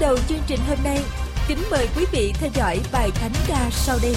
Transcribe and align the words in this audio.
Đầu 0.00 0.16
chương 0.28 0.38
trình 0.46 0.60
hôm 0.68 0.78
nay, 0.84 1.00
kính 1.48 1.58
mời 1.70 1.88
quý 1.96 2.04
vị 2.12 2.32
theo 2.40 2.50
dõi 2.54 2.80
bài 2.92 3.10
thánh 3.14 3.32
ca 3.48 3.68
sau 3.70 3.98
đây. 4.02 4.16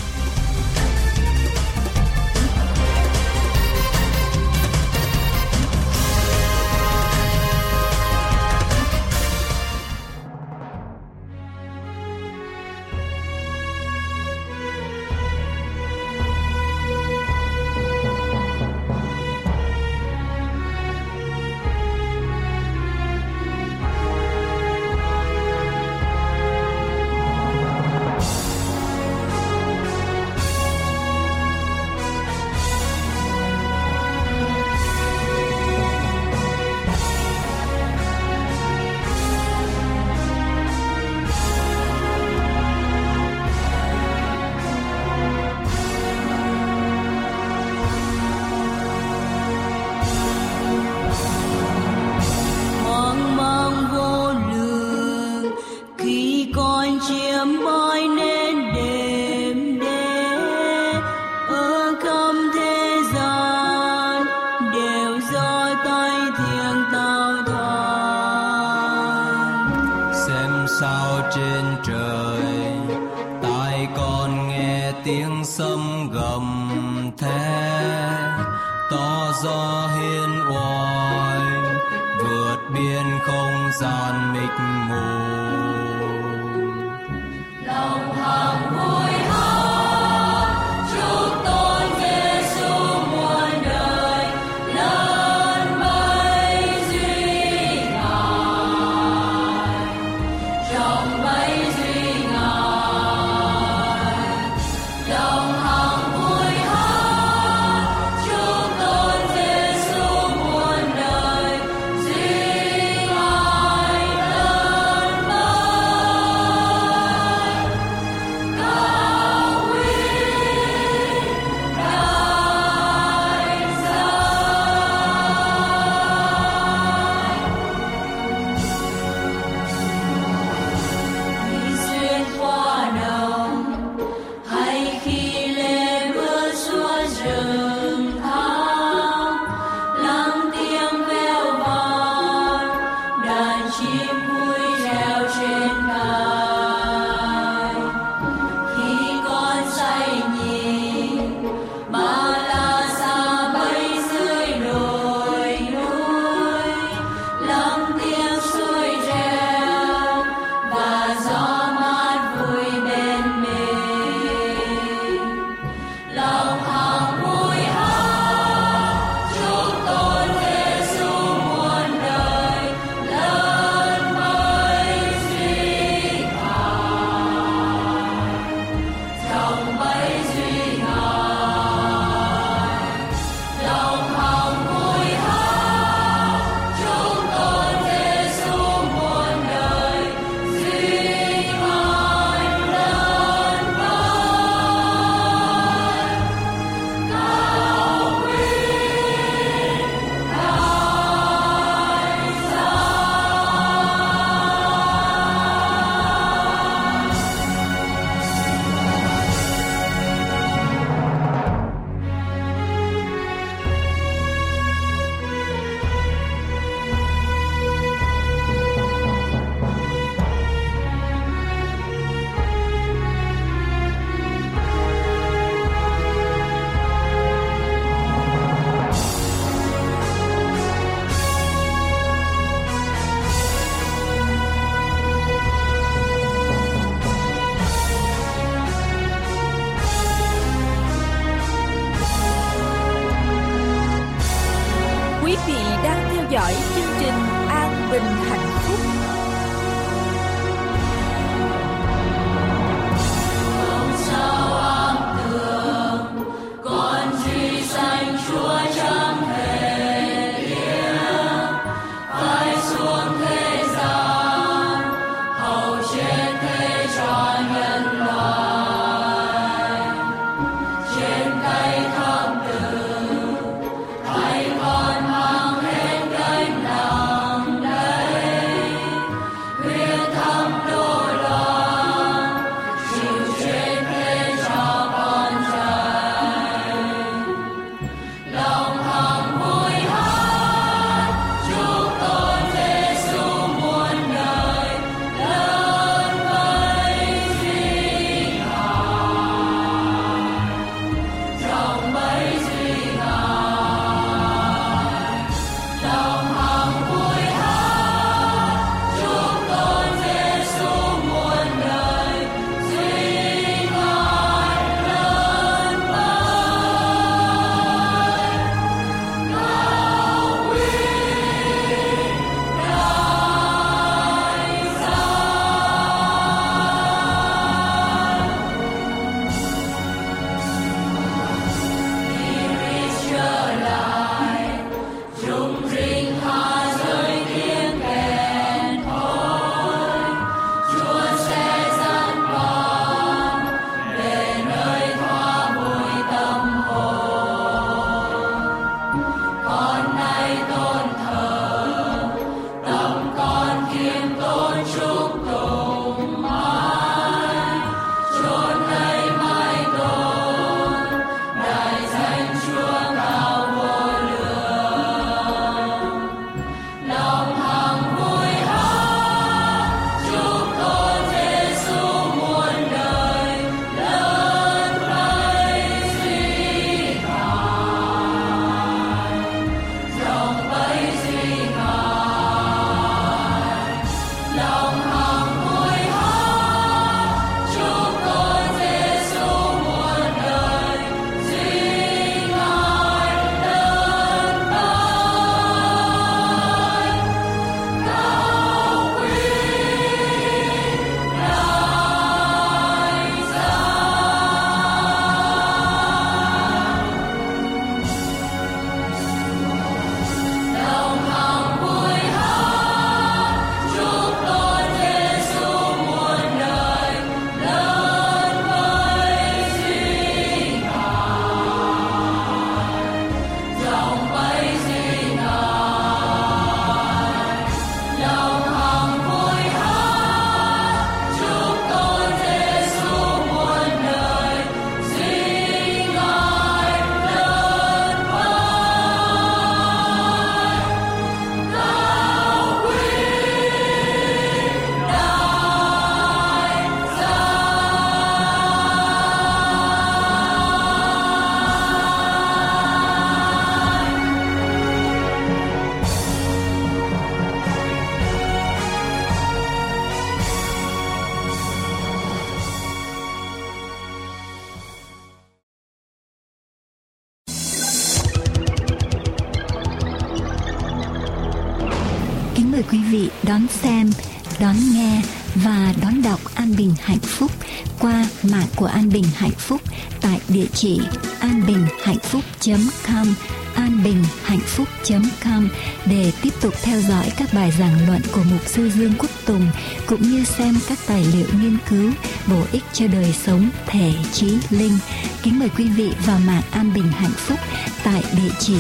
Xem 490.40 490.56
các 490.70 490.78
tài 490.88 491.06
liệu 491.14 491.28
nghiên 491.42 491.58
cứu 491.70 491.92
bổ 492.28 492.44
ích 492.52 492.64
cho 492.74 492.88
đời 492.88 493.14
sống, 493.14 493.50
thể 493.66 493.94
trí, 494.12 494.38
linh. 494.50 494.78
Kính 495.24 495.40
mời 495.40 495.50
quý 495.58 495.66
vị 495.66 495.92
vào 496.06 496.20
mạng 496.28 496.44
An 496.52 496.74
Bình 496.74 496.92
Hạnh 496.92 497.14
Phúc 497.16 497.40
tại 497.84 498.04
địa 498.18 498.32
chỉ 498.40 498.58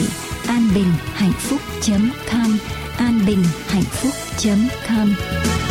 anbinhhạnhphúc.com 0.47 2.57
anbinhhạnhphúc.com 2.97 5.68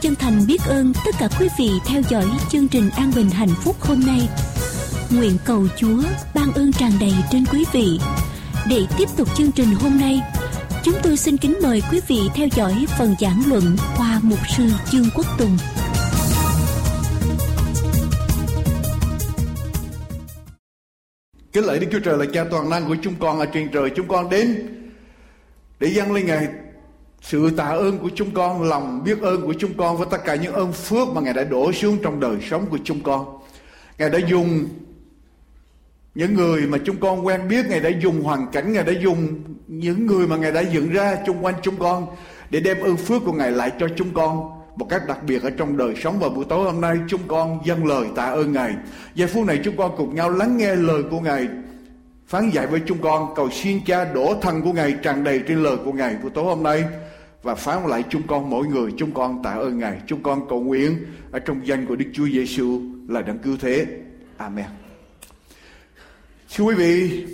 chân 0.00 0.14
thành 0.14 0.46
biết 0.46 0.60
ơn 0.66 0.92
tất 1.04 1.14
cả 1.18 1.28
quý 1.40 1.48
vị 1.58 1.70
theo 1.86 2.02
dõi 2.08 2.26
chương 2.50 2.68
trình 2.68 2.90
An 2.90 3.12
Bình 3.16 3.30
Hạnh 3.30 3.54
Phúc 3.64 3.76
hôm 3.80 4.00
nay. 4.06 4.28
Nguyện 5.10 5.36
cầu 5.44 5.66
Chúa 5.76 6.02
ban 6.34 6.52
ơn 6.52 6.72
tràn 6.72 6.92
đầy 7.00 7.14
trên 7.30 7.44
quý 7.52 7.64
vị. 7.72 8.00
Để 8.68 8.86
tiếp 8.98 9.08
tục 9.16 9.36
chương 9.36 9.52
trình 9.52 9.68
hôm 9.80 10.00
nay, 10.00 10.20
chúng 10.84 10.94
tôi 11.02 11.16
xin 11.16 11.36
kính 11.36 11.58
mời 11.62 11.82
quý 11.90 12.00
vị 12.08 12.20
theo 12.34 12.48
dõi 12.56 12.86
phần 12.98 13.14
giảng 13.20 13.42
luận 13.46 13.76
qua 13.96 14.20
mục 14.22 14.38
sư 14.56 14.64
trương 14.90 15.06
Quốc 15.14 15.26
Tùng. 15.38 15.58
Kính 21.52 21.64
lạy 21.64 21.78
Đức 21.78 21.86
Chúa 21.92 22.00
Trời 22.00 22.18
là 22.18 22.24
cha 22.32 22.44
toàn 22.50 22.70
năng 22.70 22.88
của 22.88 22.96
chúng 23.02 23.14
con 23.20 23.38
ở 23.38 23.46
trên 23.46 23.68
trời. 23.72 23.90
Chúng 23.96 24.08
con 24.08 24.30
đến 24.30 24.68
để 25.80 25.88
dâng 25.88 26.12
lên 26.12 26.26
Ngài 26.26 26.48
sự 27.20 27.50
tạ 27.50 27.68
ơn 27.68 27.98
của 27.98 28.10
chúng 28.14 28.30
con, 28.30 28.62
lòng 28.62 29.04
biết 29.04 29.20
ơn 29.22 29.42
của 29.42 29.54
chúng 29.58 29.74
con 29.74 29.96
và 29.96 30.06
tất 30.10 30.24
cả 30.24 30.34
những 30.34 30.52
ơn 30.52 30.72
phước 30.72 31.08
mà 31.08 31.20
Ngài 31.20 31.34
đã 31.34 31.44
đổ 31.44 31.72
xuống 31.72 31.98
trong 32.02 32.20
đời 32.20 32.36
sống 32.50 32.66
của 32.70 32.78
chúng 32.84 33.00
con. 33.00 33.38
Ngài 33.98 34.10
đã 34.10 34.18
dùng 34.28 34.68
những 36.14 36.34
người 36.34 36.66
mà 36.66 36.78
chúng 36.84 36.96
con 36.96 37.26
quen 37.26 37.48
biết, 37.48 37.66
Ngài 37.66 37.80
đã 37.80 37.90
dùng 38.02 38.22
hoàn 38.22 38.46
cảnh, 38.52 38.72
Ngài 38.72 38.84
đã 38.84 38.92
dùng 39.02 39.40
những 39.66 40.06
người 40.06 40.26
mà 40.26 40.36
Ngài 40.36 40.52
đã 40.52 40.60
dựng 40.60 40.90
ra 40.90 41.16
chung 41.26 41.44
quanh 41.44 41.54
chúng 41.62 41.76
con 41.76 42.06
để 42.50 42.60
đem 42.60 42.80
ơn 42.80 42.96
phước 42.96 43.22
của 43.24 43.32
Ngài 43.32 43.50
lại 43.50 43.72
cho 43.78 43.86
chúng 43.96 44.14
con 44.14 44.50
một 44.76 44.86
cách 44.88 45.02
đặc 45.08 45.18
biệt 45.26 45.42
ở 45.42 45.50
trong 45.50 45.76
đời 45.76 45.94
sống 46.02 46.18
và 46.20 46.28
buổi 46.28 46.44
tối 46.48 46.64
hôm 46.64 46.80
nay 46.80 46.96
chúng 47.08 47.20
con 47.28 47.60
dâng 47.64 47.86
lời 47.86 48.06
tạ 48.16 48.24
ơn 48.24 48.52
Ngài. 48.52 48.74
Giây 49.14 49.28
phút 49.28 49.46
này 49.46 49.60
chúng 49.64 49.76
con 49.76 49.94
cùng 49.96 50.14
nhau 50.14 50.30
lắng 50.30 50.56
nghe 50.56 50.74
lời 50.74 51.02
của 51.10 51.20
Ngài 51.20 51.48
phán 52.26 52.50
dạy 52.50 52.66
với 52.66 52.80
chúng 52.86 52.98
con 52.98 53.34
cầu 53.36 53.50
xin 53.50 53.80
cha 53.86 54.04
đổ 54.04 54.34
thân 54.42 54.62
của 54.62 54.72
Ngài 54.72 54.94
tràn 55.02 55.24
đầy 55.24 55.40
trên 55.48 55.62
lời 55.62 55.76
của 55.84 55.92
Ngài 55.92 56.14
buổi 56.22 56.30
tối 56.34 56.44
hôm 56.44 56.62
nay 56.62 56.84
và 57.42 57.54
phán 57.54 57.86
lại 57.86 58.04
chúng 58.10 58.22
con 58.26 58.50
mỗi 58.50 58.66
người 58.66 58.92
chúng 58.96 59.12
con 59.12 59.42
tạ 59.42 59.50
ơn 59.50 59.78
Ngài. 59.78 60.00
Chúng 60.06 60.22
con 60.22 60.48
cầu 60.48 60.60
nguyện 60.60 61.06
ở 61.30 61.38
trong 61.38 61.66
danh 61.66 61.86
của 61.86 61.96
Đức 61.96 62.06
Chúa 62.12 62.26
Giêsu 62.26 62.80
là 63.08 63.22
đấng 63.22 63.38
cứu 63.38 63.56
thế. 63.60 63.86
Amen. 64.36 64.66
Thưa 66.54 66.64
quý 66.64 66.74
vị, 66.74 67.26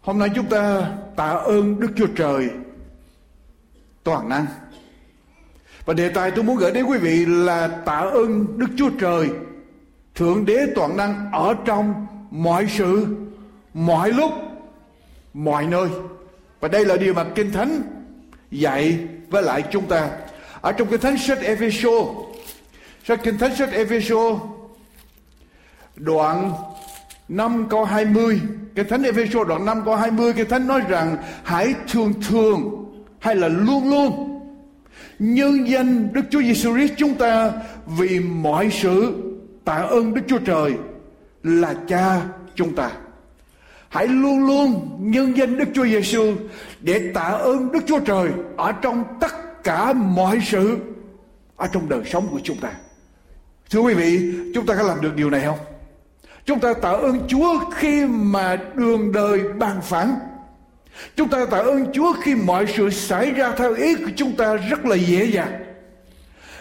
hôm 0.00 0.18
nay 0.18 0.30
chúng 0.34 0.46
ta 0.46 0.92
tạ 1.16 1.30
ơn 1.30 1.80
Đức 1.80 1.88
Chúa 1.96 2.06
Trời 2.06 2.50
toàn 4.04 4.28
năng. 4.28 4.46
Và 5.84 5.94
đề 5.94 6.08
tài 6.08 6.30
tôi 6.30 6.44
muốn 6.44 6.56
gửi 6.56 6.72
đến 6.72 6.84
quý 6.84 6.98
vị 6.98 7.26
là 7.26 7.68
tạ 7.68 7.98
ơn 7.98 8.58
Đức 8.58 8.68
Chúa 8.76 8.90
Trời 8.90 9.30
Thượng 10.14 10.46
Đế 10.46 10.66
toàn 10.74 10.96
năng 10.96 11.30
ở 11.32 11.54
trong 11.64 12.06
mọi 12.30 12.66
sự, 12.68 13.06
mọi 13.74 14.12
lúc, 14.12 14.32
mọi 15.34 15.66
nơi. 15.66 15.88
Và 16.60 16.68
đây 16.68 16.84
là 16.84 16.96
điều 16.96 17.14
mà 17.14 17.24
Kinh 17.34 17.52
Thánh 17.52 17.82
dạy 18.52 18.98
với 19.30 19.42
lại 19.42 19.62
chúng 19.70 19.86
ta. 19.86 20.10
Ở 20.60 20.72
trong 20.72 20.88
cái 20.88 20.98
Thánh 20.98 21.18
sách 21.18 21.38
Epheso, 21.42 21.90
sách 23.04 23.20
Kinh 23.22 23.38
Thánh 23.38 23.56
sách 23.56 23.72
Epheso 23.72 24.38
đoạn 25.96 26.52
5 27.28 27.66
câu 27.70 27.84
20 27.84 28.40
cái 28.74 28.84
Thánh 28.84 29.02
Epheso 29.02 29.44
đoạn 29.44 29.64
5 29.64 29.82
câu 29.84 29.96
20 29.96 30.32
cái 30.32 30.44
Thánh 30.44 30.66
nói 30.66 30.80
rằng 30.88 31.16
hãy 31.44 31.74
thường 31.88 32.12
thường 32.28 32.84
hay 33.18 33.36
là 33.36 33.48
luôn 33.48 33.90
luôn 33.90 34.40
nhân 35.18 35.68
danh 35.68 36.12
Đức 36.12 36.22
Chúa 36.30 36.42
Giêsu 36.42 36.74
Christ 36.74 36.92
chúng 36.96 37.14
ta 37.14 37.52
vì 37.86 38.20
mọi 38.20 38.70
sự 38.70 39.14
tạ 39.64 39.74
ơn 39.74 40.14
Đức 40.14 40.22
Chúa 40.28 40.38
Trời 40.38 40.74
là 41.42 41.74
Cha 41.88 42.20
chúng 42.54 42.74
ta. 42.74 42.90
Hãy 43.92 44.08
luôn 44.08 44.46
luôn 44.46 44.96
nhân 44.98 45.36
danh 45.36 45.56
Đức 45.56 45.68
Chúa 45.74 45.84
Giêsu 45.84 46.34
để 46.80 47.10
tạ 47.14 47.20
ơn 47.20 47.72
Đức 47.72 47.80
Chúa 47.86 48.00
Trời 48.00 48.30
ở 48.56 48.72
trong 48.72 49.04
tất 49.20 49.64
cả 49.64 49.92
mọi 49.92 50.38
sự 50.46 50.76
ở 51.56 51.68
trong 51.72 51.88
đời 51.88 52.00
sống 52.04 52.28
của 52.30 52.40
chúng 52.42 52.56
ta. 52.56 52.70
Thưa 53.70 53.80
quý 53.80 53.94
vị, 53.94 54.34
chúng 54.54 54.66
ta 54.66 54.74
có 54.74 54.82
làm 54.82 55.00
được 55.00 55.16
điều 55.16 55.30
này 55.30 55.42
không? 55.44 55.58
Chúng 56.44 56.60
ta 56.60 56.74
tạ 56.74 56.90
ơn 56.90 57.20
Chúa 57.28 57.58
khi 57.74 58.06
mà 58.06 58.56
đường 58.74 59.12
đời 59.12 59.40
bàn 59.58 59.80
phẳng. 59.82 60.18
Chúng 61.16 61.28
ta 61.28 61.44
tạ 61.44 61.58
ơn 61.58 61.92
Chúa 61.92 62.12
khi 62.22 62.34
mọi 62.34 62.66
sự 62.76 62.90
xảy 62.90 63.30
ra 63.30 63.52
theo 63.56 63.74
ý 63.74 63.94
của 63.94 64.10
chúng 64.16 64.36
ta 64.36 64.54
rất 64.54 64.84
là 64.84 64.96
dễ 64.96 65.24
dàng. 65.24 65.64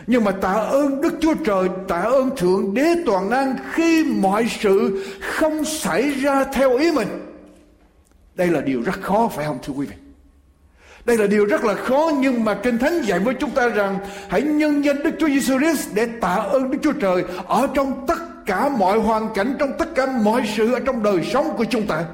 Nhưng 0.07 0.23
mà 0.23 0.31
tạ 0.31 0.53
ơn 0.53 1.01
Đức 1.01 1.13
Chúa 1.21 1.33
Trời, 1.45 1.69
tạ 1.88 2.01
ơn 2.01 2.35
Thượng 2.35 2.73
Đế 2.73 2.88
Toàn 3.05 3.29
Năng 3.29 3.55
khi 3.73 4.03
mọi 4.03 4.47
sự 4.59 5.05
không 5.21 5.65
xảy 5.65 6.09
ra 6.09 6.43
theo 6.43 6.77
ý 6.77 6.91
mình. 6.91 7.07
Đây 8.35 8.47
là 8.47 8.61
điều 8.61 8.81
rất 8.81 9.01
khó 9.01 9.27
phải 9.27 9.45
không 9.45 9.59
thưa 9.63 9.73
quý 9.73 9.85
vị? 9.85 9.95
Đây 11.05 11.17
là 11.17 11.27
điều 11.27 11.45
rất 11.45 11.63
là 11.63 11.75
khó 11.75 12.11
nhưng 12.19 12.43
mà 12.43 12.53
Kinh 12.53 12.77
Thánh 12.77 13.01
dạy 13.01 13.19
với 13.19 13.33
chúng 13.33 13.50
ta 13.50 13.67
rằng 13.67 14.00
hãy 14.29 14.41
nhân 14.41 14.85
danh 14.85 15.03
Đức 15.03 15.11
Chúa 15.19 15.27
Giêsu 15.27 15.59
Christ 15.59 15.89
để 15.93 16.05
tạ 16.05 16.33
ơn 16.33 16.71
Đức 16.71 16.77
Chúa 16.81 16.93
Trời 16.93 17.23
ở 17.47 17.67
trong 17.73 18.05
tất 18.07 18.45
cả 18.45 18.69
mọi 18.69 19.00
hoàn 19.00 19.33
cảnh, 19.33 19.55
trong 19.59 19.71
tất 19.79 19.95
cả 19.95 20.05
mọi 20.05 20.41
sự 20.57 20.73
ở 20.73 20.79
trong 20.79 21.03
đời 21.03 21.29
sống 21.33 21.53
của 21.57 21.63
chúng 21.63 21.88
ta. 21.88 22.05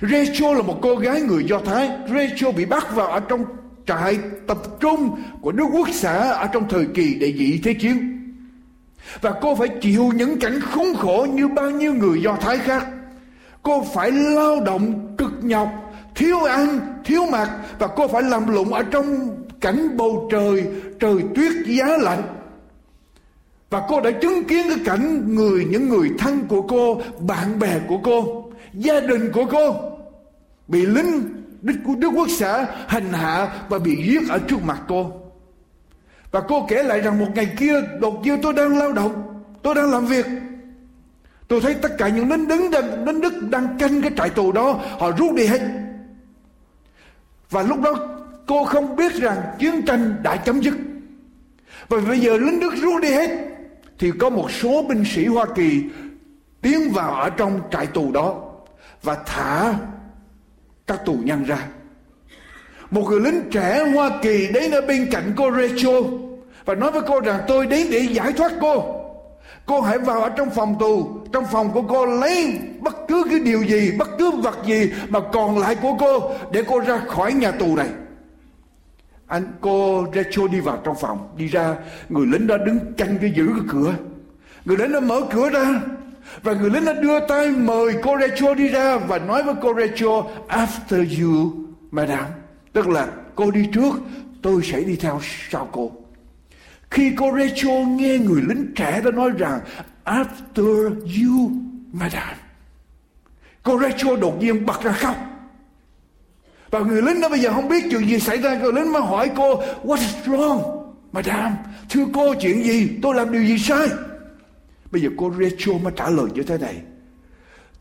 Rachel 0.00 0.56
là 0.56 0.62
một 0.62 0.78
cô 0.82 0.96
gái 0.96 1.20
người 1.20 1.44
Do 1.44 1.58
Thái. 1.58 1.90
Rachel 2.08 2.52
bị 2.56 2.64
bắt 2.64 2.94
vào 2.94 3.06
ở 3.06 3.20
trong 3.20 3.44
trại 3.86 4.18
tập 4.46 4.58
trung 4.80 5.22
của 5.40 5.52
Đức 5.52 5.64
Quốc 5.72 5.88
xã 5.92 6.32
ở 6.32 6.46
trong 6.46 6.68
thời 6.68 6.86
kỳ 6.94 7.14
đệ 7.14 7.32
nhị 7.32 7.60
thế 7.64 7.74
chiến. 7.74 8.18
Và 9.20 9.32
cô 9.40 9.54
phải 9.54 9.68
chịu 9.80 10.12
những 10.14 10.40
cảnh 10.40 10.60
khốn 10.60 10.94
khổ 10.94 11.26
như 11.32 11.48
bao 11.48 11.70
nhiêu 11.70 11.94
người 11.94 12.22
Do 12.22 12.36
Thái 12.40 12.58
khác. 12.58 12.86
Cô 13.62 13.84
phải 13.94 14.10
lao 14.10 14.60
động 14.60 15.14
cực 15.18 15.32
nhọc, 15.42 15.68
thiếu 16.14 16.38
ăn, 16.38 16.80
thiếu 17.04 17.22
mặc 17.30 17.50
và 17.78 17.86
cô 17.86 18.08
phải 18.08 18.22
làm 18.22 18.48
lụng 18.48 18.72
ở 18.72 18.82
trong 18.82 19.36
cảnh 19.60 19.96
bầu 19.96 20.28
trời, 20.32 20.66
trời 21.00 21.16
tuyết 21.34 21.52
giá 21.66 21.96
lạnh. 22.00 22.22
Và 23.70 23.82
cô 23.88 24.00
đã 24.00 24.10
chứng 24.10 24.44
kiến 24.44 24.66
cái 24.68 24.78
cảnh 24.84 25.34
người, 25.34 25.64
những 25.64 25.88
người 25.88 26.10
thân 26.18 26.40
của 26.48 26.62
cô, 26.62 27.00
bạn 27.18 27.58
bè 27.58 27.78
của 27.88 27.98
cô, 28.04 28.44
gia 28.74 29.00
đình 29.00 29.32
của 29.32 29.44
cô 29.50 29.74
bị 30.68 30.86
lính 30.86 31.22
Đức, 31.62 31.74
Đức 31.98 32.10
Quốc 32.16 32.28
xã 32.38 32.66
hành 32.86 33.12
hạ 33.12 33.52
và 33.68 33.78
bị 33.78 33.96
giết 34.06 34.28
ở 34.28 34.38
trước 34.38 34.64
mặt 34.64 34.82
cô. 34.88 35.12
Và 36.30 36.40
cô 36.40 36.66
kể 36.68 36.82
lại 36.82 37.00
rằng 37.00 37.18
một 37.18 37.26
ngày 37.34 37.48
kia 37.58 37.74
đột 38.00 38.20
nhiên 38.22 38.38
tôi 38.42 38.52
đang 38.52 38.78
lao 38.78 38.92
động, 38.92 39.42
tôi 39.62 39.74
đang 39.74 39.90
làm 39.90 40.06
việc. 40.06 40.26
Tôi 41.52 41.60
thấy 41.60 41.74
tất 41.74 41.98
cả 41.98 42.08
những 42.08 42.30
lính 42.30 42.48
đứng 42.48 42.70
đang, 42.70 43.04
lính 43.04 43.20
Đức 43.20 43.32
đang 43.50 43.78
canh 43.78 44.02
cái 44.02 44.10
trại 44.16 44.30
tù 44.30 44.52
đó, 44.52 44.80
họ 44.98 45.10
rút 45.10 45.34
đi 45.34 45.46
hết. 45.46 45.60
Và 47.50 47.62
lúc 47.62 47.80
đó 47.80 47.94
cô 48.46 48.64
không 48.64 48.96
biết 48.96 49.12
rằng 49.14 49.36
chiến 49.58 49.82
tranh 49.82 50.16
đã 50.22 50.36
chấm 50.36 50.60
dứt. 50.60 50.74
Và 51.88 51.98
bây 52.08 52.20
giờ 52.20 52.36
lính 52.36 52.60
Đức 52.60 52.74
rút 52.82 53.02
đi 53.02 53.10
hết 53.10 53.30
thì 53.98 54.12
có 54.18 54.30
một 54.30 54.50
số 54.50 54.82
binh 54.88 55.04
sĩ 55.04 55.26
Hoa 55.26 55.46
Kỳ 55.54 55.82
tiến 56.62 56.90
vào 56.92 57.14
ở 57.14 57.30
trong 57.30 57.60
trại 57.70 57.86
tù 57.86 58.12
đó 58.12 58.42
và 59.02 59.14
thả 59.26 59.74
các 60.86 61.04
tù 61.06 61.14
nhân 61.24 61.44
ra 61.44 61.66
một 62.90 63.10
người 63.10 63.20
lính 63.20 63.42
trẻ 63.50 63.84
Hoa 63.94 64.10
Kỳ 64.22 64.48
đến 64.54 64.70
ở 64.70 64.80
bên 64.80 65.08
cạnh 65.12 65.32
cô 65.36 65.50
Rachel 65.50 66.02
và 66.64 66.74
nói 66.74 66.90
với 66.90 67.02
cô 67.06 67.20
rằng 67.20 67.40
tôi 67.48 67.66
đến 67.66 67.86
để 67.90 67.98
giải 67.98 68.32
thoát 68.32 68.52
cô 68.60 69.01
cô 69.66 69.80
hãy 69.80 69.98
vào 69.98 70.20
ở 70.20 70.28
trong 70.28 70.50
phòng 70.50 70.76
tù. 70.80 71.20
Trong 71.32 71.44
phòng 71.52 71.72
của 71.72 71.82
cô 71.82 72.06
lấy 72.06 72.58
bất 72.80 72.96
cứ 73.08 73.24
cái 73.30 73.40
điều 73.40 73.62
gì, 73.62 73.92
bất 73.98 74.08
cứ 74.18 74.30
vật 74.30 74.58
gì 74.66 74.92
mà 75.08 75.20
còn 75.32 75.58
lại 75.58 75.74
của 75.74 75.96
cô 76.00 76.30
để 76.52 76.64
cô 76.68 76.80
ra 76.80 76.98
khỏi 77.08 77.32
nhà 77.32 77.50
tù 77.50 77.76
này. 77.76 77.88
Anh, 79.26 79.52
cô 79.60 80.06
Rachel 80.14 80.48
đi 80.48 80.60
vào 80.60 80.78
trong 80.84 80.96
phòng. 81.00 81.28
Đi 81.36 81.46
ra, 81.46 81.76
người 82.08 82.26
lính 82.26 82.46
đó 82.46 82.56
đứng 82.56 82.94
canh 82.94 83.18
cái 83.20 83.32
giữ 83.36 83.46
cái 83.46 83.64
cửa. 83.68 83.94
Người 84.64 84.76
lính 84.76 84.92
đó 84.92 85.00
mở 85.00 85.20
cửa 85.30 85.50
ra 85.50 85.80
và 86.42 86.52
người 86.52 86.70
lính 86.70 86.84
đã 86.84 86.92
đưa 86.92 87.20
tay 87.26 87.50
mời 87.50 87.94
cô 88.02 88.18
Rachel 88.20 88.54
đi 88.54 88.68
ra 88.68 88.96
và 88.96 89.18
nói 89.18 89.42
với 89.42 89.54
cô 89.62 89.74
Rachel, 89.74 90.20
after 90.48 91.22
you, 91.22 91.52
madam. 91.90 92.24
Tức 92.72 92.88
là, 92.88 93.08
cô 93.34 93.50
đi 93.50 93.68
trước, 93.74 93.92
tôi 94.42 94.62
sẽ 94.64 94.80
đi 94.80 94.96
theo 94.96 95.20
sau 95.50 95.68
cô 95.72 95.92
khi 96.92 97.12
cô 97.16 97.38
Rachel 97.38 97.86
nghe 97.86 98.18
người 98.18 98.42
lính 98.42 98.72
trẻ 98.74 99.00
đó 99.04 99.10
nói 99.10 99.30
rằng, 99.38 99.60
after 100.04 100.94
you, 100.94 101.50
madam. 101.92 102.36
Cô 103.62 103.80
Rachel 103.80 104.20
đột 104.20 104.40
nhiên 104.40 104.66
bật 104.66 104.82
ra 104.82 104.92
khóc. 104.92 105.16
Và 106.70 106.80
người 106.80 107.02
lính 107.02 107.20
đó 107.20 107.28
bây 107.28 107.40
giờ 107.40 107.52
không 107.52 107.68
biết 107.68 107.84
chuyện 107.90 108.08
gì 108.08 108.18
xảy 108.18 108.38
ra. 108.38 108.58
Người 108.58 108.72
lính 108.72 108.92
mới 108.92 109.02
hỏi 109.02 109.30
cô, 109.36 109.62
what 109.84 109.96
is 109.96 110.28
wrong, 110.28 110.82
madam? 111.12 111.52
Thưa 111.90 112.04
cô, 112.12 112.34
chuyện 112.34 112.64
gì? 112.64 112.98
Tôi 113.02 113.14
làm 113.14 113.32
điều 113.32 113.42
gì 113.42 113.58
sai? 113.58 113.88
Bây 114.90 115.02
giờ 115.02 115.08
cô 115.16 115.32
Rachel 115.40 115.82
mới 115.82 115.92
trả 115.96 116.10
lời 116.10 116.26
như 116.34 116.42
thế 116.42 116.58
này. 116.58 116.76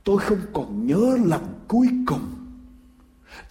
Tôi 0.04 0.20
không 0.20 0.40
còn 0.54 0.88
nhớ 0.88 1.18
lần 1.26 1.42
cuối 1.68 1.88
cùng 2.06 2.42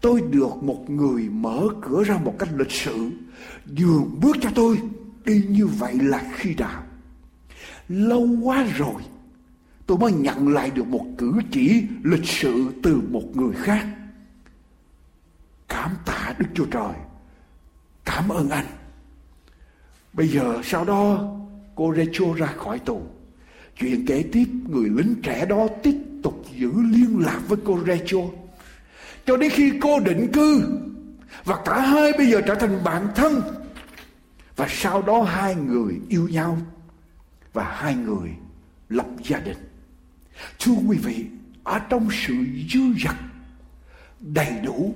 tôi 0.01 0.21
được 0.31 0.63
một 0.63 0.91
người 0.91 1.29
mở 1.29 1.69
cửa 1.81 2.05
ra 2.05 2.19
một 2.25 2.35
cách 2.39 2.49
lịch 2.57 2.71
sự, 2.71 3.11
nhường 3.67 4.21
bước 4.21 4.37
cho 4.41 4.51
tôi 4.55 4.79
đi 5.25 5.45
như 5.49 5.67
vậy 5.67 5.95
là 5.95 6.25
khi 6.35 6.55
nào 6.55 6.83
lâu 7.89 8.29
quá 8.43 8.67
rồi, 8.77 9.03
tôi 9.87 9.99
mới 9.99 10.13
nhận 10.13 10.49
lại 10.49 10.71
được 10.71 10.87
một 10.87 11.07
cử 11.19 11.33
chỉ 11.51 11.83
lịch 12.03 12.27
sự 12.27 12.73
từ 12.83 13.01
một 13.11 13.37
người 13.37 13.53
khác 13.55 13.87
cảm 15.69 15.97
tạ 16.05 16.35
đức 16.39 16.47
chúa 16.55 16.67
trời 16.67 16.93
cảm 18.05 18.29
ơn 18.29 18.51
anh 18.51 18.67
bây 20.13 20.29
giờ 20.29 20.61
sau 20.65 20.85
đó, 20.85 21.35
cô 21.75 21.95
Rachel 21.97 22.37
ra 22.37 22.47
khỏi 22.47 22.79
tù 22.79 23.03
Chuyện 23.81 24.07
kể 24.07 24.25
tiếp, 24.33 24.47
người 24.69 24.89
lính 24.89 25.15
trẻ 25.23 25.47
đó 25.47 25.67
tiếp 25.83 25.97
tục 26.23 26.45
giữ 26.59 26.73
liên 26.91 27.19
lạc 27.19 27.41
với 27.49 27.59
cô 27.65 27.79
Rachel. 27.87 28.25
Cho 29.27 29.37
đến 29.37 29.51
khi 29.51 29.73
cô 29.81 30.01
định 30.01 30.29
cư, 30.33 30.63
và 31.45 31.59
cả 31.65 31.81
hai 31.81 32.13
bây 32.13 32.27
giờ 32.27 32.41
trở 32.47 32.55
thành 32.55 32.85
bạn 32.85 33.09
thân. 33.15 33.43
Và 34.61 34.67
sau 34.71 35.03
đó 35.03 35.23
hai 35.23 35.55
người 35.55 36.01
yêu 36.09 36.29
nhau 36.29 36.59
và 37.53 37.65
hai 37.65 37.95
người 37.95 38.31
lập 38.89 39.07
gia 39.25 39.39
đình. 39.39 39.57
Thưa 40.59 40.73
quý 40.89 40.99
vị, 40.99 41.27
ở 41.65 41.79
trong 41.79 42.09
sự 42.27 42.35
dư 42.73 42.81
dật 43.05 43.17
đầy 44.21 44.53
đủ, 44.65 44.95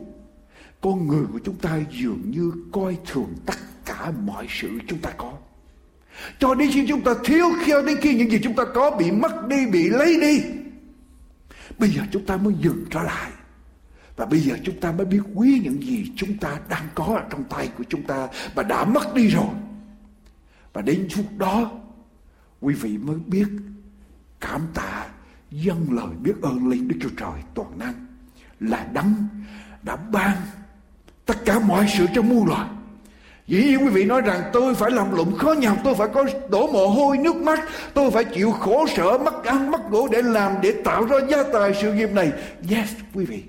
con 0.81 1.07
người 1.09 1.25
của 1.33 1.39
chúng 1.45 1.57
ta 1.57 1.81
dường 1.91 2.31
như 2.31 2.53
coi 2.73 2.99
thường 3.07 3.35
tất 3.47 3.55
cả 3.85 4.13
mọi 4.25 4.47
sự 4.51 4.69
chúng 4.87 4.99
ta 4.99 5.11
có. 5.17 5.33
Cho 6.39 6.55
đến 6.55 6.71
khi 6.73 6.87
chúng 6.89 7.01
ta 7.01 7.15
thiếu 7.25 7.47
cho 7.67 7.83
đến 7.83 7.97
khi 8.01 8.15
những 8.15 8.31
gì 8.31 8.39
chúng 8.43 8.55
ta 8.55 8.65
có 8.75 8.91
bị 8.91 9.11
mất 9.11 9.49
đi, 9.49 9.67
bị 9.67 9.89
lấy 9.89 10.21
đi. 10.21 10.43
Bây 11.79 11.91
giờ 11.91 12.03
chúng 12.13 12.27
ta 12.27 12.37
mới 12.37 12.55
dừng 12.61 12.85
trở 12.91 13.03
lại. 13.03 13.31
Và 14.17 14.25
bây 14.25 14.41
giờ 14.41 14.55
chúng 14.65 14.81
ta 14.81 14.93
mới 14.93 15.07
biết 15.07 15.21
quý 15.35 15.61
những 15.65 15.83
gì 15.83 16.13
chúng 16.17 16.39
ta 16.39 16.59
đang 16.69 16.89
có 16.95 17.05
ở 17.05 17.23
trong 17.31 17.45
tay 17.45 17.69
của 17.79 17.85
chúng 17.89 18.03
ta 18.03 18.29
và 18.55 18.63
đã 18.63 18.85
mất 18.85 19.15
đi 19.15 19.29
rồi. 19.29 19.55
Và 20.73 20.83
đến 20.83 21.09
lúc 21.17 21.27
đó, 21.37 21.71
quý 22.61 22.75
vị 22.75 22.99
mới 22.99 23.17
biết 23.27 23.47
cảm 24.41 24.61
tạ 24.75 25.07
dâng 25.51 25.87
lời 25.91 26.15
biết 26.23 26.35
ơn 26.43 26.69
lên 26.69 26.89
Đức 26.89 26.97
Chúa 27.01 27.15
Trời 27.17 27.43
toàn 27.55 27.79
năng 27.79 28.07
là 28.61 28.87
đấng 28.93 29.15
đã 29.83 29.97
ban 29.97 30.37
tất 31.27 31.45
cả 31.45 31.59
mọi 31.59 31.87
sự 31.99 32.07
cho 32.15 32.23
muôn 32.23 32.47
loài 32.47 32.69
Dĩ 33.47 33.63
nhiên 33.63 33.79
quý 33.85 33.89
vị 33.89 34.05
nói 34.05 34.21
rằng 34.21 34.43
tôi 34.53 34.75
phải 34.75 34.91
làm 34.91 35.17
lụng 35.17 35.37
khó 35.37 35.53
nhọc, 35.53 35.77
tôi 35.85 35.95
phải 35.95 36.09
có 36.09 36.25
đổ 36.51 36.67
mồ 36.67 36.89
hôi 36.89 37.19
nước 37.19 37.37
mắt, 37.37 37.61
tôi 37.95 38.11
phải 38.11 38.25
chịu 38.25 38.51
khổ 38.51 38.87
sở, 38.97 39.19
mất 39.19 39.45
ăn, 39.45 39.71
mất 39.71 39.91
ngủ 39.91 40.09
để 40.09 40.23
làm, 40.23 40.53
để 40.63 40.75
tạo 40.85 41.05
ra 41.05 41.17
gia 41.29 41.43
tài 41.53 41.75
sự 41.83 41.93
nghiệp 41.93 42.11
này. 42.13 42.33
Yes, 42.71 42.89
quý 43.15 43.25
vị. 43.25 43.43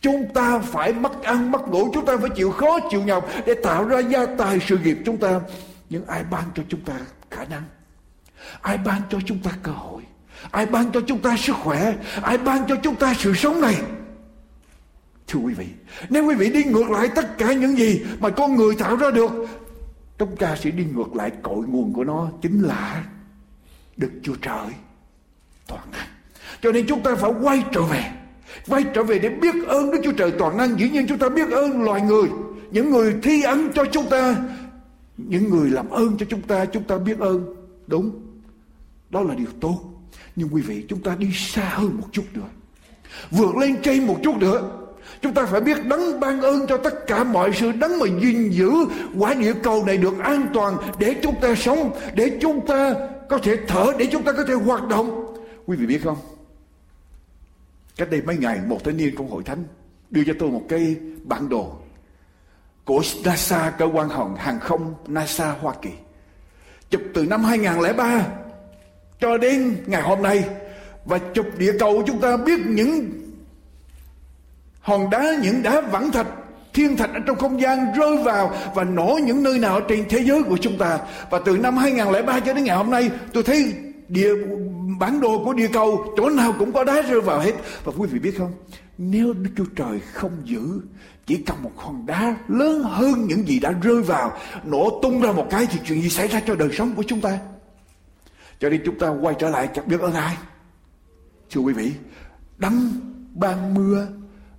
Chúng 0.00 0.32
ta 0.34 0.58
phải 0.58 0.92
mất 0.92 1.22
ăn, 1.22 1.50
mất 1.50 1.68
ngủ, 1.68 1.90
chúng 1.94 2.06
ta 2.06 2.16
phải 2.16 2.30
chịu 2.30 2.50
khó, 2.50 2.78
chịu 2.90 3.02
nhọc 3.02 3.28
để 3.46 3.54
tạo 3.62 3.84
ra 3.84 3.98
gia 3.98 4.26
tài 4.26 4.60
sự 4.68 4.78
nghiệp 4.78 4.98
chúng 5.04 5.16
ta. 5.16 5.40
Nhưng 5.90 6.06
ai 6.06 6.24
ban 6.30 6.44
cho 6.54 6.62
chúng 6.68 6.80
ta 6.80 6.94
khả 7.30 7.44
năng? 7.44 7.62
Ai 8.60 8.78
ban 8.78 9.02
cho 9.10 9.18
chúng 9.26 9.38
ta 9.38 9.50
cơ 9.62 9.72
hội? 9.72 10.02
Ai 10.50 10.66
ban 10.66 10.92
cho 10.92 11.00
chúng 11.06 11.18
ta 11.18 11.36
sức 11.36 11.56
khỏe? 11.56 11.94
Ai 12.22 12.38
ban 12.38 12.66
cho 12.68 12.76
chúng 12.82 12.96
ta 12.96 13.14
sự 13.14 13.34
sống 13.34 13.60
này? 13.60 13.76
Thưa 15.26 15.38
quý 15.38 15.54
vị, 15.54 15.66
nếu 16.08 16.26
quý 16.26 16.34
vị 16.34 16.50
đi 16.50 16.64
ngược 16.64 16.90
lại 16.90 17.08
tất 17.14 17.38
cả 17.38 17.52
những 17.52 17.78
gì 17.78 18.04
mà 18.20 18.30
con 18.30 18.56
người 18.56 18.74
tạo 18.74 18.96
ra 18.96 19.10
được, 19.10 19.30
chúng 20.18 20.36
ta 20.36 20.56
sẽ 20.56 20.70
đi 20.70 20.84
ngược 20.84 21.14
lại 21.14 21.32
cội 21.42 21.66
nguồn 21.66 21.92
của 21.92 22.04
nó 22.04 22.28
chính 22.42 22.62
là 22.62 23.04
Đức 23.96 24.10
Chúa 24.22 24.34
Trời 24.42 24.66
toàn 25.66 25.90
năng. 25.92 26.06
Cho 26.62 26.72
nên 26.72 26.86
chúng 26.86 27.02
ta 27.02 27.14
phải 27.14 27.30
quay 27.42 27.64
trở 27.72 27.82
về, 27.82 28.04
quay 28.68 28.84
trở 28.94 29.02
về 29.02 29.18
để 29.18 29.28
biết 29.28 29.54
ơn 29.66 29.90
Đức 29.90 29.98
Chúa 30.04 30.12
Trời 30.12 30.30
toàn 30.30 30.56
năng. 30.56 30.80
Dĩ 30.80 30.90
nhiên 30.90 31.06
chúng 31.08 31.18
ta 31.18 31.28
biết 31.28 31.50
ơn 31.50 31.82
loài 31.82 32.00
người, 32.00 32.28
những 32.70 32.90
người 32.90 33.14
thi 33.22 33.42
ân 33.42 33.72
cho 33.74 33.84
chúng 33.84 34.06
ta, 34.10 34.36
những 35.16 35.50
người 35.50 35.70
làm 35.70 35.90
ơn 35.90 36.16
cho 36.18 36.26
chúng 36.28 36.42
ta, 36.42 36.64
chúng 36.64 36.82
ta 36.82 36.98
biết 36.98 37.18
ơn. 37.18 37.54
Đúng, 37.86 38.10
đó 39.10 39.22
là 39.22 39.34
điều 39.34 39.48
tốt. 39.60 39.80
Nhưng 40.36 40.48
quý 40.52 40.62
vị 40.62 40.84
chúng 40.88 41.02
ta 41.02 41.16
đi 41.18 41.28
xa 41.34 41.68
hơn 41.74 41.96
một 42.00 42.06
chút 42.12 42.24
nữa. 42.34 42.48
Vượt 43.30 43.56
lên 43.56 43.76
trên 43.82 44.06
một 44.06 44.16
chút 44.22 44.36
nữa 44.36 44.78
Chúng 45.22 45.34
ta 45.34 45.46
phải 45.46 45.60
biết 45.60 45.86
đấng 45.86 46.20
ban 46.20 46.40
ơn 46.40 46.66
cho 46.66 46.76
tất 46.76 47.06
cả 47.06 47.24
mọi 47.24 47.50
sự 47.54 47.72
đấng 47.72 47.98
mà 47.98 48.06
gìn 48.20 48.50
giữ 48.50 48.70
quả 49.18 49.34
địa 49.34 49.52
cầu 49.62 49.84
này 49.84 49.96
được 49.96 50.18
an 50.18 50.46
toàn 50.54 50.76
để 50.98 51.16
chúng 51.22 51.34
ta 51.40 51.54
sống, 51.54 51.90
để 52.14 52.38
chúng 52.40 52.66
ta 52.66 52.94
có 53.28 53.38
thể 53.38 53.56
thở, 53.68 53.92
để 53.98 54.06
chúng 54.12 54.22
ta 54.22 54.32
có 54.32 54.44
thể 54.48 54.54
hoạt 54.54 54.88
động. 54.88 55.34
Quý 55.66 55.76
vị 55.76 55.86
biết 55.86 56.00
không? 56.04 56.16
Cách 57.98 58.10
đây 58.10 58.22
mấy 58.22 58.36
ngày 58.36 58.58
một 58.66 58.84
thanh 58.84 58.96
niên 58.96 59.14
trong 59.18 59.30
hội 59.30 59.42
thánh 59.42 59.64
đưa 60.10 60.24
cho 60.26 60.32
tôi 60.38 60.50
một 60.50 60.62
cái 60.68 60.96
bản 61.24 61.48
đồ 61.48 61.72
của 62.84 63.02
NASA, 63.24 63.70
cơ 63.70 63.86
quan 63.92 64.08
hòn 64.08 64.36
hàng 64.36 64.60
không 64.60 64.94
NASA 65.06 65.54
Hoa 65.60 65.74
Kỳ. 65.82 65.90
Chụp 66.90 67.02
từ 67.14 67.26
năm 67.26 67.44
2003 67.44 68.26
cho 69.20 69.38
đến 69.38 69.76
ngày 69.86 70.02
hôm 70.02 70.22
nay 70.22 70.44
và 71.04 71.18
chụp 71.34 71.46
địa 71.58 71.72
cầu 71.78 72.02
chúng 72.06 72.20
ta 72.20 72.36
biết 72.36 72.60
những 72.66 73.10
hòn 74.80 75.10
đá 75.10 75.36
những 75.42 75.62
đá 75.62 75.80
vẳng 75.80 76.10
thạch 76.10 76.26
thiên 76.74 76.96
thạch 76.96 77.10
ở 77.14 77.20
trong 77.26 77.36
không 77.36 77.60
gian 77.60 77.92
rơi 77.96 78.16
vào 78.16 78.56
và 78.74 78.84
nổ 78.84 79.18
những 79.24 79.42
nơi 79.42 79.58
nào 79.58 79.80
trên 79.80 80.04
thế 80.08 80.18
giới 80.18 80.42
của 80.42 80.56
chúng 80.56 80.78
ta 80.78 80.98
và 81.30 81.40
từ 81.44 81.56
năm 81.56 81.76
2003 81.76 82.40
cho 82.40 82.52
đến 82.52 82.64
ngày 82.64 82.76
hôm 82.76 82.90
nay 82.90 83.10
tôi 83.32 83.42
thấy 83.42 83.74
địa 84.08 84.34
bản 84.98 85.20
đồ 85.20 85.44
của 85.44 85.52
địa 85.52 85.68
cầu, 85.72 86.14
chỗ 86.16 86.30
nào 86.30 86.54
cũng 86.58 86.72
có 86.72 86.84
đá 86.84 87.02
rơi 87.02 87.20
vào 87.20 87.40
hết. 87.40 87.52
Và 87.84 87.92
quý 87.96 88.08
vị 88.08 88.18
biết 88.18 88.38
không? 88.38 88.52
Nếu 88.98 89.32
Đức 89.32 89.50
Chúa 89.56 89.64
Trời 89.76 90.00
không 90.12 90.32
giữ, 90.44 90.80
chỉ 91.26 91.36
cầm 91.36 91.62
một 91.62 91.72
hòn 91.76 92.06
đá 92.06 92.36
lớn 92.48 92.82
hơn 92.82 93.26
những 93.26 93.48
gì 93.48 93.60
đã 93.60 93.72
rơi 93.82 94.02
vào, 94.02 94.38
nổ 94.64 95.00
tung 95.02 95.22
ra 95.22 95.32
một 95.32 95.46
cái 95.50 95.66
thì 95.70 95.78
chuyện 95.84 96.02
gì 96.02 96.08
xảy 96.08 96.28
ra 96.28 96.40
cho 96.46 96.54
đời 96.54 96.68
sống 96.72 96.94
của 96.94 97.02
chúng 97.02 97.20
ta? 97.20 97.38
Cho 98.60 98.68
nên 98.68 98.82
chúng 98.84 98.98
ta 98.98 99.08
quay 99.08 99.34
trở 99.38 99.50
lại 99.50 99.68
chắc 99.74 99.86
biết 99.86 100.00
ơn 100.00 100.12
ai. 100.12 100.36
Thưa 101.50 101.60
quý 101.60 101.72
vị, 101.72 101.92
đấng 102.58 102.90
ban 103.34 103.74
mưa, 103.74 104.06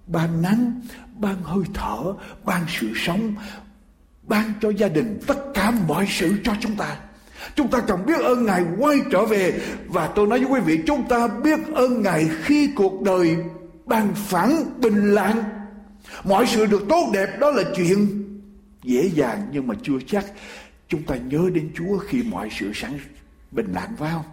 ban 0.07 0.41
nắng, 0.41 0.81
ban 1.15 1.43
hơi 1.43 1.63
thở, 1.73 2.13
ban 2.45 2.61
sự 2.79 2.91
sống, 2.95 3.35
ban 4.23 4.53
cho 4.61 4.69
gia 4.69 4.87
đình 4.87 5.19
tất 5.27 5.37
cả 5.53 5.71
mọi 5.87 6.07
sự 6.09 6.33
cho 6.43 6.53
chúng 6.59 6.75
ta 6.75 6.97
chúng 7.55 7.67
ta 7.67 7.79
cần 7.79 8.05
biết 8.05 8.19
ơn 8.19 8.45
ngài 8.45 8.63
quay 8.77 8.97
trở 9.11 9.25
về. 9.25 9.59
Và 9.87 10.07
tôi 10.07 10.27
nói 10.27 10.39
với 10.39 10.47
quý 10.47 10.59
vị, 10.65 10.83
chúng 10.87 11.07
ta 11.07 11.27
biết 11.27 11.59
ơn 11.73 12.01
ngài 12.01 12.29
khi 12.43 12.69
cuộc 12.75 13.01
đời 13.01 13.37
bằng 13.85 14.13
phẳng, 14.15 14.63
bình 14.81 15.13
lặng. 15.13 15.43
Mọi 16.23 16.47
sự 16.47 16.65
được 16.65 16.81
tốt 16.89 17.09
đẹp, 17.13 17.39
đó 17.39 17.51
là 17.51 17.63
chuyện 17.75 18.23
dễ 18.83 19.09
dàng, 19.13 19.47
nhưng 19.51 19.67
mà 19.67 19.75
chưa 19.83 19.97
chắc. 20.07 20.25
Chúng 20.87 21.03
ta 21.03 21.15
nhớ 21.15 21.49
đến 21.53 21.69
chúa 21.75 21.97
khi 21.97 22.23
mọi 22.23 22.49
sự 22.59 22.71
sẵn 22.73 22.91
bình 23.51 23.71
lặng 23.73 23.95
vào 23.97 24.25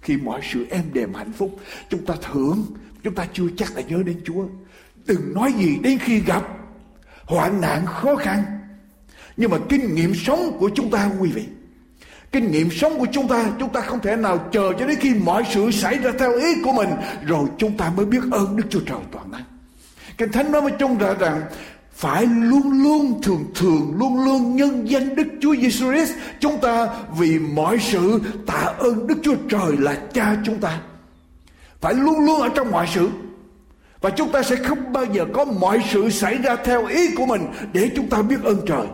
khi 0.00 0.16
mọi 0.16 0.40
sự 0.52 0.66
êm 0.70 0.84
đềm 0.92 1.14
hạnh 1.14 1.32
phúc. 1.32 1.60
Chúng 1.90 2.06
ta 2.06 2.14
thưởng, 2.32 2.66
chúng 3.02 3.14
ta 3.14 3.26
chưa 3.32 3.46
chắc 3.56 3.76
là 3.76 3.82
nhớ 3.82 4.02
đến 4.06 4.20
chúa. 4.24 4.44
Đừng 5.06 5.34
nói 5.34 5.52
gì 5.52 5.78
đến 5.82 5.98
khi 5.98 6.20
gặp 6.20 6.42
hoạn 7.24 7.60
nạn 7.60 7.86
khó 7.86 8.16
khăn. 8.16 8.42
Nhưng 9.36 9.50
mà 9.50 9.58
kinh 9.68 9.94
nghiệm 9.94 10.14
sống 10.14 10.56
của 10.58 10.70
chúng 10.74 10.90
ta, 10.90 11.10
quý 11.20 11.30
vị 11.30 11.44
kinh 12.36 12.50
nghiệm 12.50 12.70
sống 12.70 12.98
của 12.98 13.06
chúng 13.12 13.28
ta 13.28 13.44
chúng 13.60 13.72
ta 13.72 13.80
không 13.80 14.00
thể 14.00 14.16
nào 14.16 14.38
chờ 14.52 14.72
cho 14.78 14.86
đến 14.86 14.98
khi 15.00 15.14
mọi 15.14 15.44
sự 15.50 15.70
xảy 15.70 15.98
ra 15.98 16.10
theo 16.18 16.32
ý 16.32 16.62
của 16.64 16.72
mình, 16.72 16.90
rồi 17.26 17.46
chúng 17.58 17.76
ta 17.76 17.90
mới 17.96 18.06
biết 18.06 18.20
ơn 18.30 18.56
đức 18.56 18.64
chúa 18.70 18.80
trời 18.80 18.98
toàn 19.12 19.30
năng. 19.30 19.44
Kinh 20.18 20.32
thánh 20.32 20.52
nói 20.52 20.62
với 20.62 20.72
chúng 20.78 20.98
ta 20.98 21.14
rằng, 21.20 21.42
phải 21.92 22.26
luôn 22.26 22.82
luôn 22.82 23.22
thường 23.22 23.44
thường, 23.54 23.94
luôn 23.98 24.24
luôn 24.24 24.56
nhân 24.56 24.90
danh 24.90 25.14
Đức 25.14 25.26
Chúa 25.40 25.56
Giêsu 25.56 25.92
Christ 25.92 26.12
chúng 26.40 26.58
ta 26.60 26.88
vì 27.18 27.38
mọi 27.38 27.78
sự 27.80 28.20
tạ 28.46 28.72
ơn 28.78 29.06
Đức 29.06 29.18
Chúa 29.22 29.34
Trời 29.48 29.76
là 29.78 29.96
Cha 30.14 30.36
chúng 30.44 30.58
ta. 30.58 30.80
Phải 31.80 31.94
luôn 31.94 32.24
luôn 32.26 32.40
ở 32.40 32.48
trong 32.48 32.70
mọi 32.70 32.86
sự. 32.94 33.08
Và 34.00 34.10
chúng 34.10 34.32
ta 34.32 34.42
sẽ 34.42 34.56
không 34.56 34.92
bao 34.92 35.04
giờ 35.04 35.24
có 35.34 35.44
mọi 35.44 35.82
sự 35.92 36.10
xảy 36.10 36.38
ra 36.38 36.56
theo 36.56 36.86
ý 36.86 37.14
của 37.16 37.26
mình 37.26 37.46
để 37.72 37.90
chúng 37.96 38.08
ta 38.08 38.22
biết 38.22 38.44
ơn 38.44 38.60
trời 38.66 38.86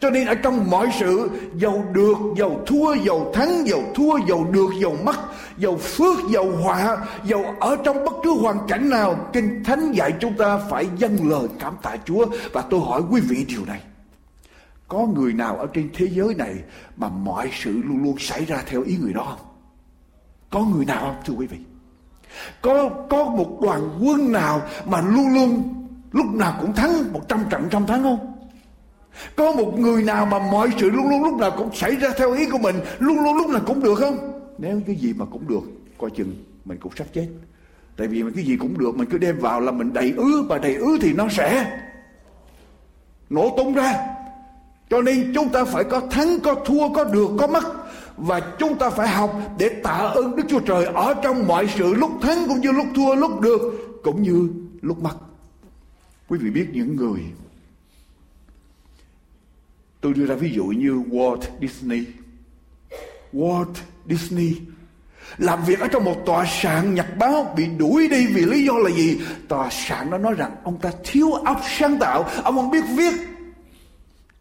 cho 0.00 0.10
nên 0.10 0.26
ở 0.26 0.34
trong 0.34 0.70
mọi 0.70 0.88
sự, 1.00 1.30
giàu 1.56 1.84
được, 1.92 2.16
giàu 2.36 2.60
thua, 2.66 2.94
giàu 2.94 3.30
thắng, 3.34 3.68
giàu 3.68 3.80
thua, 3.94 4.18
giàu 4.28 4.46
được, 4.50 4.70
giàu 4.82 4.96
mất, 5.04 5.16
giàu 5.58 5.76
phước, 5.76 6.16
giàu 6.30 6.46
họa, 6.62 7.06
giàu 7.24 7.56
ở 7.60 7.76
trong 7.84 8.04
bất 8.04 8.14
cứ 8.22 8.34
hoàn 8.40 8.56
cảnh 8.68 8.90
nào, 8.90 9.28
kinh 9.32 9.64
thánh 9.64 9.92
dạy 9.92 10.12
chúng 10.20 10.34
ta 10.34 10.58
phải 10.70 10.86
dâng 10.96 11.28
lời 11.28 11.48
cảm 11.58 11.74
tạ 11.82 11.96
chúa. 12.04 12.26
Và 12.52 12.62
tôi 12.62 12.80
hỏi 12.80 13.02
quý 13.10 13.20
vị 13.20 13.44
điều 13.48 13.64
này. 13.64 13.80
Có 14.88 14.98
người 14.98 15.32
nào 15.32 15.56
ở 15.56 15.66
trên 15.72 15.90
thế 15.94 16.08
giới 16.12 16.34
này 16.34 16.54
mà 16.96 17.08
mọi 17.08 17.50
sự 17.64 17.72
luôn 17.72 18.02
luôn 18.02 18.18
xảy 18.18 18.44
ra 18.44 18.62
theo 18.66 18.82
ý 18.82 18.96
người 19.02 19.12
đó 19.12 19.36
không? 19.38 19.46
Có 20.50 20.60
người 20.60 20.84
nào 20.84 21.00
không, 21.00 21.16
thưa 21.26 21.34
quý 21.34 21.46
vị? 21.46 21.58
Có 22.62 22.88
có 23.10 23.24
một 23.24 23.58
đoàn 23.62 23.98
quân 24.02 24.32
nào 24.32 24.62
mà 24.86 25.00
luôn 25.00 25.34
luôn 25.34 25.74
lúc 26.12 26.26
nào 26.34 26.56
cũng 26.60 26.72
thắng, 26.72 27.12
một 27.12 27.28
trăm 27.28 27.44
trận 27.50 27.68
trăm 27.70 27.86
thắng 27.86 28.02
không? 28.02 28.39
Có 29.36 29.52
một 29.52 29.78
người 29.78 30.02
nào 30.02 30.26
mà 30.26 30.38
mọi 30.38 30.68
sự 30.78 30.90
luôn 30.90 31.10
luôn 31.10 31.22
lúc 31.24 31.34
nào 31.38 31.50
cũng 31.58 31.74
xảy 31.74 31.96
ra 31.96 32.08
theo 32.16 32.32
ý 32.32 32.46
của 32.50 32.58
mình, 32.58 32.76
luôn 32.98 33.24
luôn 33.24 33.36
lúc 33.36 33.50
nào 33.50 33.62
cũng 33.66 33.82
được 33.82 33.94
không? 33.94 34.16
Nếu 34.58 34.80
cái 34.86 34.96
gì 34.96 35.12
mà 35.16 35.24
cũng 35.24 35.48
được, 35.48 35.62
coi 35.98 36.10
chừng 36.10 36.34
mình 36.64 36.78
cũng 36.80 36.92
sắp 36.96 37.06
chết. 37.12 37.26
Tại 37.96 38.06
vì 38.06 38.22
mà 38.22 38.30
cái 38.34 38.44
gì 38.44 38.56
cũng 38.56 38.78
được, 38.78 38.96
mình 38.96 39.08
cứ 39.10 39.18
đem 39.18 39.38
vào 39.38 39.60
là 39.60 39.72
mình 39.72 39.92
đầy 39.92 40.12
ứ, 40.16 40.46
và 40.48 40.58
đầy 40.58 40.74
ứ 40.74 40.98
thì 41.00 41.12
nó 41.12 41.28
sẽ 41.28 41.80
nổ 43.30 43.54
tung 43.56 43.74
ra. 43.74 44.06
Cho 44.90 45.02
nên 45.02 45.32
chúng 45.34 45.48
ta 45.48 45.64
phải 45.64 45.84
có 45.84 46.00
thắng, 46.00 46.40
có 46.40 46.54
thua, 46.54 46.88
có 46.88 47.04
được, 47.04 47.30
có 47.38 47.46
mất. 47.46 47.64
Và 48.16 48.40
chúng 48.58 48.78
ta 48.78 48.90
phải 48.90 49.08
học 49.08 49.40
để 49.58 49.68
tạ 49.68 49.90
ơn 49.90 50.36
Đức 50.36 50.42
Chúa 50.48 50.60
Trời 50.60 50.84
ở 50.84 51.14
trong 51.22 51.46
mọi 51.46 51.68
sự, 51.78 51.94
lúc 51.94 52.10
thắng 52.22 52.48
cũng 52.48 52.60
như 52.60 52.72
lúc 52.72 52.86
thua, 52.94 53.14
lúc 53.14 53.40
được, 53.40 53.60
cũng 54.04 54.22
như 54.22 54.48
lúc 54.80 55.02
mất. 55.02 55.14
Quý 56.28 56.38
vị 56.38 56.50
biết 56.50 56.66
những 56.72 56.96
người 56.96 57.20
Tôi 60.00 60.14
đưa 60.14 60.26
ra 60.26 60.34
ví 60.34 60.52
dụ 60.52 60.64
như 60.64 61.02
Walt 61.10 61.40
Disney. 61.60 62.06
Walt 63.32 63.74
Disney 64.08 64.56
làm 65.38 65.64
việc 65.64 65.80
ở 65.80 65.88
trong 65.88 66.04
một 66.04 66.22
tòa 66.26 66.46
soạn 66.62 66.94
nhật 66.94 67.06
báo 67.18 67.54
bị 67.56 67.66
đuổi 67.66 68.08
đi 68.08 68.26
vì 68.26 68.44
lý 68.44 68.64
do 68.64 68.72
là 68.72 68.90
gì? 68.90 69.20
Tòa 69.48 69.68
soạn 69.70 70.10
nó 70.10 70.18
nói 70.18 70.34
rằng 70.34 70.56
ông 70.64 70.78
ta 70.78 70.90
thiếu 71.04 71.32
óc 71.32 71.60
sáng 71.78 71.98
tạo, 71.98 72.22
ông 72.44 72.56
không 72.56 72.70
biết 72.70 72.84
viết. 72.96 73.14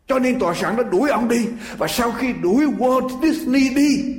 Cho 0.07 0.19
nên 0.19 0.39
tòa 0.39 0.55
soạn 0.55 0.77
đã 0.77 0.83
đuổi 0.83 1.09
ông 1.09 1.27
đi. 1.27 1.47
Và 1.77 1.87
sau 1.87 2.11
khi 2.11 2.33
đuổi 2.33 2.65
Walt 2.65 3.21
Disney 3.21 3.69
đi, 3.69 4.15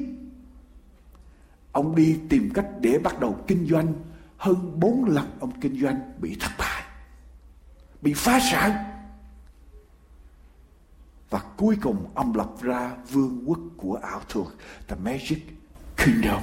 ông 1.72 1.94
đi 1.94 2.16
tìm 2.28 2.50
cách 2.54 2.66
để 2.80 2.98
bắt 2.98 3.20
đầu 3.20 3.38
kinh 3.46 3.66
doanh. 3.70 3.92
Hơn 4.36 4.80
bốn 4.80 5.04
lần 5.04 5.30
ông 5.40 5.60
kinh 5.60 5.80
doanh 5.80 6.00
bị 6.18 6.36
thất 6.40 6.50
bại, 6.58 6.82
bị 8.02 8.14
phá 8.14 8.40
sản 8.50 8.89
và 11.30 11.40
cuối 11.56 11.76
cùng 11.82 12.06
ông 12.14 12.36
lập 12.36 12.48
ra 12.60 12.90
vương 13.10 13.42
quốc 13.46 13.58
của 13.76 13.98
ảo 14.02 14.20
thuật, 14.28 14.46
The 14.88 14.96
Magic 15.04 15.38
Kingdom. 15.96 16.40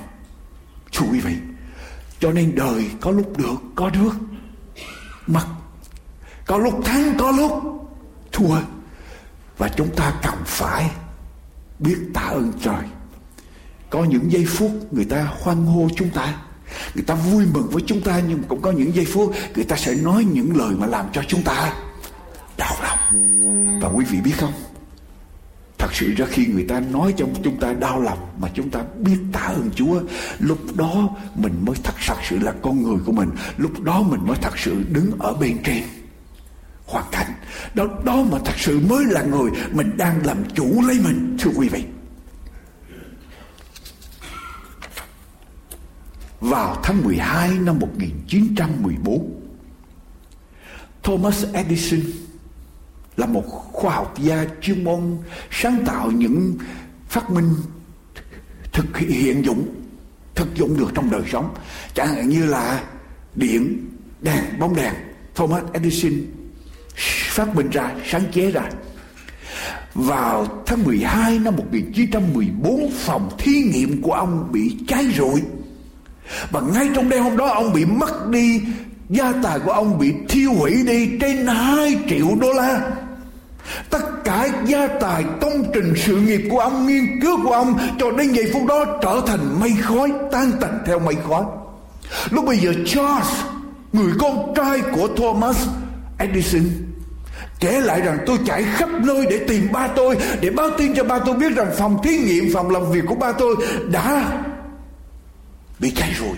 Thưa 0.93 1.05
quý 1.11 1.19
vị, 1.19 1.35
Cho 2.19 2.31
nên 2.31 2.55
đời 2.55 2.85
có 3.01 3.11
lúc 3.11 3.37
được, 3.37 3.55
có 3.75 3.89
được 3.89 4.11
Mất 5.27 5.45
Có 6.45 6.57
lúc 6.57 6.85
thắng, 6.85 7.15
có 7.19 7.31
lúc 7.31 7.51
thua. 8.31 8.57
Và 9.57 9.69
chúng 9.69 9.95
ta 9.95 10.19
cần 10.23 10.35
phải 10.45 10.91
biết 11.79 11.97
tạ 12.13 12.21
ơn 12.21 12.51
trời. 12.61 12.83
Có 13.89 14.03
những 14.03 14.31
giây 14.31 14.45
phút 14.45 14.71
người 14.91 15.05
ta 15.05 15.33
hoan 15.41 15.65
hô 15.65 15.87
chúng 15.95 16.09
ta, 16.09 16.35
Người 16.95 17.03
ta 17.03 17.15
vui 17.15 17.45
mừng 17.53 17.69
với 17.71 17.83
chúng 17.87 18.01
ta, 18.01 18.21
Nhưng 18.27 18.43
cũng 18.43 18.61
có 18.61 18.71
những 18.71 18.95
giây 18.95 19.05
phút 19.05 19.33
Người 19.55 19.65
ta 19.65 19.75
sẽ 19.75 19.95
nói 19.95 20.23
những 20.23 20.57
lời 20.57 20.75
mà 20.77 20.87
làm 20.87 21.05
cho 21.13 21.21
chúng 21.27 21.43
ta 21.43 21.73
đau 22.57 22.75
lòng. 22.83 22.99
Và 23.81 23.89
quý 23.89 24.05
vị 24.05 24.21
biết 24.21 24.33
không? 24.37 24.53
Thật 25.87 25.95
sự 25.95 26.13
ra 26.17 26.25
khi 26.29 26.45
người 26.45 26.65
ta 26.67 26.79
nói 26.79 27.13
cho 27.17 27.25
chúng 27.43 27.59
ta 27.59 27.73
đau 27.73 28.01
lòng 28.01 28.17
mà 28.39 28.49
chúng 28.53 28.69
ta 28.69 28.83
biết 28.99 29.17
tạ 29.31 29.39
ơn 29.39 29.69
Chúa, 29.75 30.01
lúc 30.39 30.75
đó 30.75 31.09
mình 31.35 31.53
mới 31.65 31.75
thật 31.83 31.93
thật 32.07 32.15
sự 32.29 32.39
là 32.39 32.53
con 32.61 32.83
người 32.83 32.97
của 33.05 33.11
mình, 33.11 33.29
lúc 33.57 33.81
đó 33.81 34.01
mình 34.01 34.19
mới 34.27 34.37
thật 34.41 34.57
sự 34.57 34.83
đứng 34.89 35.11
ở 35.19 35.33
bên 35.33 35.57
trên 35.63 35.83
hoàn 36.85 37.05
cảnh 37.11 37.31
đó 37.73 37.85
đó 38.05 38.23
mà 38.31 38.37
thật 38.45 38.53
sự 38.57 38.79
mới 38.79 39.05
là 39.05 39.23
người 39.23 39.51
mình 39.71 39.97
đang 39.97 40.25
làm 40.25 40.37
chủ 40.55 40.81
lấy 40.87 40.99
mình, 41.03 41.37
thưa 41.39 41.51
quý 41.55 41.69
vị. 41.69 41.83
Vào 46.39 46.79
tháng 46.83 47.03
12 47.03 47.49
năm 47.49 47.79
1914 47.79 49.41
Thomas 51.03 51.45
Edison 51.53 52.01
là 53.17 53.25
một 53.25 53.43
khoa 53.47 53.95
học 53.95 54.13
gia 54.17 54.45
chuyên 54.61 54.83
môn 54.83 55.17
sáng 55.51 55.85
tạo 55.85 56.11
những 56.11 56.57
phát 57.09 57.29
minh 57.29 57.55
thực 58.73 58.97
hiện 58.97 59.45
dụng, 59.45 59.67
thực 60.35 60.55
dụng 60.55 60.77
được 60.79 60.91
trong 60.95 61.11
đời 61.11 61.21
sống. 61.31 61.53
Chẳng 61.93 62.07
hạn 62.07 62.29
như 62.29 62.45
là 62.45 62.83
điện, 63.35 63.89
đèn, 64.21 64.43
bóng 64.59 64.75
đèn, 64.75 64.93
Thomas 65.35 65.63
Edison 65.73 66.13
phát 67.37 67.55
minh 67.55 67.69
ra, 67.69 67.91
sáng 68.07 68.23
chế 68.31 68.51
ra. 68.51 68.69
Vào 69.93 70.63
tháng 70.65 70.83
12 70.83 71.39
năm 71.39 71.55
1914 71.55 72.91
phòng 72.91 73.29
thí 73.37 73.51
nghiệm 73.51 74.01
của 74.01 74.13
ông 74.13 74.51
bị 74.51 74.77
cháy 74.87 75.05
rụi. 75.17 75.41
Và 76.51 76.61
ngay 76.61 76.89
trong 76.95 77.09
đêm 77.09 77.23
hôm 77.23 77.37
đó, 77.37 77.47
ông 77.47 77.73
bị 77.73 77.85
mất 77.85 78.29
đi, 78.29 78.61
gia 79.09 79.33
tài 79.43 79.59
của 79.59 79.71
ông 79.71 79.99
bị 79.99 80.13
thiêu 80.29 80.53
hủy 80.53 80.83
đi 80.83 81.09
trên 81.21 81.47
2 81.47 81.95
triệu 82.09 82.27
đô 82.41 82.53
la. 82.53 82.91
Tất 83.89 84.23
cả 84.23 84.47
gia 84.65 84.87
tài, 84.87 85.23
công 85.41 85.63
trình, 85.73 85.93
sự 85.95 86.15
nghiệp 86.15 86.41
của 86.51 86.59
ông, 86.59 86.87
Nghiên 86.87 87.21
cứu 87.21 87.43
của 87.43 87.51
ông, 87.51 87.79
Cho 87.99 88.11
đến 88.11 88.31
giây 88.31 88.51
phút 88.53 88.65
đó 88.67 88.85
trở 89.01 89.21
thành 89.27 89.59
mây 89.59 89.71
khói, 89.81 90.11
Tan 90.31 90.51
tành 90.61 90.79
theo 90.85 90.99
mây 90.99 91.15
khói. 91.27 91.43
Lúc 92.29 92.45
bây 92.45 92.57
giờ 92.57 92.73
Charles, 92.85 93.41
Người 93.93 94.11
con 94.19 94.53
trai 94.55 94.81
của 94.81 95.07
Thomas 95.07 95.67
Edison, 96.17 96.63
Kể 97.59 97.81
lại 97.81 98.01
rằng 98.01 98.17
tôi 98.25 98.37
chạy 98.45 98.63
khắp 98.63 98.89
nơi 99.03 99.25
để 99.29 99.45
tìm 99.47 99.67
ba 99.71 99.87
tôi, 99.87 100.17
Để 100.41 100.49
báo 100.49 100.69
tin 100.77 100.95
cho 100.95 101.03
ba 101.03 101.19
tôi 101.19 101.35
biết 101.35 101.55
rằng 101.55 101.71
phòng 101.77 101.97
thí 102.03 102.17
nghiệm, 102.17 102.53
Phòng 102.53 102.69
làm 102.69 102.91
việc 102.91 103.03
của 103.07 103.15
ba 103.15 103.31
tôi 103.31 103.55
đã 103.91 104.31
bị 105.79 105.91
cháy 105.95 106.13
rồi. 106.19 106.37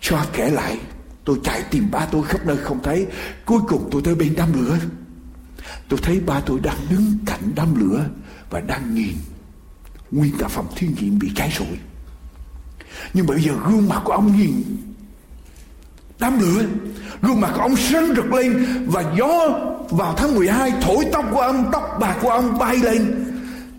Cho 0.00 0.18
kể 0.32 0.50
lại, 0.50 0.78
Tôi 1.24 1.36
chạy 1.44 1.62
tìm 1.70 1.88
ba 1.90 2.06
tôi 2.12 2.22
khắp 2.22 2.46
nơi 2.46 2.56
không 2.56 2.82
thấy, 2.82 3.06
Cuối 3.44 3.60
cùng 3.68 3.88
tôi 3.92 4.02
tới 4.04 4.14
bên 4.14 4.34
đám 4.36 4.48
lửa. 4.54 4.76
Tôi 5.88 6.00
thấy 6.02 6.20
ba 6.20 6.40
tôi 6.40 6.60
đang 6.60 6.76
đứng 6.90 7.16
cạnh 7.26 7.52
đám 7.54 7.74
lửa 7.80 8.04
và 8.50 8.60
đang 8.60 8.94
nhìn. 8.94 9.14
Nguyên 10.10 10.32
cả 10.38 10.48
phòng 10.48 10.66
thí 10.76 10.86
nghiệm 10.86 11.18
bị 11.18 11.30
cháy 11.36 11.52
rụi. 11.58 11.78
Nhưng 13.14 13.26
bây 13.26 13.42
giờ 13.42 13.52
gương 13.66 13.88
mặt 13.88 14.02
của 14.04 14.12
ông 14.12 14.36
nhìn. 14.36 14.62
Đám 16.18 16.40
lửa, 16.40 16.64
gương 17.22 17.40
mặt 17.40 17.52
của 17.54 17.60
ông 17.60 17.76
sáng 17.76 18.12
rực 18.16 18.32
lên 18.32 18.66
và 18.86 19.04
gió 19.18 19.48
vào 19.90 20.14
tháng 20.16 20.34
12 20.34 20.72
thổi 20.82 21.04
tóc 21.12 21.24
của 21.32 21.40
ông, 21.40 21.68
tóc 21.72 21.96
bạc 22.00 22.16
của 22.22 22.30
ông 22.30 22.58
bay 22.58 22.76
lên. 22.76 23.24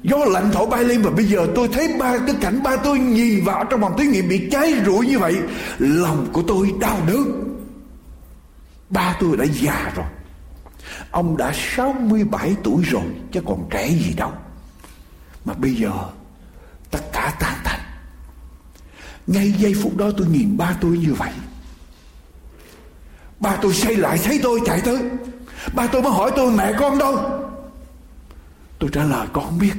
Gió 0.04 0.18
lạnh 0.26 0.50
thổi 0.54 0.68
bay 0.68 0.84
lên 0.84 1.02
và 1.02 1.12
bây 1.12 1.26
giờ 1.26 1.48
tôi 1.56 1.68
thấy 1.68 1.96
ba, 2.00 2.18
cái 2.28 2.36
cảnh 2.42 2.64
ba 2.64 2.76
tôi 2.76 3.00
nhìn 3.00 3.44
vào 3.44 3.66
trong 3.70 3.82
phòng 3.82 3.98
thí 3.98 4.06
nghiệm 4.06 4.28
bị 4.30 4.50
cháy 4.52 4.74
rụi 4.86 5.08
như 5.08 5.20
vậy, 5.20 5.36
lòng 5.78 6.28
của 6.34 6.42
tôi 6.48 6.74
đau 6.80 6.98
đớn. 7.08 7.56
Ba 8.90 9.16
tôi 9.20 9.38
đã 9.38 9.46
già 9.46 9.92
rồi 9.96 10.06
ông 11.12 11.38
đã 11.38 11.52
67 11.54 12.56
tuổi 12.64 12.84
rồi, 12.84 13.04
chứ 13.32 13.42
còn 13.46 13.68
trẻ 13.72 13.88
gì 13.88 14.14
đâu. 14.18 14.32
Mà 15.46 15.54
bây 15.54 15.76
giờ, 15.76 15.92
tất 16.92 17.00
cả 17.14 17.36
tan 17.40 17.54
thành. 17.64 17.80
Ngay 19.28 19.52
giây 19.52 19.74
phút 19.82 19.98
đó 19.98 20.12
tôi 20.18 20.28
nhìn 20.28 20.58
ba 20.58 20.76
tôi 20.82 20.98
như 20.98 21.14
vậy. 21.14 21.32
Ba 23.40 23.56
tôi 23.62 23.74
xây 23.74 23.96
lại 23.96 24.18
thấy 24.24 24.40
tôi 24.44 24.60
chạy 24.66 24.82
tới. 24.82 24.98
Ba 25.76 25.88
tôi 25.88 26.02
mới 26.02 26.12
hỏi 26.12 26.32
tôi, 26.36 26.52
mẹ 26.52 26.74
con 26.80 26.98
đâu? 26.98 27.16
Tôi 28.80 28.90
trả 28.94 29.04
lời, 29.04 29.28
con 29.34 29.46
không 29.46 29.60
biết. 29.60 29.74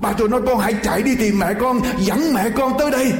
Ba 0.00 0.12
tôi 0.12 0.28
nói, 0.28 0.40
con 0.46 0.58
hãy 0.58 0.74
chạy 0.82 1.02
đi 1.02 1.16
tìm 1.16 1.38
mẹ 1.38 1.54
con, 1.60 1.80
dẫn 1.98 2.34
mẹ 2.34 2.50
con 2.50 2.72
tới 2.78 2.90
đây. 2.90 3.12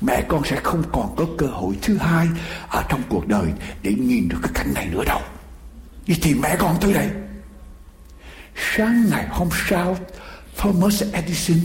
Mẹ 0.00 0.24
con 0.28 0.44
sẽ 0.44 0.60
không 0.62 0.82
còn 0.92 1.16
có 1.16 1.24
cơ 1.38 1.46
hội 1.46 1.74
thứ 1.82 1.96
hai 1.96 2.28
ở 2.68 2.84
trong 2.88 3.02
cuộc 3.08 3.28
đời 3.28 3.46
để 3.82 3.94
nhìn 3.94 4.28
được 4.28 4.38
cái 4.42 4.50
cảnh 4.54 4.74
này 4.74 4.86
nữa 4.86 5.04
đâu 5.04 5.20
đi 6.06 6.14
tìm 6.22 6.40
mẹ 6.40 6.56
con 6.58 6.76
tới 6.80 6.92
đây. 6.92 7.10
Sáng 8.76 9.06
ngày 9.10 9.26
hôm 9.28 9.48
sau, 9.68 9.98
Thomas 10.56 11.02
Edison 11.12 11.58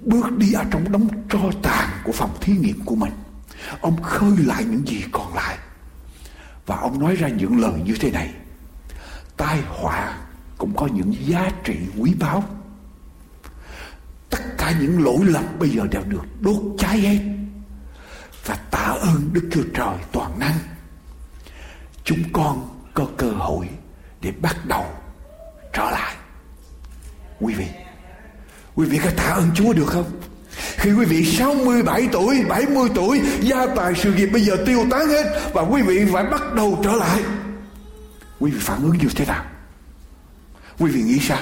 bước 0.00 0.38
đi 0.38 0.52
ở 0.52 0.64
trong 0.70 0.92
đống 0.92 1.08
tro 1.28 1.38
tàn 1.62 1.88
của 2.04 2.12
phòng 2.12 2.36
thí 2.40 2.52
nghiệm 2.52 2.84
của 2.84 2.94
mình. 2.94 3.12
Ông 3.80 4.02
khơi 4.02 4.32
lại 4.38 4.64
những 4.64 4.88
gì 4.88 5.04
còn 5.12 5.34
lại. 5.34 5.58
Và 6.66 6.76
ông 6.76 7.00
nói 7.00 7.16
ra 7.16 7.28
những 7.28 7.60
lời 7.60 7.80
như 7.84 7.94
thế 8.00 8.10
này. 8.10 8.34
Tai 9.36 9.58
họa 9.68 10.18
cũng 10.58 10.76
có 10.76 10.86
những 10.86 11.14
giá 11.26 11.50
trị 11.64 11.76
quý 11.98 12.14
báu. 12.14 12.44
Tất 14.30 14.42
cả 14.58 14.74
những 14.80 15.04
lỗi 15.04 15.18
lầm 15.24 15.44
bây 15.58 15.68
giờ 15.68 15.86
đều 15.90 16.02
được 16.02 16.24
đốt 16.40 16.62
cháy 16.78 16.98
hết. 16.98 17.18
Và 18.44 18.54
tạ 18.70 18.96
ơn 19.00 19.30
đức 19.32 19.48
chúa 19.52 19.62
trời 19.74 19.96
toàn 20.12 20.38
năng. 20.38 20.58
Chúng 22.04 22.22
con 22.32 22.75
có 22.96 23.06
cơ 23.16 23.30
hội 23.30 23.68
để 24.20 24.32
bắt 24.42 24.56
đầu 24.66 24.84
trở 25.72 25.90
lại 25.90 26.14
quý 27.40 27.54
vị 27.54 27.66
quý 28.74 28.86
vị 28.86 28.98
có 29.04 29.10
tạ 29.16 29.24
ơn 29.24 29.50
chúa 29.54 29.72
được 29.72 29.86
không 29.86 30.10
khi 30.76 30.92
quý 30.92 31.04
vị 31.04 31.24
67 31.24 32.08
tuổi, 32.12 32.44
70 32.48 32.88
tuổi, 32.94 33.20
gia 33.40 33.66
tài 33.66 33.94
sự 33.94 34.12
nghiệp 34.14 34.26
bây 34.26 34.42
giờ 34.42 34.56
tiêu 34.66 34.86
tán 34.90 35.08
hết 35.08 35.40
và 35.52 35.62
quý 35.62 35.82
vị 35.82 36.04
phải 36.12 36.24
bắt 36.24 36.54
đầu 36.54 36.80
trở 36.84 36.92
lại. 36.92 37.20
Quý 38.40 38.50
vị 38.50 38.58
phản 38.60 38.82
ứng 38.82 38.98
như 38.98 39.08
thế 39.16 39.24
nào? 39.26 39.44
Quý 40.78 40.90
vị 40.90 41.02
nghĩ 41.02 41.18
sao? 41.18 41.38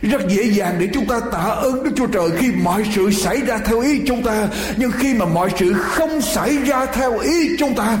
Rất 0.00 0.28
dễ 0.28 0.42
dàng 0.42 0.76
để 0.78 0.88
chúng 0.94 1.06
ta 1.06 1.20
tạ 1.32 1.38
ơn 1.38 1.84
Đức 1.84 1.90
Chúa 1.96 2.06
Trời 2.06 2.30
khi 2.38 2.52
mọi 2.52 2.84
sự 2.94 3.10
xảy 3.10 3.40
ra 3.40 3.58
theo 3.58 3.80
ý 3.80 4.02
chúng 4.06 4.22
ta. 4.22 4.48
Nhưng 4.76 4.92
khi 4.92 5.14
mà 5.14 5.26
mọi 5.26 5.50
sự 5.58 5.74
không 5.74 6.20
xảy 6.20 6.56
ra 6.56 6.86
theo 6.86 7.18
ý 7.18 7.56
chúng 7.58 7.74
ta, 7.74 7.98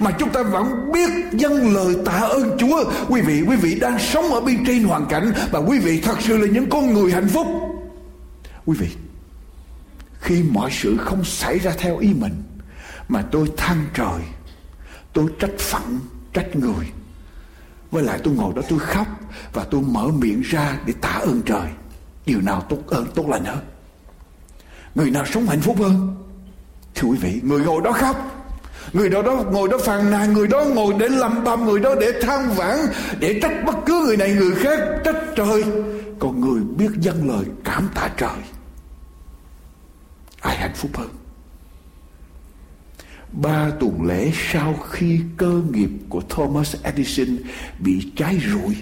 mà 0.00 0.10
chúng 0.18 0.30
ta 0.30 0.42
vẫn 0.42 0.92
biết 0.92 1.10
dâng 1.32 1.74
lời 1.74 1.96
tạ 2.04 2.12
ơn 2.12 2.56
Chúa. 2.58 2.84
Quý 3.08 3.20
vị, 3.20 3.42
quý 3.48 3.56
vị 3.56 3.74
đang 3.80 3.98
sống 3.98 4.34
ở 4.34 4.40
bên 4.40 4.64
trên 4.66 4.84
hoàn 4.84 5.06
cảnh 5.06 5.32
và 5.50 5.58
quý 5.58 5.78
vị 5.78 6.00
thật 6.00 6.16
sự 6.20 6.36
là 6.36 6.46
những 6.46 6.70
con 6.70 6.94
người 6.94 7.12
hạnh 7.12 7.28
phúc. 7.28 7.46
Quý 8.66 8.76
vị, 8.78 8.88
khi 10.20 10.42
mọi 10.42 10.70
sự 10.72 10.96
không 10.96 11.24
xảy 11.24 11.58
ra 11.58 11.72
theo 11.78 11.98
ý 11.98 12.14
mình 12.14 12.42
mà 13.08 13.22
tôi 13.22 13.52
than 13.56 13.86
trời, 13.94 14.20
tôi 15.12 15.26
trách 15.38 15.58
phận, 15.58 16.00
trách 16.32 16.56
người. 16.56 16.86
Với 17.90 18.02
lại 18.02 18.20
tôi 18.24 18.34
ngồi 18.34 18.54
đó 18.54 18.62
tôi 18.68 18.78
khóc 18.78 19.06
và 19.52 19.64
tôi 19.70 19.80
mở 19.80 20.08
miệng 20.08 20.40
ra 20.40 20.78
để 20.86 20.92
tạ 21.00 21.08
ơn 21.08 21.42
trời. 21.46 21.68
Điều 22.26 22.40
nào 22.40 22.60
tốt 22.60 22.78
ơn 22.86 23.06
tốt 23.14 23.28
lành 23.28 23.44
hơn? 23.44 23.58
Người 24.94 25.10
nào 25.10 25.24
sống 25.26 25.46
hạnh 25.46 25.60
phúc 25.60 25.76
hơn? 25.78 26.16
Thưa 26.94 27.08
quý 27.08 27.18
vị, 27.20 27.40
người 27.42 27.60
ngồi 27.60 27.82
đó 27.82 27.92
khóc 27.92 28.41
Người 28.92 29.08
đó 29.08 29.22
đó 29.22 29.44
ngồi 29.50 29.68
đó 29.68 29.78
phàn 29.78 30.10
nàn 30.10 30.32
Người 30.32 30.48
đó 30.48 30.64
ngồi 30.64 30.94
để 30.98 31.08
lầm 31.08 31.44
bầm 31.44 31.64
Người 31.64 31.80
đó 31.80 31.94
để 32.00 32.12
than 32.22 32.54
vãn 32.54 32.78
Để 33.18 33.40
trách 33.42 33.64
bất 33.66 33.76
cứ 33.86 34.02
người 34.06 34.16
này 34.16 34.32
người 34.32 34.54
khác 34.54 34.78
Trách 35.04 35.16
trời. 35.36 35.64
Còn 36.18 36.40
người 36.40 36.60
biết 36.60 36.90
dâng 37.00 37.28
lời 37.28 37.44
cảm 37.64 37.88
tạ 37.94 38.08
trời 38.16 38.38
Ai 40.40 40.56
hạnh 40.56 40.74
phúc 40.74 40.90
hơn? 40.94 41.08
Ba 43.32 43.70
tuần 43.80 44.06
lễ 44.06 44.32
sau 44.52 44.74
khi 44.90 45.20
cơ 45.36 45.60
nghiệp 45.70 45.90
của 46.08 46.22
Thomas 46.28 46.76
Edison 46.82 47.38
bị 47.78 48.12
cháy 48.16 48.40
rụi 48.52 48.76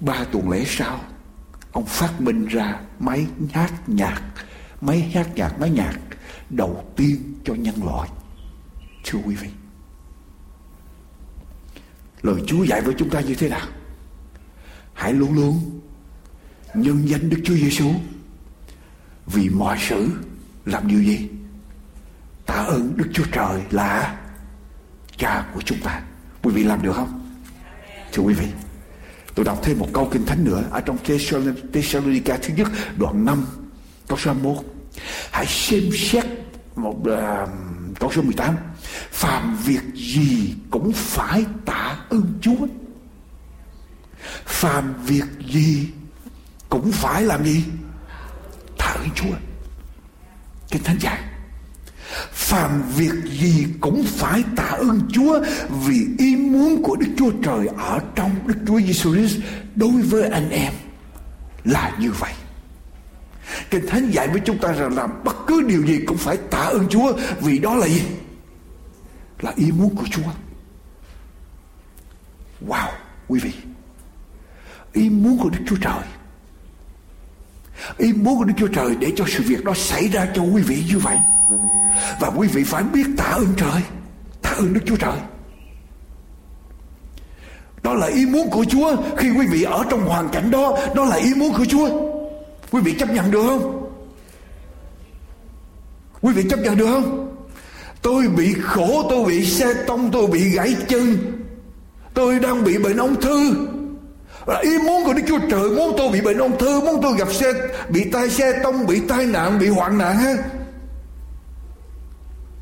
Ba 0.00 0.24
tuần 0.32 0.50
lễ 0.50 0.64
sau 0.66 1.00
Ông 1.72 1.86
phát 1.86 2.20
minh 2.20 2.46
ra 2.46 2.80
máy 2.98 3.26
hát 3.52 3.72
nhạc 3.86 4.22
Máy 4.80 5.00
hát 5.00 5.28
nhạc, 5.36 5.60
máy 5.60 5.70
nhạc 5.70 5.98
đầu 6.50 6.84
tiên 6.96 7.16
cho 7.44 7.54
nhân 7.54 7.74
loại. 7.84 8.08
Thưa 9.06 9.18
quý 9.26 9.34
vị 9.34 9.48
Lời 12.22 12.42
Chúa 12.46 12.64
dạy 12.64 12.80
với 12.80 12.94
chúng 12.98 13.10
ta 13.10 13.20
như 13.20 13.34
thế 13.34 13.48
nào? 13.48 13.66
Hãy 14.94 15.12
luôn 15.12 15.34
luôn 15.34 15.80
Nhân 16.74 17.08
danh 17.08 17.30
Đức 17.30 17.38
Chúa 17.44 17.54
Giêsu 17.54 17.90
Vì 19.26 19.48
mọi 19.48 19.78
sự 19.88 20.08
Làm 20.64 20.88
điều 20.88 21.02
gì? 21.02 21.28
Tạ 22.46 22.54
ơn 22.54 22.96
Đức 22.96 23.06
Chúa 23.12 23.24
Trời 23.32 23.62
là 23.70 24.20
Cha 25.16 25.46
của 25.54 25.60
chúng 25.64 25.78
ta. 25.80 26.02
Quý 26.42 26.52
vị 26.54 26.64
làm 26.64 26.82
được 26.82 26.92
không? 26.92 27.38
Thưa 28.12 28.22
quý 28.22 28.34
vị 28.34 28.46
Tôi 29.34 29.44
đọc 29.44 29.58
thêm 29.62 29.78
một 29.78 29.88
câu 29.92 30.08
kinh 30.12 30.26
thánh 30.26 30.44
nữa 30.44 30.64
Ở 30.70 30.80
trong 30.80 30.98
Thessalonica 31.72 32.38
thứ 32.42 32.54
nhất 32.54 32.68
Đoạn 32.96 33.24
5 33.24 33.46
Câu 34.08 34.18
số 34.18 34.34
1 34.34 34.64
Hãy 35.30 35.46
xem 35.46 35.82
xét 35.92 36.24
một 36.76 36.96
uh, 37.00 37.48
câu 37.98 38.12
số 38.14 38.22
18 38.22 38.56
Phạm 39.10 39.56
việc 39.64 39.82
gì 39.94 40.54
cũng 40.70 40.92
phải 40.92 41.44
tạ 41.64 41.96
ơn 42.10 42.38
Chúa. 42.40 42.66
Phạm 44.44 44.94
việc 45.04 45.26
gì 45.48 45.88
cũng 46.68 46.92
phải 46.92 47.22
làm 47.22 47.44
gì? 47.44 47.64
Tạ 48.78 48.86
ơn 48.86 49.08
Chúa. 49.14 49.36
Kinh 50.70 50.82
Thánh 50.82 50.98
dạy 51.00 51.18
Phạm 52.32 52.82
việc 52.96 53.14
gì 53.24 53.66
cũng 53.80 54.04
phải 54.06 54.42
tạ 54.56 54.64
ơn 54.64 55.00
Chúa 55.12 55.40
vì 55.70 56.06
ý 56.18 56.36
muốn 56.36 56.82
của 56.82 56.96
Đức 56.96 57.06
Chúa 57.18 57.30
Trời 57.42 57.68
ở 57.76 58.00
trong 58.14 58.30
Đức 58.46 58.54
Chúa 58.66 58.80
Giêsu 58.80 59.14
Christ 59.14 59.36
đối 59.74 60.02
với 60.02 60.28
anh 60.30 60.50
em 60.50 60.72
là 61.64 61.96
như 62.00 62.10
vậy. 62.10 62.32
Kinh 63.70 63.86
Thánh 63.86 64.10
dạy 64.10 64.28
với 64.28 64.40
chúng 64.44 64.58
ta 64.58 64.72
rằng 64.72 64.96
là 64.96 65.06
bất 65.06 65.36
cứ 65.46 65.62
điều 65.62 65.86
gì 65.86 66.00
cũng 66.06 66.16
phải 66.16 66.36
tạ 66.36 66.58
ơn 66.58 66.88
Chúa 66.88 67.12
vì 67.40 67.58
đó 67.58 67.74
là 67.74 67.88
gì? 67.88 68.02
Là 69.40 69.52
ý 69.56 69.72
muốn 69.72 69.96
của 69.96 70.06
Chúa. 70.10 70.30
Wow, 72.68 72.88
quý 73.28 73.40
vị. 73.40 73.52
Ý 74.92 75.10
muốn 75.10 75.38
của 75.38 75.50
Đức 75.50 75.58
Chúa 75.66 75.76
Trời. 75.76 76.02
Ý 77.98 78.12
muốn 78.12 78.38
của 78.38 78.44
Đức 78.44 78.54
Chúa 78.56 78.68
Trời 78.68 78.96
để 79.00 79.12
cho 79.16 79.24
sự 79.28 79.42
việc 79.46 79.64
đó 79.64 79.74
xảy 79.74 80.08
ra 80.08 80.28
cho 80.34 80.42
quý 80.42 80.62
vị 80.62 80.84
như 80.88 80.98
vậy. 80.98 81.16
Và 82.20 82.28
quý 82.36 82.48
vị 82.48 82.64
phải 82.64 82.82
biết 82.82 83.06
tạ 83.16 83.24
ơn 83.24 83.54
trời 83.56 83.82
Tạ 84.42 84.50
ơn 84.50 84.74
Đức 84.74 84.80
Chúa 84.86 84.96
Trời 84.96 85.18
Đó 87.82 87.94
là 87.94 88.06
ý 88.06 88.26
muốn 88.26 88.50
của 88.50 88.64
Chúa 88.64 88.96
Khi 89.16 89.30
quý 89.30 89.46
vị 89.46 89.62
ở 89.62 89.84
trong 89.90 90.06
hoàn 90.06 90.28
cảnh 90.28 90.50
đó 90.50 90.78
Đó 90.94 91.04
là 91.04 91.16
ý 91.16 91.34
muốn 91.34 91.52
của 91.52 91.64
Chúa 91.64 92.15
Quý 92.70 92.80
vị 92.80 92.94
chấp 92.98 93.10
nhận 93.10 93.30
được 93.30 93.42
không? 93.46 93.90
Quý 96.20 96.32
vị 96.32 96.44
chấp 96.50 96.58
nhận 96.58 96.76
được 96.76 96.86
không? 96.86 97.36
Tôi 98.02 98.28
bị 98.28 98.54
khổ, 98.62 99.06
Tôi 99.10 99.24
bị 99.24 99.46
xe 99.46 99.74
tông, 99.86 100.10
Tôi 100.12 100.26
bị 100.26 100.48
gãy 100.48 100.76
chân. 100.88 101.16
Tôi 102.14 102.38
đang 102.38 102.64
bị 102.64 102.78
bệnh 102.78 102.96
ung 102.96 103.20
thư. 103.20 103.54
Là 104.46 104.58
ý 104.58 104.78
muốn 104.78 105.04
của 105.04 105.12
Đức 105.12 105.22
Chúa 105.28 105.38
Trời, 105.50 105.70
muốn 105.70 105.94
tôi 105.98 106.08
bị 106.08 106.20
bệnh 106.20 106.38
ung 106.38 106.58
thư, 106.58 106.80
muốn 106.80 107.02
tôi 107.02 107.12
gặp 107.18 107.32
xe, 107.32 107.52
bị 107.88 108.04
tai 108.12 108.30
xe 108.30 108.52
tông, 108.62 108.86
bị 108.86 109.00
tai 109.08 109.26
nạn, 109.26 109.58
bị 109.58 109.68
hoạn 109.68 109.98
nạn 109.98 110.16
ha 110.16 110.34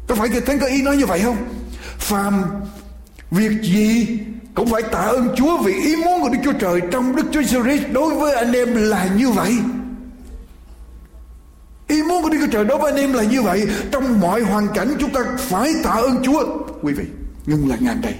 có 0.06 0.14
phải 0.14 0.28
Kinh 0.28 0.44
Thánh 0.44 0.58
có 0.58 0.66
ý 0.66 0.82
nói 0.82 0.96
như 0.96 1.06
vậy 1.06 1.20
không? 1.20 1.36
Phàm 1.98 2.44
việc 3.30 3.62
gì 3.62 4.18
cũng 4.54 4.70
phải 4.70 4.82
tạ 4.82 4.98
ơn 4.98 5.28
Chúa 5.36 5.58
vì 5.62 5.72
ý 5.72 5.96
muốn 5.96 6.22
của 6.22 6.28
Đức 6.28 6.38
Chúa 6.44 6.52
Trời 6.52 6.80
trong 6.90 7.16
Đức 7.16 7.26
Chúa 7.32 7.40
Jesus 7.40 7.92
đối 7.92 8.14
với 8.14 8.34
anh 8.34 8.52
em 8.52 8.74
là 8.74 9.08
như 9.16 9.30
vậy. 9.30 9.52
Ý 11.94 12.02
muốn 12.02 12.22
của 12.22 12.28
Đức 12.28 12.38
Chúa 12.40 12.52
Trời 12.52 12.64
đối 12.64 12.78
với 12.78 12.92
anh 12.92 13.00
em 13.00 13.12
là 13.12 13.22
như 13.22 13.42
vậy. 13.42 13.66
Trong 13.90 14.20
mọi 14.20 14.40
hoàn 14.40 14.68
cảnh 14.74 14.94
chúng 15.00 15.10
ta 15.10 15.20
phải 15.38 15.72
tạ 15.84 15.90
ơn 15.90 16.22
Chúa. 16.22 16.44
Quý 16.82 16.92
vị, 16.92 17.04
ngưng 17.46 17.68
lại 17.68 17.78
ngàn 17.80 18.00
đây. 18.00 18.14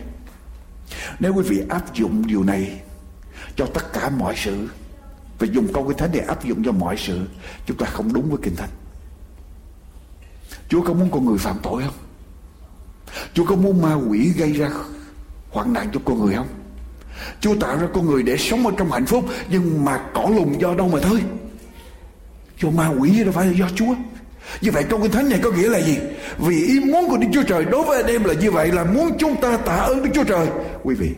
Nếu 1.21 1.35
quý 1.35 1.43
vị 1.43 1.63
áp 1.69 1.95
dụng 1.95 2.27
điều 2.27 2.45
này 2.45 2.81
cho 3.57 3.67
tất 3.67 3.93
cả 3.93 4.09
mọi 4.09 4.35
sự 4.37 4.69
và 5.39 5.47
dùng 5.53 5.73
câu 5.73 5.85
kinh 5.89 5.97
thánh 5.97 6.11
để 6.13 6.21
áp 6.21 6.45
dụng 6.45 6.65
cho 6.65 6.73
mọi 6.73 6.97
sự 6.99 7.21
chúng 7.67 7.77
ta 7.77 7.87
không 7.87 8.13
đúng 8.13 8.29
với 8.31 8.39
kinh 8.43 8.57
thánh 8.57 8.69
Chúa 10.69 10.83
có 10.83 10.93
muốn 10.93 11.11
con 11.11 11.27
người 11.27 11.39
phạm 11.39 11.57
tội 11.63 11.83
không 11.83 11.95
Chúa 13.35 13.45
có 13.45 13.57
muốn 13.57 13.83
ma 13.83 13.95
quỷ 13.95 14.33
gây 14.37 14.53
ra 14.53 14.71
hoạn 15.51 15.73
nạn 15.73 15.89
cho 15.95 16.01
con 16.05 16.21
người 16.21 16.35
không 16.35 16.49
Chúa 17.41 17.55
tạo 17.55 17.79
ra 17.79 17.89
con 17.95 18.07
người 18.07 18.23
để 18.23 18.37
sống 18.37 18.67
ở 18.67 18.73
trong 18.77 18.93
hạnh 18.93 19.07
phúc 19.07 19.25
Nhưng 19.51 19.85
mà 19.85 20.01
cỏ 20.15 20.31
lùng 20.35 20.61
do 20.61 20.75
đâu 20.75 20.89
mà 20.89 20.99
thôi 21.03 21.23
Do 22.65 22.71
ma 22.71 22.89
quỷ 22.89 23.25
đâu 23.25 23.33
phải 23.33 23.47
là 23.47 23.53
do 23.53 23.69
Chúa. 23.75 23.95
Như 24.61 24.71
vậy 24.71 24.85
trong 24.91 25.03
kinh 25.03 25.11
thánh 25.11 25.29
này 25.29 25.41
có 25.43 25.51
nghĩa 25.51 25.69
là 25.69 25.79
gì? 25.79 25.99
Vì 26.39 26.67
ý 26.67 26.81
muốn 26.81 27.09
của 27.09 27.17
Đức 27.17 27.29
Chúa 27.33 27.43
Trời 27.43 27.65
đối 27.65 27.87
với 27.87 28.03
anh 28.03 28.11
em 28.11 28.25
là 28.25 28.35
như 28.35 28.51
vậy, 28.51 28.73
Là 28.73 28.85
muốn 28.85 29.19
chúng 29.19 29.41
ta 29.41 29.57
tạ 29.57 29.75
ơn 29.75 30.03
Đức 30.03 30.11
Chúa 30.15 30.25
Trời. 30.25 30.47
Quý 30.83 30.95
vị, 30.95 31.11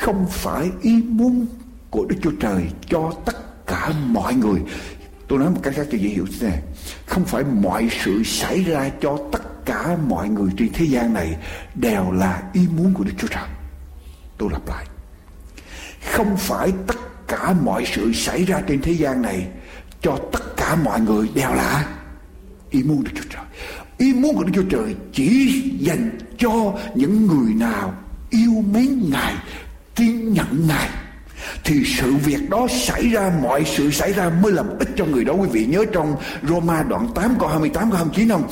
Không 0.00 0.26
phải 0.30 0.70
ý 0.82 1.02
muốn 1.08 1.46
của 1.90 2.04
Đức 2.04 2.16
Chúa 2.22 2.30
Trời 2.40 2.62
Cho 2.88 3.12
tất 3.24 3.66
cả 3.66 3.92
mọi 4.06 4.34
người. 4.34 4.60
Tôi 5.28 5.38
nói 5.38 5.50
một 5.50 5.60
cách 5.62 5.74
khác 5.76 5.86
cho 5.92 5.98
dễ 5.98 6.08
hiểu 6.08 6.26
thế 6.40 6.48
này. 6.48 6.62
Không 7.06 7.24
phải 7.24 7.44
mọi 7.44 7.88
sự 8.04 8.22
xảy 8.24 8.64
ra 8.64 8.90
cho 9.00 9.18
tất 9.32 9.64
cả 9.64 9.96
mọi 10.06 10.28
người 10.28 10.50
trên 10.58 10.72
thế 10.72 10.84
gian 10.84 11.14
này 11.14 11.36
Đều 11.74 12.12
là 12.12 12.42
ý 12.52 12.60
muốn 12.76 12.94
của 12.94 13.04
Đức 13.04 13.12
Chúa 13.18 13.28
Trời. 13.28 13.48
Tôi 14.38 14.48
lặp 14.52 14.68
lại. 14.68 14.86
Không 16.12 16.36
phải 16.36 16.72
tất 16.86 17.28
cả 17.28 17.54
mọi 17.62 17.84
sự 17.94 18.12
xảy 18.12 18.44
ra 18.44 18.60
trên 18.68 18.80
thế 18.80 18.92
gian 18.92 19.22
này 19.22 19.46
Cho 20.02 20.18
tất 20.32 20.51
cả 20.72 20.78
mọi 20.84 21.00
người 21.00 21.28
đều 21.34 21.54
là 21.54 21.86
ý 22.70 22.82
muốn 22.82 23.04
Đức 23.04 23.10
Chúa 23.14 23.28
Trời. 23.30 23.42
Ý 23.98 24.14
muốn 24.14 24.36
của 24.36 24.44
Đức 24.44 24.52
Chúa 24.54 24.68
Trời 24.70 24.96
chỉ 25.12 25.62
dành 25.78 26.10
cho 26.38 26.72
những 26.94 27.26
người 27.26 27.54
nào 27.54 27.94
yêu 28.30 28.64
mến 28.72 29.10
Ngài 29.10 29.34
tin 29.94 30.32
nhận 30.32 30.66
Ngài. 30.68 30.88
Thì 31.64 31.82
sự 31.84 32.14
việc 32.14 32.50
đó 32.50 32.66
xảy 32.70 33.08
ra, 33.08 33.32
mọi 33.42 33.64
sự 33.76 33.90
xảy 33.90 34.12
ra 34.12 34.30
mới 34.42 34.52
làm 34.52 34.78
ích 34.78 34.88
cho 34.96 35.04
người 35.04 35.24
đó. 35.24 35.32
Quý 35.32 35.48
vị 35.52 35.66
nhớ 35.66 35.84
trong 35.92 36.16
Roma 36.48 36.82
đoạn 36.82 37.08
8 37.14 37.36
câu 37.38 37.48
28 37.48 37.90
câu 37.90 37.98
29 37.98 38.28
không? 38.28 38.48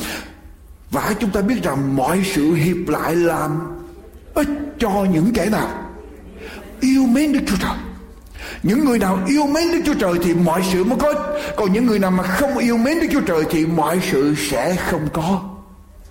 Và 0.90 1.14
chúng 1.20 1.30
ta 1.30 1.42
biết 1.42 1.62
rằng 1.62 1.96
mọi 1.96 2.22
sự 2.34 2.54
hiệp 2.54 2.88
lại 2.88 3.16
làm 3.16 3.60
ích 4.34 4.48
cho 4.78 5.06
những 5.12 5.32
kẻ 5.34 5.46
nào 5.46 5.90
yêu 6.80 7.06
mến 7.06 7.32
Đức 7.32 7.40
Chúa 7.46 7.56
Trời 7.60 7.89
những 8.62 8.84
người 8.84 8.98
nào 8.98 9.18
yêu 9.26 9.46
mến 9.46 9.72
Đức 9.72 9.80
Chúa 9.86 9.94
Trời 9.94 10.12
thì 10.22 10.34
mọi 10.34 10.62
sự 10.72 10.84
mới 10.84 10.98
có. 10.98 11.14
Còn 11.56 11.72
những 11.72 11.86
người 11.86 11.98
nào 11.98 12.10
mà 12.10 12.22
không 12.22 12.58
yêu 12.58 12.76
mến 12.76 13.00
Đức 13.00 13.06
Chúa 13.12 13.20
Trời 13.20 13.44
thì 13.50 13.66
mọi 13.66 14.00
sự 14.10 14.34
sẽ 14.50 14.76
không 14.76 15.08
có. 15.12 15.42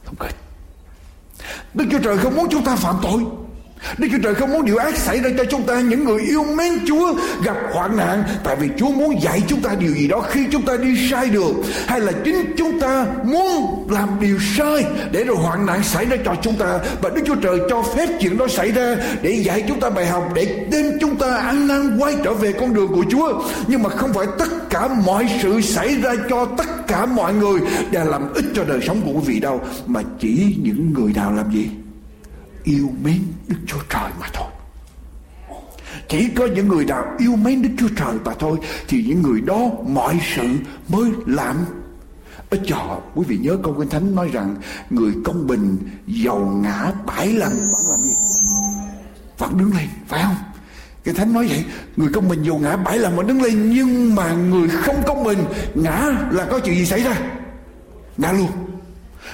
Không 0.06 0.15
có. 0.19 0.28
Đức 1.73 1.86
Chúa 1.91 1.99
Trời 1.99 2.17
không 2.17 2.36
muốn 2.36 2.47
chúng 2.49 2.63
ta 2.63 2.75
phạm 2.75 2.95
tội. 3.04 3.21
Đức 3.98 4.08
Chúa 4.12 4.18
Trời 4.24 4.36
không 4.36 4.54
muốn 4.54 4.65
điều 4.65 4.78
ác 4.78 4.98
xảy 4.98 5.20
ra 5.20 5.30
cho 5.38 5.44
chúng 5.46 5.63
ta. 5.63 5.82
Những 5.82 6.04
người 6.04 6.22
yêu 6.22 6.44
mến 6.44 6.74
Chúa 6.88 7.13
gặp 7.44 7.58
hoạn 7.74 7.98
nạn 7.98 8.24
Tại 8.44 8.56
vì 8.56 8.70
Chúa 8.78 8.89
muốn 8.89 9.22
dạy 9.22 9.44
chúng 9.48 9.62
ta 9.62 9.70
điều 9.80 9.94
gì 9.94 10.08
đó 10.08 10.22
Khi 10.30 10.46
chúng 10.52 10.62
ta 10.62 10.78
đi 10.78 11.10
sai 11.12 11.30
đường, 11.30 11.63
Hay 11.88 12.02
là 12.02 12.12
chính 12.24 12.54
chúng 12.58 12.80
ta 12.80 13.06
muốn 13.24 13.88
làm 13.89 14.10
điều 14.20 14.39
sai 14.58 14.86
Để 15.12 15.24
rồi 15.24 15.38
hoạn 15.38 15.65
nạn 15.65 15.84
xảy 15.84 16.06
ra 16.06 16.18
cho 16.26 16.36
chúng 16.42 16.56
ta. 16.56 16.80
Và 17.02 17.10
Đức 17.10 17.22
Chúa 17.26 17.36
Trời 17.36 17.60
cho 17.70 17.82
phép 17.82 18.10
chuyện 18.20 18.38
đó 18.38 18.48
xảy 18.48 18.72
ra 18.72 18.96
Để 19.22 19.32
dạy 19.32 19.63
chúng 19.68 19.80
ta 19.80 19.89
bài 19.89 20.06
học, 20.06 20.32
Để 20.36 20.68
đem 20.72 20.86
chúng 21.02 21.15
ta 21.15 21.36
ăn 21.36 21.68
năn 21.68 21.98
quay 22.00 22.15
trở 22.24 22.34
về 22.34 22.52
con 22.52 22.74
đường 22.74 22.88
của 22.88 23.06
Chúa. 23.10 23.42
Nhưng 23.68 23.84
mà 23.84 23.89
không 23.89 24.13
phải 24.13 24.28
tất 24.39 24.70
cả 24.70 24.88
mọi 24.88 25.30
sự 25.42 25.62
xảy 25.62 25.96
ra 26.02 26.12
cho 26.30 26.46
tất 26.46 26.88
cả 26.88 27.06
mọi 27.06 27.34
người 27.34 27.60
Để 27.92 28.06
làm 28.06 28.34
ích 28.34 28.46
cho 28.56 28.63
đời 28.63 28.80
sống 28.88 29.02
của 29.06 29.12
quý 29.12 29.22
vị 29.26 29.39
đâu, 29.39 29.62
Mà 29.86 30.02
chỉ 30.20 30.56
những 30.63 30.94
người 30.94 31.13
nào 31.15 31.34
làm 31.34 31.52
gì? 31.52 31.70
Yêu 32.69 32.89
mến 33.03 33.21
Đức 33.47 33.58
Chúa 33.67 33.82
Trời 33.89 34.12
mà 34.19 34.27
thôi. 34.34 34.47
Chỉ 36.10 36.29
có 36.36 36.45
những 36.45 36.67
người 36.67 36.86
nào 36.86 37.05
yêu 37.17 37.36
mến 37.36 37.62
Đức 37.62 37.69
Chúa 37.79 37.95
Trời 37.97 38.13
mà 38.25 38.34
thôi 38.39 38.58
thì 38.88 39.03
những 39.08 39.21
người 39.21 39.41
đó 39.41 39.69
mọi 39.88 40.19
sự 40.36 40.47
mới 40.88 41.12
làm 41.25 41.55
ít 42.49 42.62
cho 42.65 42.75
họ. 42.75 43.01
Quý 43.15 43.25
vị 43.27 43.38
nhớ 43.38 43.58
câu 43.63 43.75
Kinh 43.79 43.89
Thánh 43.89 44.15
nói 44.15 44.29
rằng 44.34 44.55
người 44.89 45.13
công 45.25 45.47
bình 45.47 45.77
giàu 46.08 46.60
ngã 46.63 46.91
bảy 47.05 47.27
lần 47.27 47.49
vẫn 47.49 47.82
làm 47.89 47.99
gì? 48.01 48.12
Vẫn 49.38 49.58
đứng 49.58 49.71
lên, 49.77 49.88
phải 50.08 50.23
không? 50.23 50.36
kinh 51.03 51.15
Thánh 51.15 51.34
nói 51.34 51.47
vậy 51.47 51.65
Người 51.97 52.10
công 52.13 52.29
bình 52.29 52.43
giàu 52.43 52.58
ngã 52.58 52.75
bảy 52.75 52.97
lần 52.97 53.15
mà 53.15 53.23
đứng 53.23 53.41
lên 53.41 53.69
Nhưng 53.69 54.15
mà 54.15 54.34
người 54.34 54.69
không 54.69 55.03
công 55.08 55.23
bình 55.23 55.39
Ngã 55.75 56.12
là 56.32 56.45
có 56.45 56.60
chuyện 56.60 56.75
gì 56.75 56.86
xảy 56.86 57.03
ra 57.03 57.21
Ngã 58.17 58.32
luôn 58.32 58.68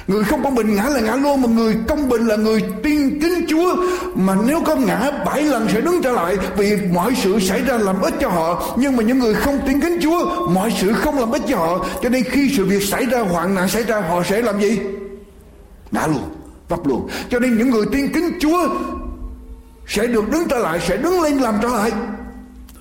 Người 0.07 0.23
không 0.23 0.43
công 0.43 0.55
bình 0.55 0.75
ngã 0.75 0.83
là 0.83 0.99
ngã 0.99 1.15
luôn 1.15 1.41
Mà 1.41 1.47
người 1.47 1.75
công 1.87 2.09
bình 2.09 2.27
là 2.27 2.35
người 2.35 2.63
tin 2.83 3.19
kính 3.19 3.45
Chúa. 3.49 3.75
Mà 4.15 4.35
nếu 4.47 4.61
có 4.65 4.75
ngã, 4.75 5.11
bảy 5.25 5.43
lần 5.43 5.67
sẽ 5.73 5.81
đứng 5.81 6.01
trở 6.03 6.11
lại, 6.11 6.37
Vì 6.57 6.75
mọi 6.93 7.15
sự 7.23 7.39
xảy 7.39 7.61
ra 7.61 7.77
làm 7.77 8.01
ích 8.01 8.13
cho 8.21 8.29
họ. 8.29 8.75
Nhưng 8.77 8.97
mà 8.97 9.03
những 9.03 9.19
người 9.19 9.33
không 9.33 9.59
tin 9.67 9.81
kính 9.81 9.99
Chúa, 10.01 10.47
Mọi 10.49 10.73
sự 10.81 10.93
không 10.93 11.19
làm 11.19 11.31
ích 11.31 11.41
cho 11.47 11.57
họ. 11.57 11.85
Cho 12.03 12.09
nên 12.09 12.23
khi 12.23 12.53
sự 12.57 12.65
việc 12.65 12.83
xảy 12.83 13.05
ra, 13.05 13.19
hoạn 13.19 13.55
nạn 13.55 13.69
xảy 13.69 13.83
ra, 13.83 13.99
Họ 13.99 14.23
sẽ 14.23 14.41
làm 14.41 14.61
gì? 14.61 14.79
Ngã 15.91 16.07
luôn, 16.07 16.23
Vấp 16.69 16.87
luôn. 16.87 17.07
Cho 17.29 17.39
nên 17.39 17.57
những 17.57 17.69
người 17.69 17.85
tin 17.91 18.13
kính 18.13 18.39
Chúa 18.39 18.69
Sẽ 19.87 20.07
được 20.07 20.29
đứng 20.29 20.47
trở 20.47 20.57
lại, 20.57 20.79
Sẽ 20.87 20.97
đứng 20.97 21.21
lên 21.21 21.37
làm 21.37 21.55
trở 21.61 21.67
lại 21.67 21.91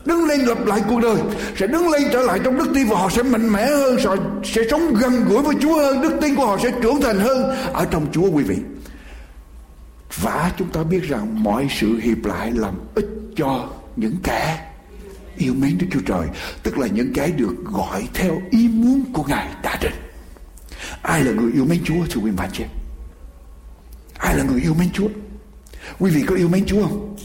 đứng 0.06 0.24
lên 0.24 0.40
lập 0.40 0.58
lại 0.66 0.82
cuộc 0.88 1.00
đời. 1.00 1.16
Sẽ 1.56 1.66
đứng 1.66 1.88
lên 1.88 2.02
trở 2.12 2.20
lại 2.20 2.40
trong 2.44 2.58
đức 2.58 2.68
tin 2.74 2.88
và 2.88 2.98
họ 2.98 3.10
sẽ 3.10 3.22
mạnh 3.22 3.52
mẽ 3.52 3.66
hơn 3.66 3.96
rồi 3.96 4.18
sẽ 4.44 4.62
sống 4.70 4.94
gần 4.94 5.24
gũi 5.28 5.42
với 5.42 5.54
Chúa 5.62 5.76
hơn. 5.76 6.02
Đức 6.02 6.16
tin 6.20 6.34
của 6.34 6.46
họ 6.46 6.58
sẽ 6.62 6.70
trưởng 6.82 7.00
thành 7.00 7.18
hơn 7.18 7.56
ở 7.72 7.84
trong 7.90 8.06
Chúa, 8.12 8.30
quý 8.30 8.42
vị. 8.42 8.56
Và 10.20 10.52
chúng 10.58 10.68
ta 10.68 10.82
biết 10.82 11.02
rằng 11.02 11.44
mọi 11.44 11.68
sự 11.80 11.98
hiệp 12.02 12.24
lại 12.24 12.52
làm 12.54 12.74
ích 12.94 13.08
cho 13.36 13.68
những 13.96 14.16
kẻ 14.22 14.66
yêu 15.36 15.54
mến 15.54 15.78
Đức 15.78 15.86
Chúa 15.92 16.00
Trời, 16.06 16.28
tức 16.62 16.78
là 16.78 16.86
những 16.86 17.12
cái 17.14 17.32
được 17.32 17.54
gọi 17.64 18.08
theo 18.14 18.42
ý 18.50 18.68
muốn 18.68 19.04
của 19.12 19.24
Ngài 19.28 19.48
đã 19.62 19.78
định. 19.82 19.94
Ai 21.02 21.24
là 21.24 21.32
người 21.32 21.52
yêu 21.52 21.64
mến 21.64 21.78
Chúa, 21.84 22.06
thưa 22.10 22.20
quý 22.20 22.30
vị 22.30 22.44
chị? 22.52 22.64
Ai 24.18 24.36
là 24.36 24.44
người 24.44 24.60
yêu 24.60 24.74
mến 24.74 24.88
Chúa? 24.92 25.08
Quý 25.98 26.10
vị 26.10 26.22
có 26.26 26.34
yêu 26.34 26.48
mến 26.48 26.64
Chúa 26.66 26.82
không? 26.82 27.16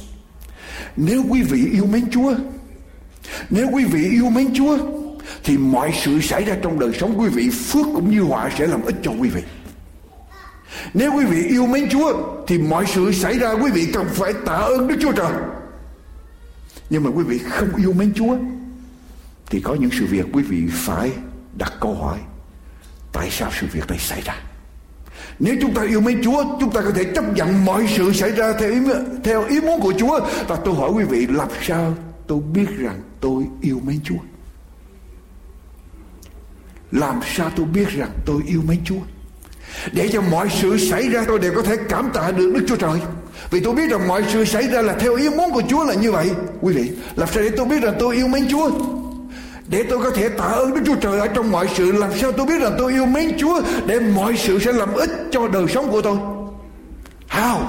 Nếu 0.97 1.23
quý 1.29 1.41
vị 1.41 1.69
yêu 1.71 1.85
mến 1.85 2.11
Chúa 2.11 2.35
nếu 3.49 3.67
quý 3.71 3.85
vị 3.85 4.09
yêu 4.09 4.29
mến 4.29 4.53
Chúa 4.53 4.77
thì 5.43 5.57
mọi 5.57 5.93
sự 6.03 6.21
xảy 6.21 6.43
ra 6.43 6.55
trong 6.61 6.79
đời 6.79 6.91
sống 6.99 7.19
quý 7.19 7.29
vị 7.29 7.49
phước 7.49 7.85
cũng 7.93 8.11
như 8.11 8.21
họa 8.21 8.49
sẽ 8.57 8.67
làm 8.67 8.85
ích 8.85 8.95
cho 9.03 9.11
quý 9.19 9.29
vị. 9.29 9.41
Nếu 10.93 11.11
quý 11.13 11.25
vị 11.25 11.43
yêu 11.43 11.67
mến 11.67 11.89
Chúa 11.89 12.13
thì 12.47 12.57
mọi 12.57 12.85
sự 12.93 13.11
xảy 13.11 13.39
ra 13.39 13.51
quý 13.51 13.71
vị 13.71 13.87
cần 13.93 14.07
phải 14.13 14.33
tạ 14.45 14.53
ơn 14.53 14.87
Đức 14.87 14.95
Chúa 15.01 15.11
Trời. 15.11 15.31
Nhưng 16.89 17.03
mà 17.03 17.09
quý 17.09 17.23
vị 17.23 17.37
không 17.37 17.75
yêu 17.75 17.93
mến 17.93 18.13
Chúa 18.15 18.37
thì 19.49 19.61
có 19.61 19.73
những 19.73 19.89
sự 19.99 20.05
việc 20.05 20.25
quý 20.33 20.43
vị 20.43 20.63
phải 20.71 21.11
đặt 21.57 21.73
câu 21.81 21.93
hỏi 21.93 22.17
tại 23.13 23.29
sao 23.31 23.51
sự 23.59 23.67
việc 23.73 23.87
này 23.87 23.99
xảy 23.99 24.21
ra. 24.21 24.35
Nếu 25.39 25.55
chúng 25.61 25.73
ta 25.73 25.83
yêu 25.83 26.01
mến 26.01 26.23
Chúa, 26.23 26.43
chúng 26.59 26.71
ta 26.71 26.81
có 26.81 26.91
thể 26.91 27.03
chấp 27.03 27.33
nhận 27.35 27.65
mọi 27.65 27.87
sự 27.97 28.13
xảy 28.13 28.31
ra 28.31 28.53
theo 28.59 28.69
ý, 28.69 28.79
theo 29.23 29.45
ý 29.45 29.61
muốn 29.61 29.79
của 29.81 29.93
Chúa. 29.97 30.19
Và 30.47 30.55
tôi 30.55 30.75
hỏi 30.75 30.89
quý 30.91 31.03
vị 31.03 31.27
làm 31.27 31.47
sao 31.61 31.93
tôi 32.27 32.39
biết 32.53 32.67
rằng 32.77 33.01
tôi 33.21 33.43
yêu 33.62 33.79
mến 33.86 33.99
Chúa? 34.03 34.19
Làm 36.91 37.19
sao 37.36 37.51
tôi 37.55 37.65
biết 37.65 37.89
rằng 37.89 38.12
tôi 38.25 38.41
yêu 38.47 38.62
mến 38.67 38.79
Chúa? 38.86 38.99
Để 39.91 40.10
cho 40.13 40.21
mọi 40.21 40.49
sự 40.62 40.77
xảy 40.77 41.10
ra 41.10 41.23
tôi 41.27 41.39
đều 41.39 41.53
có 41.55 41.62
thể 41.62 41.77
cảm 41.89 42.10
tạ 42.13 42.32
được 42.32 42.51
Đức 42.53 42.65
Chúa 42.67 42.75
Trời. 42.75 42.99
Vì 43.51 43.60
tôi 43.60 43.75
biết 43.75 43.89
rằng 43.91 44.08
mọi 44.08 44.23
sự 44.34 44.45
xảy 44.45 44.67
ra 44.67 44.82
là 44.82 44.93
theo 44.93 45.15
ý 45.15 45.29
muốn 45.29 45.51
của 45.51 45.62
Chúa 45.69 45.84
là 45.84 45.93
như 45.93 46.12
vậy. 46.12 46.32
Quý 46.62 46.73
vị, 46.73 46.91
làm 47.15 47.29
sao 47.29 47.43
để 47.43 47.49
tôi 47.58 47.65
biết 47.65 47.84
rằng 47.84 47.95
tôi 47.99 48.15
yêu 48.15 48.27
mến 48.27 48.47
Chúa? 48.49 48.71
Để 49.69 49.84
tôi 49.89 49.99
có 49.99 50.10
thể 50.10 50.29
tạ 50.29 50.43
ơn 50.43 50.73
Đức 50.73 50.82
Chúa 50.86 50.95
Trời 50.95 51.19
ở 51.19 51.27
trong 51.27 51.51
mọi 51.51 51.67
sự 51.75 51.91
Làm 51.91 52.12
sao 52.17 52.32
tôi 52.32 52.45
biết 52.45 52.62
rằng 52.62 52.75
tôi 52.77 52.91
yêu 52.91 53.05
mến 53.05 53.38
Chúa 53.38 53.62
Để 53.86 53.99
mọi 53.99 54.38
sự 54.38 54.60
sẽ 54.60 54.71
làm 54.71 54.93
ích 54.93 55.10
cho 55.32 55.47
đời 55.47 55.65
sống 55.67 55.91
của 55.91 56.01
tôi 56.01 56.17
How 57.29 57.60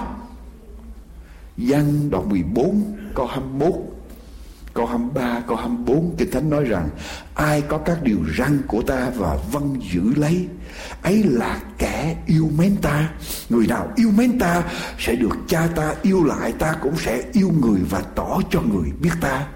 Giăng 1.57 2.11
đoạn 2.11 2.29
14 2.29 2.97
câu 3.15 3.27
21 3.27 3.73
Câu 4.75 4.87
23, 4.87 5.41
câu 5.47 5.57
24 5.57 6.15
Kinh 6.19 6.31
Thánh 6.31 6.51
nói 6.51 6.65
rằng 6.65 6.89
Ai 7.35 7.63
có 7.63 7.79
các 7.79 8.03
điều 8.03 8.19
răn 8.39 8.63
của 8.67 8.83
ta 8.83 9.11
và 9.17 9.37
vâng 9.53 9.77
giữ 9.93 10.03
lấy 10.17 10.49
Ấy 11.03 11.23
là 11.25 11.61
kẻ 11.79 12.17
yêu 12.27 12.49
mến 12.59 12.77
ta. 12.83 13.09
Người 13.49 13.67
nào 13.67 13.89
yêu 13.97 14.11
mến 14.17 14.39
ta 14.39 14.63
Sẽ 14.99 15.15
được 15.15 15.37
cha 15.49 15.69
ta 15.77 15.95
yêu 16.03 16.25
lại 16.25 16.53
Ta 16.59 16.75
cũng 16.83 16.97
sẽ 16.97 17.23
yêu 17.33 17.51
người 17.61 17.81
và 17.91 18.03
tỏ 18.15 18.41
cho 18.51 18.61
người 18.61 18.93
biết 19.01 19.13
ta. 19.21 19.47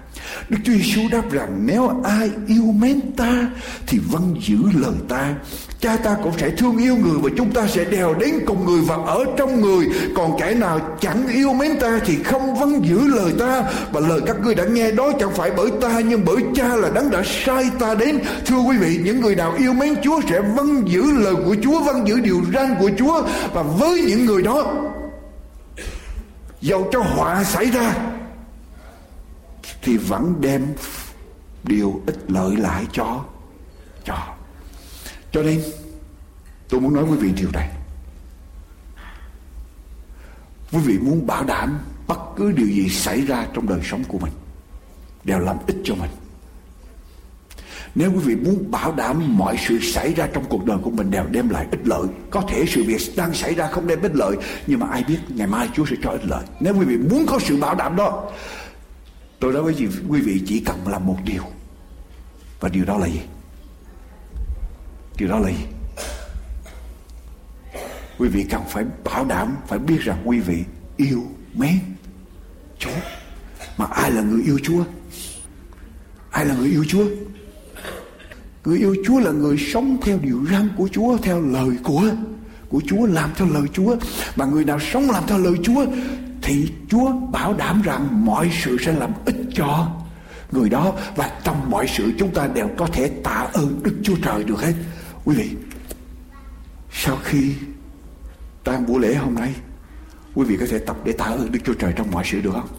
Đức 0.49 0.57
Chúa 0.63 0.73
Giêsu 0.73 1.01
đáp 1.11 1.31
rằng 1.31 1.61
nếu 1.65 2.01
ai 2.03 2.29
yêu 2.47 2.63
mến 2.79 3.01
ta 3.17 3.47
thì 3.87 3.99
vâng 4.11 4.35
giữ 4.41 4.57
lời 4.73 4.93
ta. 5.09 5.33
Cha 5.79 5.97
ta 5.97 6.15
cũng 6.23 6.33
sẽ 6.37 6.49
thương 6.49 6.77
yêu 6.77 6.95
người 6.95 7.17
và 7.21 7.29
chúng 7.37 7.51
ta 7.51 7.67
sẽ 7.67 7.85
đèo 7.85 8.13
đến 8.13 8.35
cùng 8.45 8.65
người 8.65 8.81
và 8.81 8.95
ở 8.95 9.25
trong 9.37 9.61
người. 9.61 9.85
Còn 10.15 10.39
kẻ 10.39 10.53
nào 10.53 10.79
chẳng 11.01 11.27
yêu 11.27 11.53
mến 11.53 11.79
ta 11.79 11.99
thì 12.05 12.23
không 12.23 12.55
vâng 12.55 12.85
giữ 12.85 13.07
lời 13.07 13.33
ta. 13.39 13.63
Và 13.91 13.99
lời 13.99 14.21
các 14.25 14.35
ngươi 14.43 14.55
đã 14.55 14.63
nghe 14.65 14.91
đó 14.91 15.11
chẳng 15.19 15.31
phải 15.33 15.51
bởi 15.57 15.71
ta 15.81 15.99
nhưng 15.99 16.25
bởi 16.25 16.37
cha 16.55 16.67
là 16.67 16.89
đấng 16.89 17.11
đã 17.11 17.23
sai 17.45 17.63
ta 17.79 17.95
đến. 17.95 18.19
Thưa 18.45 18.59
quý 18.59 18.77
vị, 18.77 18.99
những 19.03 19.21
người 19.21 19.35
nào 19.35 19.53
yêu 19.57 19.73
mến 19.73 19.95
Chúa 20.03 20.21
sẽ 20.29 20.41
vâng 20.41 20.83
giữ 20.89 21.11
lời 21.11 21.35
của 21.45 21.55
Chúa, 21.63 21.79
vâng 21.79 22.07
giữ 22.07 22.19
điều 22.19 22.41
răn 22.53 22.75
của 22.79 22.89
Chúa. 22.97 23.21
Và 23.53 23.61
với 23.61 24.01
những 24.07 24.25
người 24.25 24.41
đó, 24.41 24.73
dầu 26.61 26.89
cho 26.91 26.99
họa 26.99 27.43
xảy 27.43 27.65
ra 27.65 27.93
thì 29.85 29.97
vẫn 29.97 30.41
đem 30.41 30.65
điều 31.63 32.01
ích 32.05 32.17
lợi 32.27 32.55
lại 32.55 32.85
cho 32.91 33.25
cho. 34.05 34.35
Cho 35.31 35.43
nên, 35.43 35.61
tôi 36.69 36.81
muốn 36.81 36.93
nói 36.93 37.03
quý 37.03 37.17
vị 37.17 37.31
điều 37.37 37.49
này. 37.53 37.69
Quý 40.71 40.79
vị 40.85 40.97
muốn 40.97 41.27
bảo 41.27 41.43
đảm 41.43 41.79
bất 42.07 42.19
cứ 42.35 42.51
điều 42.51 42.67
gì 42.67 42.89
xảy 42.89 43.21
ra 43.21 43.47
trong 43.53 43.67
đời 43.67 43.79
sống 43.83 44.03
của 44.07 44.19
mình, 44.19 44.33
đều 45.23 45.39
làm 45.39 45.57
ích 45.67 45.77
cho 45.83 45.95
mình. 45.95 46.09
Nếu 47.95 48.11
quý 48.11 48.19
vị 48.19 48.35
muốn 48.35 48.71
bảo 48.71 48.91
đảm 48.91 49.37
mọi 49.37 49.57
sự 49.67 49.79
xảy 49.79 50.13
ra 50.13 50.27
trong 50.33 50.45
cuộc 50.49 50.65
đời 50.65 50.77
của 50.83 50.89
mình 50.89 51.11
đều 51.11 51.25
đem 51.31 51.49
lại 51.49 51.67
ích 51.71 51.87
lợi, 51.87 52.07
Có 52.29 52.41
thể 52.41 52.65
sự 52.67 52.83
việc 52.83 53.01
đang 53.15 53.33
xảy 53.33 53.55
ra 53.55 53.67
không 53.67 53.87
đem 53.87 54.01
ích 54.01 54.15
lợi, 54.15 54.37
Nhưng 54.67 54.79
mà 54.79 54.87
ai 54.87 55.03
biết 55.07 55.17
ngày 55.29 55.47
mai 55.47 55.69
Chúa 55.73 55.85
sẽ 55.85 55.95
cho 56.03 56.09
ích 56.09 56.25
lợi. 56.25 56.43
Nếu 56.59 56.73
quý 56.73 56.85
vị 56.85 56.97
muốn 56.97 57.25
có 57.27 57.39
sự 57.39 57.57
bảo 57.57 57.75
đảm 57.75 57.95
đó 57.95 58.31
Tôi 59.39 59.53
nói 59.53 59.63
với 59.63 59.75
quý 60.09 60.21
vị 60.21 60.41
chỉ 60.45 60.59
cần 60.59 60.87
làm 60.87 61.05
một 61.05 61.17
điều 61.25 61.43
Và 62.59 62.69
điều 62.69 62.85
đó 62.85 62.97
là 62.97 63.07
gì? 63.07 63.21
Điều 65.17 65.29
đó 65.29 65.39
là 65.39 65.49
gì? 65.49 65.65
Quý 68.17 68.27
vị 68.27 68.45
cần 68.49 68.61
phải 68.69 68.85
bảo 69.03 69.25
đảm 69.25 69.55
Phải 69.67 69.79
biết 69.79 70.01
rằng 70.01 70.21
quý 70.25 70.39
vị 70.39 70.63
yêu 70.97 71.23
mến 71.53 71.79
Chúa 72.79 72.89
Mà 73.77 73.85
ai 73.85 74.11
là 74.11 74.21
người 74.21 74.43
yêu 74.43 74.59
Chúa? 74.63 74.83
Ai 76.31 76.45
là 76.45 76.55
người 76.55 76.69
yêu 76.69 76.85
Chúa? 76.87 77.05
Người 78.65 78.77
yêu 78.77 78.95
Chúa 79.05 79.19
là 79.19 79.31
người 79.31 79.57
sống 79.57 79.97
theo 80.01 80.19
điều 80.21 80.45
răn 80.51 80.69
của 80.77 80.89
Chúa, 80.91 81.17
theo 81.17 81.41
lời 81.41 81.69
của 81.83 82.09
của 82.69 82.81
Chúa, 82.87 83.05
làm 83.05 83.29
theo 83.35 83.47
lời 83.47 83.63
Chúa. 83.73 83.95
Mà 84.35 84.45
người 84.45 84.65
nào 84.65 84.79
sống 84.79 85.09
làm 85.09 85.23
theo 85.27 85.37
lời 85.37 85.53
Chúa 85.63 85.85
thì 86.45 86.71
Chúa 86.89 87.11
bảo 87.31 87.53
đảm 87.53 87.81
rằng 87.81 88.25
mọi 88.25 88.49
sự 88.63 88.77
sẽ 88.85 88.91
làm 88.91 89.11
ích 89.25 89.35
cho 89.53 89.91
người 90.51 90.69
đó 90.69 90.93
và 91.15 91.31
trong 91.43 91.69
mọi 91.69 91.87
sự 91.87 92.11
chúng 92.19 92.33
ta 92.33 92.47
đều 92.47 92.69
có 92.77 92.87
thể 92.93 93.07
tạ 93.23 93.47
ơn 93.53 93.79
Đức 93.83 93.95
Chúa 94.03 94.15
Trời 94.23 94.43
được 94.43 94.61
hết. 94.61 94.73
Quý 95.25 95.35
vị, 95.35 95.49
sau 96.91 97.17
khi 97.23 97.53
tan 98.63 98.85
buổi 98.85 99.01
lễ 99.01 99.15
hôm 99.15 99.35
nay, 99.35 99.53
quý 100.35 100.45
vị 100.45 100.57
có 100.59 100.65
thể 100.69 100.79
tập 100.79 100.97
để 101.03 101.11
tạ 101.11 101.25
ơn 101.25 101.51
Đức 101.51 101.59
Chúa 101.65 101.73
Trời 101.73 101.93
trong 101.95 102.11
mọi 102.11 102.23
sự 102.25 102.41
được 102.41 102.51
không? 102.53 102.69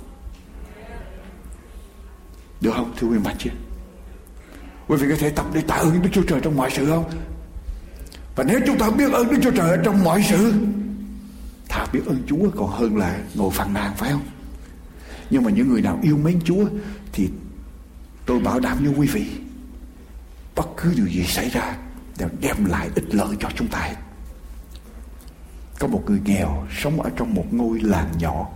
Được 2.60 2.72
không 2.74 2.92
thưa 2.98 3.08
quý 3.08 3.18
mạch 3.24 3.36
chứ? 3.38 3.50
Quý 4.88 4.96
vị 4.96 5.06
có 5.10 5.16
thể 5.18 5.30
tập 5.30 5.46
để 5.54 5.60
tạ 5.60 5.74
ơn 5.74 6.02
Đức 6.02 6.08
Chúa 6.12 6.22
Trời 6.22 6.40
trong 6.42 6.56
mọi 6.56 6.70
sự 6.70 6.86
không? 6.86 7.04
Và 8.36 8.44
nếu 8.44 8.60
chúng 8.66 8.78
ta 8.78 8.90
biết 8.90 9.12
ơn 9.12 9.30
Đức 9.30 9.38
Chúa 9.42 9.50
Trời 9.50 9.78
trong 9.84 10.04
mọi 10.04 10.22
sự 10.28 10.52
Thà 11.76 11.86
biết 11.92 12.06
ơn 12.06 12.22
Chúa 12.26 12.50
còn 12.56 12.70
hơn 12.70 12.96
là 12.96 13.18
ngồi 13.34 13.50
phàn 13.50 13.74
nàn, 13.74 13.92
phải 13.96 14.12
không? 14.12 14.26
Nhưng 15.30 15.42
mà 15.42 15.50
những 15.50 15.68
người 15.68 15.82
nào 15.82 15.98
yêu 16.02 16.16
mến 16.16 16.40
Chúa 16.44 16.64
Thì 17.12 17.28
tôi 18.26 18.40
bảo 18.40 18.60
đảm 18.60 18.78
với 18.80 18.94
quý 18.96 19.06
vị, 19.06 19.26
Bất 20.54 20.68
cứ 20.76 20.92
điều 20.96 21.06
gì 21.06 21.24
xảy 21.24 21.48
ra 21.48 21.76
Đều 22.18 22.28
đem 22.40 22.64
lại 22.64 22.90
ích 22.94 23.14
lợi 23.14 23.36
cho 23.40 23.48
chúng 23.54 23.68
ta 23.68 23.92
Có 25.78 25.86
một 25.86 26.02
người 26.06 26.20
nghèo 26.24 26.66
Sống 26.82 27.00
ở 27.00 27.10
trong 27.16 27.34
một 27.34 27.44
ngôi 27.50 27.80
làng 27.80 28.10
nhỏ. 28.18 28.48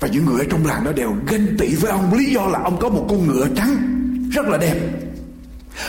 Và 0.00 0.08
những 0.08 0.24
người 0.24 0.38
ở 0.38 0.46
trong 0.50 0.66
làng 0.66 0.84
đó 0.84 0.92
đều 0.92 1.16
ganh 1.26 1.46
tị 1.58 1.74
với 1.74 1.90
ông. 1.90 2.14
Lý 2.14 2.24
do 2.24 2.46
là 2.46 2.62
ông 2.62 2.78
có 2.80 2.88
một 2.88 3.06
con 3.08 3.26
ngựa 3.26 3.48
trắng, 3.56 3.76
Rất 4.32 4.46
là 4.46 4.58
đẹp. 4.58 4.78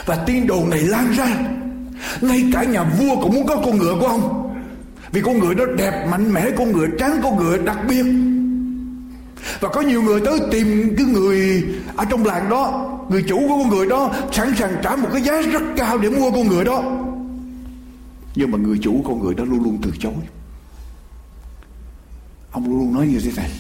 Và 0.06 0.16
tin 0.16 0.48
đồn 0.48 0.70
này 0.70 0.80
lan 0.80 1.12
ra. 1.12 1.58
Ngay 2.22 2.50
cả 2.54 2.64
nhà 2.64 2.84
vua 2.84 3.22
cũng 3.22 3.34
muốn 3.34 3.48
có 3.48 3.56
con 3.56 3.78
ngựa 3.78 3.96
của 4.00 4.08
ông. 4.08 4.54
Vì 5.12 5.22
con 5.22 5.40
ngựa 5.40 5.54
đó 5.54 5.66
đẹp, 5.78 6.08
mạnh 6.12 6.34
mẽ, 6.34 6.52
Con 6.58 6.72
ngựa 6.72 6.88
trắng 7.00 7.20
con 7.24 7.38
ngựa 7.38 7.58
đặc 7.58 7.78
biệt. 7.88 8.06
Và 9.60 9.70
có 9.70 9.82
nhiều 9.82 10.02
người 10.02 10.22
tới 10.26 10.40
tìm 10.52 10.96
cái 10.98 11.06
người 11.06 11.66
Ở 11.96 12.06
trong 12.06 12.26
làng 12.26 12.50
đó, 12.50 12.94
Người 13.10 13.24
chủ 13.28 13.40
của 13.48 13.58
con 13.58 13.70
ngựa 13.70 13.86
đó, 13.86 14.14
Sẵn 14.32 14.56
sàng 14.56 14.76
trả 14.84 14.96
một 14.96 15.10
cái 15.14 15.22
giá 15.22 15.42
rất 15.42 15.64
cao 15.78 15.98
để 15.98 16.10
mua 16.10 16.32
con 16.32 16.48
ngựa 16.48 16.64
đó. 16.64 16.84
Nhưng 18.36 18.52
mà 18.52 18.58
người 18.58 18.78
chủ 18.82 19.02
con 19.06 19.24
ngựa 19.24 19.34
đó 19.34 19.44
luôn 19.44 19.64
luôn 19.64 19.78
từ 19.82 19.92
chối. 20.00 20.14
Ông 22.52 22.66
luôn 22.68 22.78
luôn 22.78 22.94
nói 22.94 23.08
như 23.08 23.20
thế 23.24 23.32
này, 23.36 23.52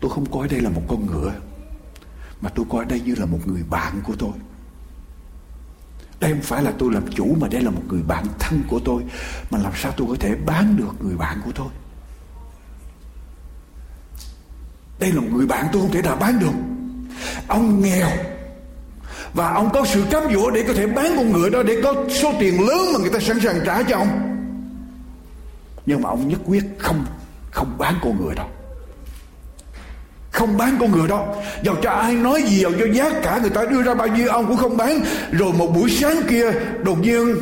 Tôi 0.00 0.10
không 0.10 0.26
coi 0.26 0.48
đây 0.48 0.60
là 0.60 0.70
một 0.70 0.82
con 0.88 1.06
ngựa, 1.06 1.32
Mà 2.40 2.50
tôi 2.54 2.66
coi 2.70 2.84
đây 2.84 3.00
như 3.04 3.14
là 3.18 3.26
một 3.26 3.38
người 3.46 3.62
bạn 3.70 3.92
của 4.04 4.14
tôi. 4.18 4.30
Đây 6.20 6.30
không 6.32 6.42
phải 6.42 6.62
là 6.62 6.72
tôi 6.78 6.92
làm 6.92 7.06
chủ 7.14 7.36
Mà 7.40 7.48
đây 7.48 7.60
là 7.60 7.70
một 7.70 7.82
người 7.88 8.02
bạn 8.02 8.26
thân 8.38 8.62
của 8.68 8.80
tôi. 8.84 9.02
Mà 9.50 9.58
làm 9.58 9.72
sao 9.76 9.92
tôi 9.96 10.06
có 10.10 10.16
thể 10.20 10.34
bán 10.46 10.76
được 10.76 11.04
người 11.04 11.16
bạn 11.16 11.40
của 11.44 11.52
tôi? 11.54 11.68
Đây 14.98 15.12
là 15.12 15.20
một 15.20 15.28
người 15.32 15.46
bạn 15.46 15.66
tôi 15.72 15.82
không 15.82 15.92
thể 15.92 16.02
nào 16.02 16.16
bán 16.16 16.38
được. 16.38 16.52
Ông 17.48 17.80
nghèo. 17.80 18.10
Và 19.34 19.52
ông 19.52 19.70
có 19.72 19.84
sự 19.84 20.04
cám 20.10 20.22
dỗ 20.32 20.50
để 20.50 20.64
có 20.68 20.72
thể 20.74 20.86
bán 20.86 21.12
con 21.16 21.32
ngựa 21.32 21.48
đó 21.50 21.62
Để 21.62 21.80
có 21.84 21.94
số 22.08 22.32
tiền 22.40 22.66
lớn 22.68 22.92
mà 22.92 22.98
người 22.98 23.10
ta 23.10 23.18
sẵn 23.20 23.40
sàng 23.40 23.60
trả 23.66 23.82
cho 23.82 23.96
ông. 23.96 24.36
Nhưng 25.86 26.02
mà 26.02 26.08
ông 26.08 26.28
nhất 26.28 26.40
quyết 26.46 26.64
không 26.78 27.04
Không 27.50 27.78
bán 27.78 27.94
con 28.02 28.24
ngựa 28.24 28.34
đâu 28.34 28.48
không 30.36 30.56
bán 30.56 30.76
con 30.80 30.92
ngựa 30.92 31.06
đó 31.06 31.34
Dầu 31.62 31.76
cho 31.82 31.90
ai 31.90 32.14
nói 32.14 32.42
gì 32.42 32.60
Dầu 32.60 32.72
cho 32.78 32.86
giá 32.92 33.10
cả 33.22 33.38
người 33.38 33.50
ta 33.50 33.64
đưa 33.64 33.82
ra 33.82 33.94
bao 33.94 34.08
nhiêu 34.08 34.28
Ông 34.28 34.46
cũng 34.46 34.56
không 34.56 34.76
bán. 34.76 35.00
Rồi 35.30 35.52
một 35.52 35.66
buổi 35.74 35.90
sáng 35.90 36.16
kia, 36.28 36.52
Đột 36.84 37.00
nhiên, 37.00 37.36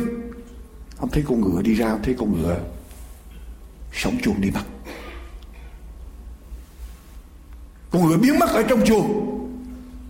Ông 0.97 1.09
thấy 1.09 1.23
con 1.27 1.41
ngựa 1.41 1.61
đi 1.61 1.73
ra, 1.73 1.89
Ông 1.89 1.99
thấy 2.03 2.15
con 2.19 2.41
ngựa 2.41 2.57
Sống 3.93 4.17
chuồng 4.23 4.41
đi 4.41 4.51
mất 4.51 4.61
Con 7.91 8.07
ngựa 8.07 8.17
biến 8.17 8.39
mất 8.39 8.49
ở 8.49 8.63
trong 8.63 8.85
chuồng. 8.85 9.31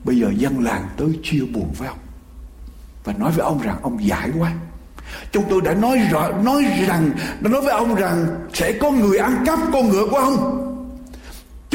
Bây 0.04 0.20
giờ 0.20 0.28
dân 0.38 0.64
làng 0.64 0.90
tới 0.98 1.20
chia 1.24 1.42
buồn 1.54 1.74
với 1.78 1.88
ông 1.88 1.98
Và 3.04 3.14
nói 3.14 3.32
với 3.32 3.46
ông 3.46 3.62
rằng 3.62 3.78
Ông 3.82 4.08
giải 4.08 4.30
quá. 4.40 4.54
Chúng 5.32 5.44
tôi 5.50 5.62
đã 5.62 5.74
nói 5.74 5.98
rõ, 6.12 6.32
nói 6.44 6.66
rằng, 6.88 7.12
đã 7.40 7.50
nói 7.50 7.62
với 7.62 7.72
ông 7.72 7.96
rằng 7.96 8.26
sẽ 8.54 8.72
có 8.72 8.92
người 8.92 9.18
ăn 9.18 9.44
cắp 9.46 9.60
con 9.74 9.90
ngựa 9.90 10.06
của 10.12 10.18
ông. 10.18 10.65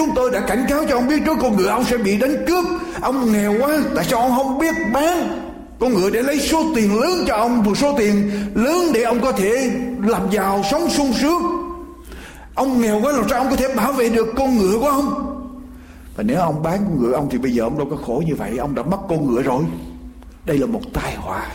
Chúng 0.01 0.14
tôi 0.14 0.30
đã 0.30 0.40
cảnh 0.40 0.66
cáo 0.68 0.84
cho 0.88 0.96
ông 0.96 1.09
biết 1.09 1.22
trước 1.24 1.38
con 1.40 1.57
ngựa 1.57 1.68
ông 1.68 1.84
sẽ 1.84 1.98
bị 1.98 2.18
đánh 2.18 2.44
cướp. 2.46 2.64
Ông 3.01 3.32
nghèo 3.32 3.55
quá, 3.61 3.78
Tại 3.94 4.05
sao 4.05 4.20
ông 4.20 4.36
không 4.36 4.59
biết 4.59 4.74
bán? 4.92 5.40
Con 5.80 5.94
ngựa 5.94 6.11
để 6.11 6.22
lấy 6.22 6.40
số 6.40 6.64
tiền 6.74 7.01
lớn 7.01 7.24
cho 7.26 7.36
ông, 7.36 7.62
Một 7.62 7.78
số 7.78 7.94
tiền 7.98 8.30
lớn 8.55 8.92
để 8.94 9.03
ông 9.03 9.20
có 9.20 9.32
thể 9.32 9.70
làm 10.03 10.30
giàu 10.30 10.62
sống 10.70 10.90
sung 10.90 11.12
sướng. 11.20 11.42
Ông 12.55 12.80
nghèo 12.80 13.01
quá, 13.01 13.12
làm 13.12 13.28
sao 13.28 13.38
ông 13.38 13.51
có 13.51 13.57
thể 13.57 13.74
bảo 13.74 13.92
vệ 13.92 14.09
được 14.09 14.26
con 14.36 14.59
ngựa 14.59 14.78
của 14.78 14.88
ông? 14.88 15.36
Và 16.16 16.22
nếu 16.22 16.40
ông 16.40 16.62
bán 16.62 16.78
con 16.78 17.03
ngựa 17.03 17.12
ông 17.12 17.28
Thì 17.30 17.38
bây 17.38 17.53
giờ 17.53 17.62
ông 17.62 17.78
đâu 17.78 17.86
có 17.90 17.96
khổ 17.96 18.22
như 18.26 18.34
vậy, 18.34 18.59
Ông 18.59 18.74
đã 18.74 18.82
mất 18.82 18.98
con 19.09 19.34
ngựa 19.34 19.42
rồi. 19.42 19.64
Đây 20.44 20.59
là 20.59 20.66
một 20.66 20.82
tai 20.92 21.14
họa 21.14 21.46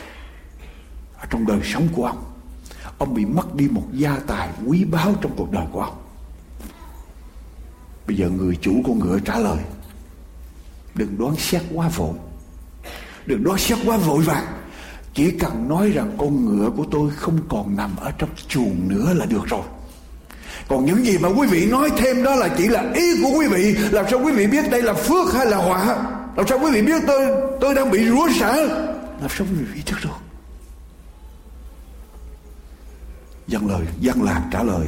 ở 1.20 1.26
Trong 1.30 1.48
đời 1.48 1.60
sống 1.64 1.88
của 1.96 2.06
ông. 2.06 2.24
Ông 2.98 3.14
bị 3.14 3.26
mất 3.26 3.56
đi 3.56 3.68
một 3.72 3.84
gia 3.94 4.18
tài 4.28 4.50
quý 4.68 4.86
báu 4.92 5.12
trong 5.22 5.32
cuộc 5.38 5.52
đời 5.52 5.66
của 5.72 5.82
ông. 5.82 6.05
Bây 8.08 8.18
giờ 8.18 8.30
người 8.30 8.58
chủ 8.62 8.82
con 8.88 9.00
ngựa 9.00 9.20
trả 9.20 9.40
lời. 9.40 9.58
Đừng 10.96 11.18
đoán 11.18 11.36
xét 11.36 11.62
quá 11.74 11.90
vội. 11.90 12.14
Đừng 13.26 13.44
đoán 13.44 13.58
xét 13.58 13.78
quá 13.86 13.98
vội 13.98 14.24
vàng. 14.24 14.46
Chỉ 15.14 15.32
cần 15.32 15.70
nói 15.70 15.92
rằng 15.92 16.16
con 16.18 16.46
ngựa 16.46 16.70
của 16.70 16.86
tôi 16.92 17.12
không 17.16 17.40
còn 17.50 17.76
nằm 17.76 17.96
ở 17.98 18.12
trong 18.12 18.30
chuồng 18.48 18.88
nữa 18.88 19.14
là 19.14 19.26
được 19.26 19.46
rồi. 19.46 19.62
Còn 20.68 20.86
những 20.86 21.06
gì 21.06 21.18
mà 21.18 21.30
quý 21.30 21.48
vị 21.48 21.66
nói 21.66 21.90
thêm 21.98 22.24
đó 22.24 22.36
là 22.36 22.48
chỉ 22.58 22.68
là 22.68 22.92
ý 22.94 23.24
của 23.24 23.30
quý 23.38 23.48
vị. 23.48 23.76
Làm 23.92 24.06
sao 24.12 24.20
quý 24.24 24.32
vị 24.32 24.48
biết 24.48 24.72
đây 24.72 24.82
là 24.82 24.94
phước 24.94 25.34
hay 25.34 25.46
là 25.46 25.58
họa? 25.58 25.86
Làm 26.36 26.48
sao 26.48 26.60
quý 26.60 26.72
vị 26.72 26.82
biết 26.82 27.04
tôi 27.08 27.28
tôi 27.62 27.76
đang 27.76 27.92
bị 27.92 28.08
rủa 28.10 28.28
xả 28.40 28.56
Làm 29.22 29.30
sao 29.30 29.48
quý 29.52 29.56
vị 29.56 29.66
biết 29.76 29.94
được? 30.04 30.10
Dân 33.48 33.68
lời, 33.68 33.86
dân 34.00 34.24
làng 34.24 34.42
trả 34.52 34.64
lời. 34.64 34.88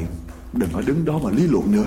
Đừng 0.53 0.69
có 0.73 0.81
đứng 0.81 1.05
đó 1.05 1.19
mà 1.23 1.31
lý 1.31 1.47
luận 1.47 1.71
nữa 1.71 1.85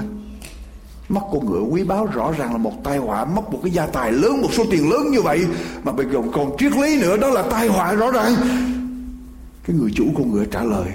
mất 1.11 1.21
con 1.33 1.51
ngựa 1.51 1.61
quý 1.61 1.85
báu 1.85 2.07
rõ 2.07 2.33
ràng 2.39 2.53
là 2.53 2.59
một 2.59 2.85
tai 2.85 2.99
họa. 2.99 3.25
Mất 3.25 3.53
một 3.53 3.61
cái 3.63 3.73
gia 3.73 3.87
tài 3.87 4.13
lớn, 4.13 4.43
một 4.43 4.49
số 4.53 4.65
tiền 4.71 4.91
lớn 4.91 5.11
như 5.11 5.23
vậy. 5.23 5.47
Mà 5.85 5.93
bây 5.93 6.07
giờ 6.07 6.19
còn 6.33 6.57
triết 6.59 6.73
lý 6.73 7.01
nữa, 7.01 7.17
đó 7.17 7.29
là 7.29 7.43
tai 7.43 7.69
họa 7.69 7.93
rõ 7.93 8.11
ràng. 8.11 8.35
Cái 9.67 9.77
người 9.77 9.91
chủ 9.95 10.05
con 10.17 10.33
ngựa 10.33 10.45
trả 10.45 10.63
lời, 10.63 10.89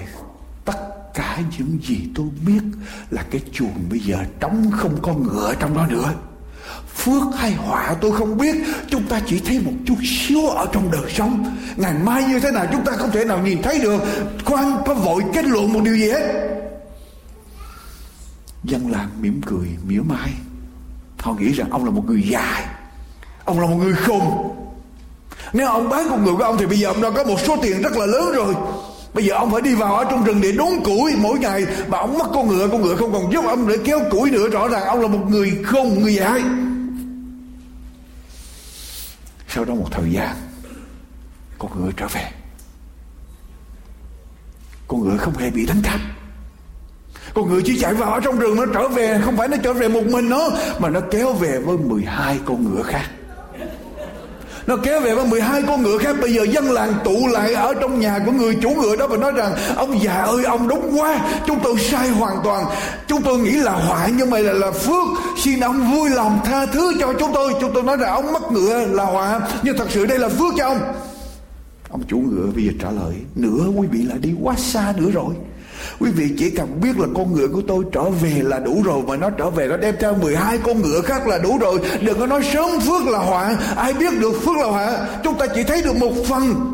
tất 0.64 0.78
cả 1.14 1.38
những 1.58 1.78
gì 1.82 1.98
tôi 2.14 2.26
biết 2.46 2.62
là 3.10 3.24
cái 3.30 3.40
chuồng 3.52 3.74
bây 3.90 3.98
giờ 3.98 4.16
trống 4.40 4.70
không 4.72 4.96
có 5.02 5.14
ngựa 5.14 5.54
trong 5.60 5.76
đó 5.76 5.86
nữa. 5.86 6.12
Phước 6.94 7.22
hay 7.36 7.52
họa 7.52 7.94
tôi 8.00 8.12
không 8.12 8.38
biết. 8.38 8.56
Chúng 8.88 9.02
ta 9.02 9.20
chỉ 9.26 9.40
thấy 9.40 9.60
một 9.64 9.72
chút 9.86 9.96
xíu 10.02 10.48
ở 10.48 10.66
trong 10.72 10.90
đời 10.90 11.12
sống. 11.12 11.56
Ngày 11.76 11.94
mai 12.04 12.24
như 12.24 12.40
thế 12.40 12.50
nào 12.50 12.66
chúng 12.72 12.84
ta 12.84 12.92
không 12.92 13.10
thể 13.10 13.24
nào 13.24 13.38
nhìn 13.38 13.62
thấy 13.62 13.78
được. 13.78 14.02
Khoan 14.44 14.76
có 14.86 14.94
vội 14.94 15.22
kết 15.34 15.44
luận 15.44 15.72
một 15.72 15.80
điều 15.84 15.96
gì 15.96 16.10
hết 16.10 16.56
dân 18.66 18.90
làng 18.90 19.08
mỉm 19.20 19.40
cười, 19.46 19.68
mỉa 19.86 20.00
mai. 20.00 20.32
Họ 21.18 21.34
nghĩ 21.34 21.52
rằng 21.52 21.70
ông 21.70 21.84
là 21.84 21.90
một 21.90 22.02
người 22.06 22.22
già 22.22 22.76
ông 23.44 23.60
là 23.60 23.66
một 23.66 23.76
người 23.76 23.94
khùng. 23.94 24.56
Nếu 25.52 25.68
ông 25.68 25.88
bán 25.88 26.06
con 26.10 26.24
người 26.24 26.34
của 26.34 26.44
ông 26.44 26.56
thì 26.58 26.66
bây 26.66 26.78
giờ 26.78 26.88
ông 26.88 27.02
đã 27.02 27.10
có 27.10 27.24
một 27.24 27.40
số 27.40 27.56
tiền 27.62 27.82
rất 27.82 27.92
là 27.92 28.06
lớn 28.06 28.32
rồi. 28.34 28.54
Bây 29.14 29.24
giờ 29.24 29.34
ông 29.34 29.52
phải 29.52 29.62
đi 29.62 29.74
vào 29.74 29.94
ở 29.94 30.04
trong 30.10 30.24
rừng 30.24 30.40
để 30.40 30.52
đốn 30.52 30.68
củi 30.84 31.12
mỗi 31.18 31.38
ngày 31.38 31.66
mà 31.88 31.98
ông 31.98 32.18
mất 32.18 32.26
con 32.34 32.48
ngựa 32.48 32.68
con 32.68 32.82
ngựa 32.82 32.96
không 32.96 33.12
còn 33.12 33.32
giúp 33.32 33.44
ông 33.44 33.68
để 33.68 33.76
kéo 33.84 34.00
củi 34.10 34.30
nữa. 34.30 34.48
Rõ 34.48 34.68
ràng 34.68 34.84
ông 34.84 35.00
là 35.00 35.08
một 35.08 35.26
người 35.28 35.64
khùng, 35.66 36.02
người 36.02 36.14
dại 36.14 36.42
sau 39.48 39.64
đó 39.64 39.74
một 39.74 39.88
thời 39.90 40.12
gian, 40.12 40.36
con 41.58 41.70
ngựa 41.84 41.90
trở 41.96 42.08
về. 42.08 42.30
Con 44.88 45.00
ngựa 45.00 45.16
không 45.16 45.36
hề 45.36 45.50
bị 45.50 45.66
đánh 45.66 45.82
cắp 45.82 46.00
con 47.36 47.48
ngựa 47.48 47.60
chỉ 47.64 47.78
chạy 47.78 47.94
vào 47.94 48.12
ở 48.12 48.20
trong 48.20 48.38
rừng 48.38 48.56
nó 48.56 48.66
trở 48.74 48.88
về 48.88 49.20
không 49.24 49.36
phải 49.36 49.48
nó 49.48 49.56
trở 49.62 49.72
về 49.72 49.88
một 49.88 50.02
mình 50.10 50.28
nó 50.28 50.50
mà 50.78 50.88
nó 50.88 51.00
kéo 51.10 51.32
về 51.32 51.58
với 51.58 51.76
12 51.78 52.38
con 52.44 52.64
ngựa 52.64 52.82
khác. 52.82 53.04
Nó 54.66 54.76
kéo 54.76 55.00
về 55.00 55.14
với 55.14 55.26
12 55.26 55.62
con 55.62 55.82
ngựa 55.82 55.98
khác 55.98 56.16
bây 56.20 56.34
giờ 56.34 56.42
dân 56.42 56.70
làng 56.70 56.92
tụ 57.04 57.26
lại 57.32 57.54
ở 57.54 57.74
trong 57.74 58.00
nhà 58.00 58.18
của 58.26 58.32
người 58.32 58.54
chủ 58.62 58.70
ngựa 58.70 58.96
đó 58.96 59.06
và 59.06 59.16
nói 59.16 59.32
rằng 59.32 59.52
ông 59.76 60.02
già 60.02 60.14
ơi 60.14 60.44
ông 60.44 60.68
đúng 60.68 61.00
quá 61.00 61.18
chúng 61.46 61.58
tôi 61.62 61.78
sai 61.78 62.08
hoàn 62.08 62.36
toàn. 62.44 62.64
Chúng 63.08 63.22
tôi 63.22 63.38
nghĩ 63.38 63.52
là 63.52 63.72
họa 63.72 64.08
nhưng 64.16 64.30
mà 64.30 64.38
là, 64.38 64.52
là 64.52 64.70
phước. 64.70 65.08
Xin 65.38 65.60
ông 65.60 65.90
vui 65.94 66.10
lòng 66.10 66.40
tha 66.44 66.66
thứ 66.66 66.92
cho 67.00 67.12
chúng 67.18 67.30
tôi. 67.34 67.52
Chúng 67.60 67.70
tôi 67.74 67.82
nói 67.82 67.96
rằng 67.96 68.10
ông 68.10 68.32
mất 68.32 68.52
ngựa 68.52 68.86
là 68.86 69.04
họa 69.04 69.40
nhưng 69.62 69.76
thật 69.76 69.86
sự 69.90 70.06
đây 70.06 70.18
là 70.18 70.28
phước 70.28 70.54
cho 70.56 70.66
ông. 70.66 70.78
Ông 71.90 72.02
chủ 72.08 72.18
ngựa 72.18 72.46
bây 72.54 72.64
giờ 72.64 72.72
trả 72.80 72.90
lời 72.90 73.14
nữa 73.34 73.66
quý 73.76 73.86
vị 73.90 74.02
là 74.02 74.14
đi 74.20 74.34
quá 74.42 74.54
xa 74.58 74.92
nữa 74.96 75.10
rồi. 75.12 75.34
Quý 75.98 76.10
vị 76.10 76.30
chỉ 76.38 76.50
cần 76.50 76.80
biết 76.80 76.98
là 76.98 77.06
con 77.14 77.34
ngựa 77.34 77.48
của 77.48 77.62
tôi 77.68 77.84
trở 77.92 78.10
về 78.10 78.42
là 78.44 78.58
đủ 78.58 78.82
rồi 78.84 79.02
Mà 79.06 79.16
nó 79.16 79.30
trở 79.30 79.50
về, 79.50 79.68
nó 79.68 79.76
đem 79.76 79.94
theo 80.00 80.14
12 80.14 80.58
con 80.58 80.82
ngựa 80.82 81.00
khác 81.00 81.26
là 81.26 81.38
đủ 81.38 81.58
rồi. 81.58 81.80
Đừng 82.02 82.18
có 82.18 82.26
nói 82.26 82.42
sớm 82.54 82.80
phước 82.80 83.06
là 83.06 83.18
họa. 83.18 83.56
Ai 83.76 83.92
biết 83.92 84.20
được 84.20 84.32
phước 84.44 84.56
là 84.56 84.66
họa? 84.66 85.08
Chúng 85.24 85.38
ta 85.38 85.46
chỉ 85.54 85.62
thấy 85.62 85.82
được 85.82 85.96
một 85.96 86.12
phần. 86.28 86.72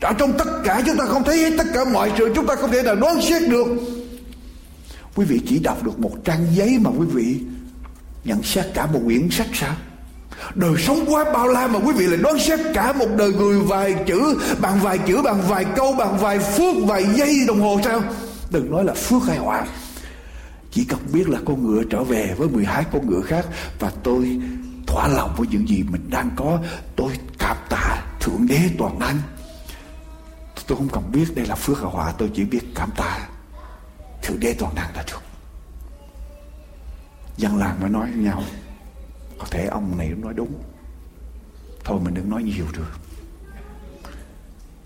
Ở 0.00 0.12
trong 0.12 0.32
tất 0.38 0.48
cả 0.64 0.82
chúng 0.86 0.96
ta 0.96 1.04
không 1.04 1.24
thấy 1.24 1.38
hết 1.38 1.50
tất 1.58 1.66
cả 1.74 1.84
mọi 1.84 2.12
sự, 2.18 2.32
Chúng 2.34 2.46
ta 2.46 2.54
không 2.54 2.70
thể 2.70 2.82
nào 2.82 2.96
đoán 2.96 3.22
xét 3.22 3.48
được. 3.48 3.66
Quý 5.14 5.24
vị 5.24 5.40
chỉ 5.46 5.58
đọc 5.58 5.82
được 5.84 5.98
một 5.98 6.12
trang 6.24 6.46
giấy 6.54 6.78
mà 6.80 6.90
quý 6.90 7.06
vị 7.12 7.40
nhận 8.24 8.42
xét 8.42 8.66
cả 8.74 8.86
một 8.86 9.00
quyển 9.04 9.28
sách 9.30 9.48
sao? 9.52 9.74
Đời 10.54 10.74
sống 10.78 11.04
quá 11.08 11.24
bao 11.32 11.48
la 11.48 11.66
mà 11.66 11.78
quý 11.78 11.92
vị 11.92 12.06
lại 12.06 12.18
đoán 12.22 12.38
xét 12.38 12.60
cả 12.74 12.92
một 12.92 13.08
đời 13.16 13.32
người 13.32 13.60
vài 13.60 13.94
chữ 14.06 14.38
Bằng 14.60 14.80
vài 14.80 14.98
chữ, 14.98 15.22
bằng 15.22 15.42
vài 15.48 15.64
câu, 15.76 15.92
bằng 15.92 16.18
vài 16.18 16.38
phút, 16.38 16.76
vài 16.86 17.04
giây 17.14 17.36
đồng 17.46 17.60
hồ 17.60 17.80
sao? 17.84 18.02
Đừng 18.50 18.70
nói 18.70 18.84
là 18.84 18.94
phước 18.94 19.22
hay 19.26 19.38
họa. 19.38 19.66
Chỉ 20.70 20.84
cần 20.84 20.98
biết 21.12 21.28
là 21.28 21.38
con 21.44 21.66
ngựa 21.66 21.82
trở 21.90 22.02
về 22.02 22.34
với 22.38 22.48
12 22.48 22.84
con 22.92 23.10
ngựa 23.10 23.20
khác 23.20 23.46
Và 23.78 23.92
tôi 24.02 24.40
thỏa 24.86 25.08
lòng 25.08 25.34
với 25.36 25.46
những 25.50 25.68
gì 25.68 25.82
mình 25.90 26.10
đang 26.10 26.30
có 26.36 26.58
Tôi 26.96 27.12
cảm 27.38 27.56
tạ 27.68 28.02
Thượng 28.20 28.46
Đế 28.46 28.60
toàn 28.78 28.98
năng. 28.98 29.18
Tôi 30.66 30.78
không 30.78 30.88
cần 30.92 31.12
biết 31.12 31.24
đây 31.34 31.46
là 31.46 31.54
phước 31.54 31.78
hay 31.78 31.90
họa 31.90 32.12
Tôi 32.18 32.30
chỉ 32.34 32.44
biết 32.44 32.60
cảm 32.74 32.90
tạ 32.96 33.18
Thượng 34.22 34.40
Đế 34.40 34.54
toàn 34.58 34.74
năng 34.74 34.96
là 34.96 35.04
được. 35.06 35.22
Dân 37.36 37.56
làng 37.56 37.76
mới 37.80 37.90
nói 37.90 38.10
với 38.10 38.24
nhau 38.24 38.42
có 39.38 39.46
thể 39.50 39.66
ông 39.66 39.98
này 39.98 40.08
nói 40.08 40.34
đúng. 40.34 40.52
Thôi 41.84 42.00
mình 42.04 42.14
đừng 42.14 42.30
nói 42.30 42.42
nhiều 42.42 42.66
được. 42.72 43.00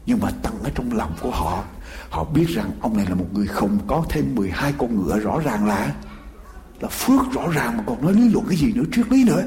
Nhưng 0.07 0.19
mà 0.23 0.31
tận 0.43 0.63
ở 0.65 0.71
trong 0.75 0.97
lòng 0.97 1.15
của 1.21 1.31
họ 1.31 1.65
họ 2.11 2.25
biết 2.25 2.47
rằng 2.49 2.71
ông 2.81 2.97
này 2.97 3.07
là 3.09 3.15
một 3.15 3.27
người 3.33 3.47
không 3.47 3.79
có 3.87 4.05
thêm 4.09 4.35
12 4.35 4.73
con 4.79 4.97
ngựa 4.97 5.19
rõ 5.19 5.39
ràng 5.45 5.67
là 5.67 5.95
là 6.81 6.89
phước 6.89 7.21
rõ 7.33 7.49
ràng 7.49 7.77
mà 7.77 7.85
còn 7.87 8.03
nói 8.03 8.15
lý 8.15 8.29
luận 8.29 8.47
cái 8.49 8.57
gì 8.57 8.73
nữa, 8.73 8.83
triết 8.93 9.13
lý 9.13 9.25
nữa. 9.25 9.43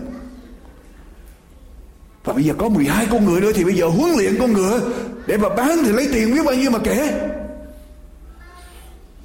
Và 2.24 2.34
bây 2.34 2.44
giờ 2.44 2.54
có 2.58 2.70
12 2.70 3.08
con 3.12 3.26
ngựa 3.26 3.40
nữa 3.40 3.52
thì 3.56 3.64
bây 3.64 3.76
giờ 3.76 3.88
huấn 3.88 4.12
luyện 4.18 4.36
con 4.40 4.54
ngựa 4.54 4.94
để 5.28 5.38
mà 5.38 5.50
bán 5.50 5.78
thì 5.84 5.92
lấy 5.92 6.10
tiền 6.14 6.34
biết 6.34 6.42
bao 6.46 6.56
nhiêu 6.56 6.72
mà 6.72 6.80
kể. 6.84 7.30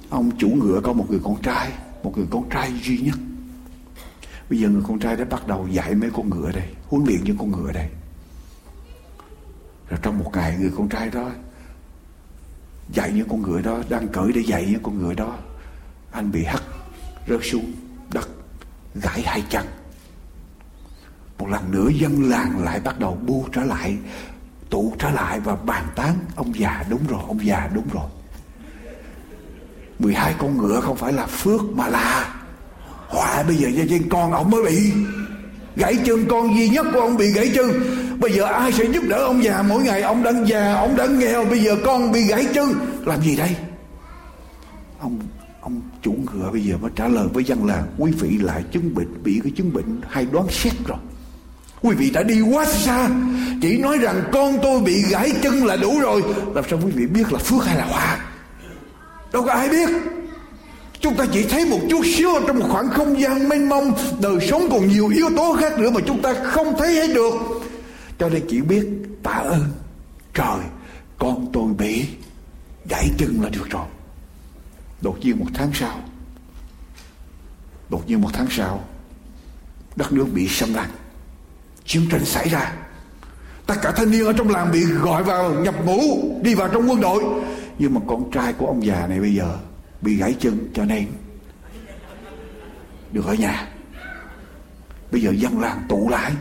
Ông 0.09 0.31
chủ 0.37 0.49
ngựa 0.49 0.81
có 0.83 0.93
một 0.93 1.05
người 1.09 1.19
con 1.23 1.41
trai, 1.41 1.71
một 2.03 2.17
người 2.17 2.27
con 2.31 2.49
trai 2.49 2.71
duy 2.83 2.97
nhất. 2.97 3.15
Bây 4.49 4.59
giờ 4.59 4.69
người 4.69 4.83
con 4.87 4.99
trai 4.99 5.15
đã 5.15 5.25
bắt 5.25 5.47
đầu 5.47 5.67
dạy 5.67 5.95
mấy 5.95 6.09
con 6.13 6.29
ngựa 6.29 6.51
đây, 6.51 6.69
Huấn 6.87 7.05
luyện 7.05 7.23
những 7.23 7.37
con 7.37 7.51
ngựa 7.51 7.71
đây. 7.71 7.89
Rồi 9.89 9.99
trong 10.01 10.19
một 10.19 10.31
ngày 10.33 10.57
người 10.59 10.71
con 10.77 10.89
trai 10.89 11.09
đó 11.09 11.29
Dạy 12.93 13.11
những 13.13 13.29
con 13.29 13.41
ngựa 13.41 13.61
đó, 13.61 13.79
Đang 13.89 14.07
cởi 14.07 14.31
để 14.31 14.41
dạy 14.41 14.67
những 14.71 14.83
con 14.83 14.99
ngựa 14.99 15.13
đó. 15.13 15.37
Anh 16.11 16.31
bị 16.31 16.43
hắt, 16.43 16.63
Rớt 17.27 17.39
xuống 17.43 17.73
đất, 18.13 18.29
Gãy 18.95 19.21
hai 19.25 19.43
chân. 19.49 19.65
Một 21.37 21.47
lần 21.47 21.71
nữa 21.71 21.89
dân 21.89 22.29
làng 22.29 22.63
lại 22.63 22.79
bắt 22.79 22.99
đầu 22.99 23.17
bu 23.25 23.45
trở 23.51 23.63
lại, 23.63 23.97
Tụ 24.69 24.93
trở 24.99 25.09
lại 25.09 25.39
và 25.39 25.55
bàn 25.55 25.85
tán, 25.95 26.15
Ông 26.35 26.59
già 26.59 26.83
đúng 26.89 27.07
rồi, 27.07 27.21
Ông 27.27 27.45
già 27.45 27.69
đúng 27.73 27.87
rồi. 27.93 28.09
12 29.99 30.35
con 30.39 30.57
ngựa 30.57 30.81
không 30.81 30.97
phải 30.97 31.13
là 31.13 31.25
phước 31.25 31.61
mà 31.61 31.87
là 31.87 32.37
họa 33.07 33.43
bây 33.43 33.55
giờ 33.55 33.69
gia 33.69 33.83
trên 33.89 34.09
con 34.09 34.31
ông 34.31 34.49
mới 34.49 34.63
bị 34.63 34.91
gãy 35.75 35.97
chân, 36.05 36.25
con 36.29 36.57
duy 36.57 36.69
nhất 36.69 36.85
của 36.93 36.99
ông 36.99 37.17
bị 37.17 37.31
gãy 37.31 37.51
chân. 37.55 37.71
Bây 38.19 38.31
giờ 38.31 38.43
ai 38.45 38.71
sẽ 38.71 38.85
giúp 38.85 39.03
đỡ 39.07 39.17
ông 39.17 39.43
già? 39.43 39.61
Mỗi 39.61 39.83
ngày 39.83 40.01
ông 40.01 40.23
đang 40.23 40.47
già, 40.47 40.73
ông 40.73 40.95
đang 40.97 41.19
nghèo, 41.19 41.45
bây 41.45 41.59
giờ 41.59 41.75
con 41.85 42.11
bị 42.11 42.21
gãy 42.21 42.47
chân. 42.53 42.73
Làm 43.05 43.21
gì 43.21 43.35
đây? 43.35 43.55
Ông 44.99 45.19
ông 45.61 45.81
chủ 46.01 46.15
ngựa 46.33 46.49
bây 46.51 46.61
giờ 46.61 46.77
mới 46.77 46.91
trả 46.95 47.07
lời 47.07 47.27
với 47.33 47.43
dân 47.43 47.65
làng. 47.65 47.83
Quý 47.97 48.11
vị 48.11 48.37
lại 48.37 48.63
chứng 48.71 48.95
bệnh, 48.95 49.23
bị 49.23 49.39
cái 49.43 49.51
chứng 49.55 49.73
bệnh 49.73 50.01
hay 50.09 50.27
đoán 50.31 50.47
xét 50.49 50.73
rồi. 50.85 50.97
Quý 51.81 51.95
vị 51.95 52.09
đã 52.09 52.23
đi 52.23 52.41
quá 52.41 52.65
xa, 52.65 53.09
chỉ 53.61 53.77
nói 53.77 53.97
rằng 53.97 54.23
con 54.31 54.59
tôi 54.63 54.79
bị 54.81 55.03
gãy 55.09 55.31
chân 55.41 55.65
là 55.65 55.75
đủ 55.75 55.99
rồi. 55.99 56.23
Làm 56.55 56.63
sao 56.69 56.79
quý 56.85 56.91
vị 56.91 57.05
biết 57.07 57.33
là 57.33 57.39
phước 57.39 57.65
hay 57.65 57.77
là 57.77 57.85
họa? 57.85 58.19
Đâu 59.33 59.43
có 59.43 59.51
ai 59.51 59.69
biết. 59.69 59.89
Chúng 60.99 61.15
ta 61.15 61.25
chỉ 61.31 61.43
thấy 61.43 61.65
một 61.65 61.79
chút 61.89 62.01
xíu 62.15 62.29
trong 62.47 62.59
một 62.59 62.65
khoảng 62.69 62.89
không 62.89 63.21
gian 63.21 63.49
mênh 63.49 63.69
mông. 63.69 63.93
Đời 64.21 64.47
sống 64.49 64.67
còn 64.71 64.87
nhiều 64.87 65.07
yếu 65.07 65.29
tố 65.37 65.57
khác 65.59 65.79
nữa 65.79 65.89
mà 65.89 66.01
chúng 66.07 66.21
ta 66.21 66.33
không 66.43 66.75
thấy 66.77 66.95
hết 66.95 67.07
được. 67.15 67.33
Cho 68.19 68.29
nên 68.29 68.45
chỉ 68.49 68.61
biết 68.61 68.87
tạ 69.23 69.31
ơn. 69.31 69.63
Trời, 70.33 70.59
con 71.17 71.49
tôi 71.53 71.73
bị 71.77 72.05
gãy 72.89 73.09
chân 73.17 73.41
là 73.41 73.49
được 73.49 73.69
rồi. 73.69 73.85
Đột 75.01 75.17
nhiên 75.21 75.39
một 75.39 75.45
tháng 75.53 75.71
sau, 75.73 75.99
Đột 77.89 78.07
nhiên 78.07 78.21
một 78.21 78.29
tháng 78.33 78.47
sau, 78.49 78.83
Đất 79.95 80.13
nước 80.13 80.27
bị 80.33 80.47
xâm 80.47 80.73
lăng. 80.73 80.89
Chiến 81.85 82.07
tranh 82.11 82.25
xảy 82.25 82.49
ra. 82.49 82.73
Tất 83.65 83.75
cả 83.81 83.91
thanh 83.91 84.11
niên 84.11 84.25
ở 84.25 84.33
trong 84.33 84.49
làng 84.49 84.71
bị 84.71 84.83
gọi 84.83 85.23
vào 85.23 85.53
nhập 85.53 85.75
ngũ, 85.85 85.99
Đi 86.41 86.55
vào 86.55 86.67
trong 86.67 86.89
quân 86.89 87.01
đội. 87.01 87.23
Nhưng 87.79 87.93
mà 87.93 88.01
con 88.07 88.31
trai 88.31 88.53
của 88.53 88.67
ông 88.67 88.85
già 88.85 89.07
này 89.07 89.19
bây 89.19 89.35
giờ 89.35 89.57
bị 90.01 90.15
gãy 90.15 90.35
chân 90.39 90.69
cho 90.73 90.85
nên. 90.85 91.05
Được 93.11 93.25
ở 93.25 93.33
nhà. 93.33 93.67
Bây 95.11 95.21
giờ 95.21 95.31
dân 95.37 95.59
làng 95.59 95.81
tụ 95.89 96.09
lại, 96.09 96.31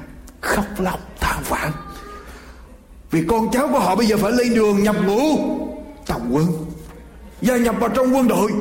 khóc 0.40 0.66
lóc 0.78 1.00
than 1.20 1.42
vãn 1.48 1.72
vì 3.10 3.24
con 3.28 3.50
cháu 3.52 3.68
của 3.68 3.78
họ 3.78 3.96
bây 3.96 4.06
giờ 4.06 4.16
phải 4.16 4.32
lên 4.32 4.54
đường 4.54 4.82
nhập 4.82 4.96
ngũ 5.06 5.20
tập 6.06 6.20
quân, 6.30 6.46
gia 7.40 7.56
nhập 7.56 7.74
vào 7.80 7.88
trong 7.88 8.14
quân 8.14 8.28
đội. 8.28 8.52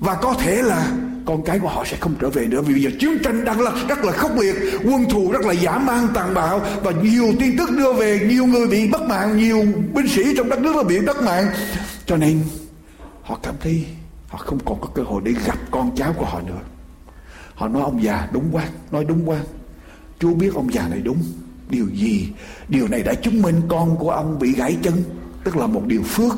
Và 0.00 0.14
có 0.14 0.34
thể 0.34 0.62
là 0.62 0.92
con 1.26 1.44
cái 1.44 1.58
của 1.58 1.68
họ 1.68 1.84
sẽ 1.84 1.96
không 2.00 2.14
trở 2.20 2.30
về 2.30 2.46
nữa, 2.46 2.60
vì 2.60 2.72
bây 2.74 2.82
giờ 2.82 2.90
chiến 3.00 3.18
tranh 3.24 3.44
đang 3.44 3.60
là 3.60 3.72
rất 3.88 4.04
là 4.04 4.12
khốc 4.12 4.38
liệt, 4.38 4.54
quân 4.84 5.04
thù 5.10 5.32
rất 5.32 5.46
là 5.46 5.52
giả 5.52 5.78
man 5.78 6.08
tàn 6.14 6.34
bạo, 6.34 6.60
và 6.82 6.90
nhiều 6.90 7.32
tin 7.40 7.58
tức 7.58 7.70
đưa 7.70 7.92
về, 7.92 8.20
nhiều 8.28 8.46
người 8.46 8.66
bị 8.66 8.88
mất 8.88 9.02
mạng, 9.02 9.36
nhiều 9.36 9.64
binh 9.94 10.08
sĩ 10.08 10.22
trong 10.36 10.48
đất 10.48 10.58
nước 10.58 10.76
đã 10.76 10.82
bị 10.82 11.00
mất 11.00 11.22
mạng. 11.22 11.46
Cho 12.06 12.16
nên, 12.16 12.40
họ 13.22 13.38
cảm 13.42 13.54
thấy 13.60 13.86
họ 14.32 14.38
không 14.38 14.58
còn 14.64 14.80
có 14.80 14.88
cơ 14.94 15.02
hội 15.02 15.22
để 15.24 15.32
gặp 15.46 15.58
con 15.70 15.96
cháu 15.96 16.12
của 16.12 16.24
họ 16.24 16.40
nữa. 16.40 16.60
Họ 17.54 17.68
nói, 17.68 17.82
ông 17.82 18.02
già, 18.02 18.28
đúng 18.32 18.48
quá, 18.52 18.68
nói 18.90 19.04
đúng 19.04 19.28
quá. 19.28 19.40
Chúa 20.18 20.34
biết 20.34 20.54
ông 20.54 20.72
già 20.72 20.88
này 20.88 21.00
đúng. 21.00 21.18
Điều 21.70 21.86
gì? 21.88 22.28
Điều 22.68 22.88
này 22.88 23.02
đã 23.02 23.14
chứng 23.14 23.42
minh 23.42 23.60
con 23.68 23.96
của 23.96 24.10
ông 24.10 24.38
bị 24.38 24.52
gãy 24.52 24.76
chân, 24.82 24.94
tức 25.44 25.56
là 25.56 25.66
một 25.66 25.82
điều 25.86 26.02
phước. 26.02 26.32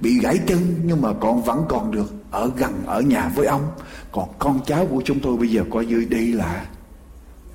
Bị 0.00 0.18
gãy 0.18 0.38
chân, 0.46 0.80
nhưng 0.84 1.02
mà 1.02 1.12
con 1.20 1.42
vẫn 1.42 1.64
còn 1.68 1.90
được 1.90 2.14
ở 2.30 2.50
gần, 2.56 2.82
ở 2.86 3.00
nhà 3.00 3.28
với 3.34 3.46
ông. 3.46 3.70
Còn 4.12 4.28
con 4.38 4.60
cháu 4.66 4.86
của 4.86 5.02
chúng 5.04 5.20
tôi 5.20 5.36
bây 5.36 5.48
giờ 5.48 5.62
coi 5.70 5.86
như 5.86 6.06
đi 6.10 6.32
là 6.32 6.66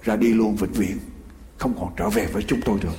ra 0.04 0.16
đi 0.16 0.34
luôn 0.34 0.56
vĩnh 0.56 0.72
viễn, 0.72 0.98
không 1.58 1.74
còn 1.80 1.90
trở 1.98 2.10
về 2.10 2.26
với 2.26 2.44
chúng 2.48 2.62
tôi 2.62 2.80
được. 2.82 2.96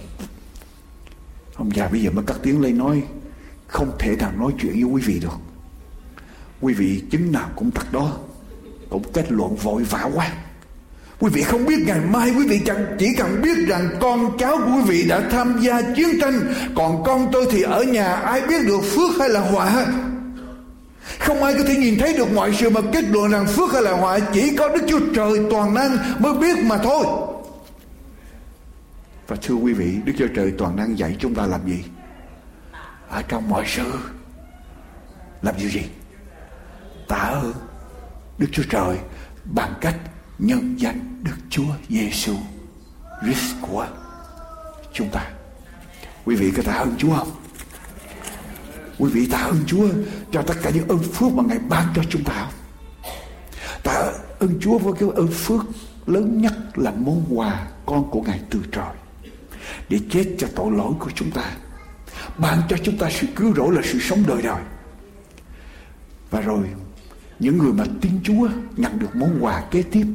Ông 1.54 1.70
già 1.74 1.88
bây 1.88 2.02
giờ 2.02 2.10
mới 2.10 2.24
cắt 2.24 2.36
tiếng 2.42 2.60
lên 2.60 2.78
nói, 2.78 3.02
không 3.66 3.90
thể 3.98 4.16
nào 4.16 4.32
nói 4.38 4.52
chuyện 4.60 4.72
với 4.72 4.82
quý 4.82 5.02
vị 5.02 5.20
được 5.20 5.49
quý 6.60 6.74
vị 6.74 7.02
chứng 7.10 7.32
nào 7.32 7.50
cũng 7.56 7.70
thật 7.70 7.92
đó 7.92 8.16
cũng 8.90 9.02
kết 9.12 9.32
luận 9.32 9.56
vội 9.56 9.82
vã 9.82 10.10
quá 10.14 10.32
quý 11.20 11.30
vị 11.32 11.42
không 11.42 11.66
biết 11.66 11.78
ngày 11.86 12.00
mai 12.00 12.30
quý 12.30 12.46
vị 12.48 12.60
chẳng 12.66 12.96
chỉ 12.98 13.14
cần 13.18 13.42
biết 13.42 13.58
rằng 13.68 13.88
con 14.00 14.38
cháu 14.38 14.56
của 14.56 14.72
quý 14.76 14.82
vị 14.86 15.08
đã 15.08 15.20
tham 15.30 15.60
gia 15.60 15.82
chiến 15.82 16.08
tranh 16.20 16.54
còn 16.74 17.02
con 17.04 17.28
tôi 17.32 17.46
thì 17.50 17.62
ở 17.62 17.82
nhà 17.82 18.12
ai 18.12 18.40
biết 18.40 18.66
được 18.66 18.80
phước 18.80 19.18
hay 19.18 19.28
là 19.28 19.40
họa 19.40 19.86
không 21.18 21.42
ai 21.42 21.54
có 21.58 21.64
thể 21.68 21.76
nhìn 21.76 21.98
thấy 21.98 22.14
được 22.14 22.32
mọi 22.32 22.54
sự 22.54 22.70
mà 22.70 22.80
kết 22.92 23.04
luận 23.04 23.30
rằng 23.30 23.46
phước 23.46 23.72
hay 23.72 23.82
là 23.82 23.92
họa 23.92 24.18
chỉ 24.18 24.56
có 24.56 24.68
Đức 24.68 24.84
Chúa 24.88 25.00
Trời 25.14 25.46
toàn 25.50 25.74
năng 25.74 25.96
mới 26.18 26.34
biết 26.34 26.64
mà 26.64 26.78
thôi. 26.78 27.04
Và 29.28 29.36
thưa 29.42 29.54
quý 29.54 29.72
vị, 29.72 29.96
Đức 30.04 30.12
Chúa 30.18 30.26
Trời 30.36 30.52
toàn 30.58 30.76
năng 30.76 30.98
dạy 30.98 31.16
chúng 31.18 31.34
ta 31.34 31.46
làm 31.46 31.60
gì? 31.66 31.84
Ở 33.08 33.22
trong 33.28 33.48
mọi 33.48 33.64
sự 33.66 33.92
làm 35.42 35.58
gì 35.58 35.68
gì? 35.68 35.82
Tạ 37.10 37.16
ơn 37.16 37.52
Đức 38.38 38.46
Chúa 38.52 38.62
Trời 38.70 38.98
bằng 39.44 39.74
cách 39.80 39.96
nhân 40.38 40.74
danh 40.78 41.22
Đức 41.22 41.36
Chúa 41.50 41.74
Giêsu 41.88 42.34
Christ 43.22 43.54
của 43.60 43.86
chúng 44.92 45.08
ta. 45.08 45.30
Quý 46.24 46.36
vị 46.36 46.52
có 46.56 46.62
tạ 46.62 46.72
ơn 46.72 46.94
Chúa 46.98 47.16
không? 47.16 47.30
quý 48.98 49.10
vị 49.10 49.26
tạ 49.26 49.38
ơn 49.38 49.58
Chúa 49.66 49.88
cho 50.32 50.42
tất 50.42 50.54
cả 50.62 50.70
những 50.74 50.88
ơn 50.88 50.98
phước 50.98 51.32
mà 51.32 51.42
Ngài 51.46 51.58
ban 51.58 51.86
cho 51.94 52.02
chúng 52.10 52.24
ta 52.24 52.50
tạ 53.82 54.12
ơn 54.38 54.60
Chúa 54.60 54.78
với 54.78 54.92
cái 55.00 55.08
ơn 55.14 55.28
phước 55.28 55.60
lớn 56.06 56.42
nhất 56.42 56.52
là 56.74 56.90
món 56.90 57.24
quà 57.30 57.66
con 57.86 58.10
của 58.10 58.22
Ngài 58.22 58.40
từ 58.50 58.60
trời 58.72 58.94
để 59.88 59.98
chết 60.10 60.24
cho 60.38 60.48
tội 60.54 60.70
lỗi 60.70 60.92
của 60.98 61.10
chúng 61.14 61.30
ta, 61.30 61.44
ban 62.38 62.62
cho 62.68 62.76
chúng 62.82 62.98
ta 62.98 63.10
sự 63.10 63.26
cứu 63.36 63.54
rỗi 63.54 63.74
là 63.74 63.82
sự 63.84 63.98
sống 64.00 64.24
đời 64.26 64.42
đời 64.42 64.62
và 66.30 66.40
rồi 66.40 66.64
những 67.40 67.58
người 67.58 67.72
mà 67.72 67.84
tin 68.00 68.12
Chúa 68.24 68.48
nhận 68.76 68.98
được 68.98 69.16
món 69.16 69.38
quà 69.40 69.64
kế 69.70 69.82
tiếp 69.82 70.06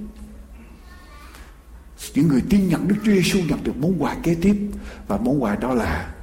những 2.16 2.28
người 2.28 2.44
tin 2.50 2.68
nhận 2.68 2.88
Đức 2.88 2.96
Chúa 3.06 3.12
Giêsu 3.12 3.40
nhận 3.40 3.64
được 3.64 3.78
món 3.78 4.04
quà 4.04 4.16
kế 4.24 4.36
tiếp 4.42 4.56
và 5.08 5.18
món 5.18 5.44
quà 5.44 5.56
đó 5.56 5.74
là 5.74 6.14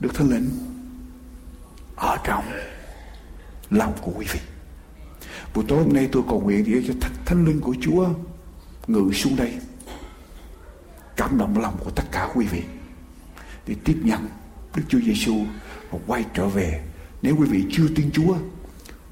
Đức 0.00 0.14
Thánh 0.14 0.30
Linh 0.30 0.48
ở 1.96 2.16
trong 2.24 2.44
lòng 3.70 3.92
của 4.00 4.12
quý 4.16 4.26
vị. 4.32 4.40
Buổi 5.54 5.64
tối 5.68 5.82
hôm 5.84 5.92
nay 5.92 6.08
tôi 6.12 6.22
cầu 6.28 6.40
nguyện 6.40 6.64
để 6.66 6.82
cho 6.88 6.94
thánh, 7.00 7.12
thánh 7.24 7.44
linh 7.44 7.60
của 7.60 7.74
Chúa 7.80 8.08
ngự 8.86 9.12
xuống 9.12 9.36
đây 9.36 9.52
cảm 11.16 11.38
động 11.38 11.58
lòng 11.58 11.76
của 11.84 11.90
tất 11.90 12.04
cả 12.12 12.28
quý 12.34 12.46
vị 12.46 12.62
để 13.66 13.74
tiếp 13.84 13.96
nhận 14.02 14.28
Đức 14.76 14.82
Chúa 14.88 15.00
Giêsu 15.00 15.34
và 15.90 15.98
quay 16.06 16.24
trở 16.34 16.48
về. 16.48 16.84
Nếu 17.22 17.36
quý 17.36 17.46
vị 17.48 17.64
chưa 17.70 17.88
tin 17.96 18.10
Chúa, 18.12 18.36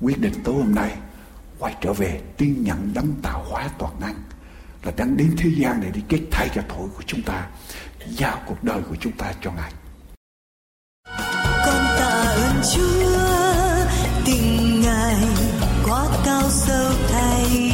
quyết 0.00 0.20
định 0.20 0.32
tối 0.44 0.54
hôm 0.54 0.74
nay, 0.74 0.96
quay 1.58 1.74
trở 1.80 1.92
về 1.92 2.20
tin 2.36 2.64
nhận 2.64 2.90
đấng 2.94 3.14
tạo 3.22 3.44
hóa 3.48 3.68
toàn 3.78 4.00
năng, 4.00 4.14
là 4.82 4.92
đang 4.96 5.16
đến 5.16 5.34
thế 5.38 5.50
gian 5.56 5.80
này 5.80 5.90
để 5.94 6.00
kết 6.08 6.20
thay 6.30 6.48
cho 6.54 6.62
tội 6.68 6.88
của 6.96 7.02
chúng 7.06 7.22
ta, 7.22 7.46
giao 8.08 8.38
cuộc 8.46 8.64
đời 8.64 8.80
của 8.88 8.96
chúng 9.00 9.12
ta 9.12 9.32
cho 9.42 9.50
ngài. 9.52 9.72
Con 11.66 11.84
tạ 11.98 12.34
ơn 12.36 12.62
chúa, 12.74 13.86
tình 14.24 14.80
ngài 14.80 15.16
quá 15.84 16.06
cao 16.24 16.50
sâu 16.50 16.92
thay. 17.12 17.72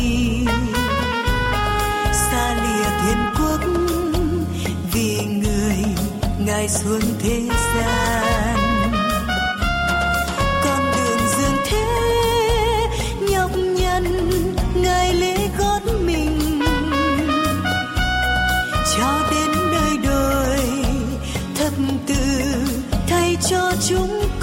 Xa 2.13 2.55
lìa 2.55 2.89
thiên 3.03 3.19
quốc, 3.39 3.61
vì 4.93 5.21
người 5.27 5.77
ngài 6.39 6.69
xuống 6.69 7.01
thế 7.21 7.41
gian 7.49 7.62
thay 23.83 24.42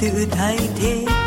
tự 0.00 0.26
thay 0.30 0.58
thế 0.80 1.25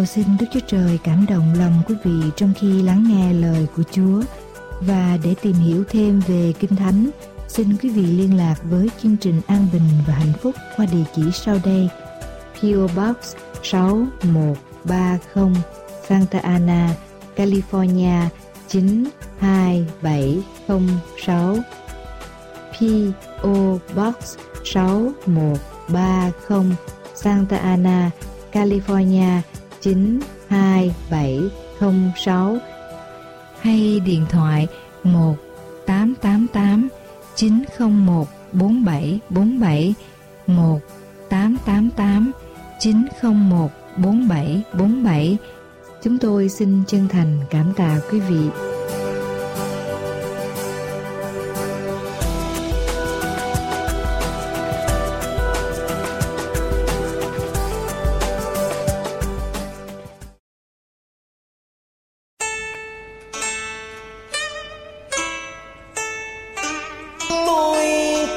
Cầu 0.00 0.06
xin 0.06 0.24
Đức 0.40 0.46
Chúa 0.52 0.60
Trời 0.66 0.98
cảm 1.04 1.26
động 1.28 1.54
lòng 1.58 1.82
quý 1.88 1.94
vị 2.04 2.30
trong 2.36 2.52
khi 2.60 2.82
lắng 2.82 3.04
nghe 3.08 3.32
lời 3.32 3.66
của 3.76 3.82
Chúa. 3.92 4.22
Và 4.80 5.18
để 5.24 5.34
tìm 5.42 5.52
hiểu 5.52 5.84
thêm 5.88 6.20
về 6.28 6.52
Kinh 6.58 6.76
Thánh, 6.76 7.10
xin 7.48 7.76
quý 7.82 7.88
vị 7.88 8.02
liên 8.02 8.36
lạc 8.36 8.54
với 8.64 8.88
chương 9.02 9.16
trình 9.16 9.40
An 9.46 9.68
Bình 9.72 9.82
và 10.06 10.14
Hạnh 10.14 10.32
Phúc 10.42 10.54
qua 10.76 10.86
địa 10.92 11.04
chỉ 11.16 11.22
sau 11.32 11.58
đây: 11.64 11.88
PO 12.60 12.86
Box 12.96 13.16
6130 13.62 15.62
Santa 16.08 16.38
Ana, 16.38 16.94
California 17.36 18.28
92706 18.68 21.56
PO 22.78 23.78
Box 23.94 24.36
6130 24.64 26.76
Santa 27.14 27.56
Ana, 27.56 28.10
California 28.52 29.40
92706 29.80 32.58
hay 33.60 34.00
điện 34.04 34.26
thoại 34.30 34.68
1 35.04 35.34
888 35.86 36.88
901 37.36 38.26
4747 38.52 39.94
1 40.46 40.80
888 41.28 42.32
901 42.80 43.70
4747 43.96 45.38
Chúng 46.02 46.18
tôi 46.18 46.48
xin 46.48 46.82
chân 46.86 47.08
thành 47.08 47.38
cảm 47.50 47.72
tạ 47.76 48.00
quý 48.10 48.20
vị. 48.20 48.48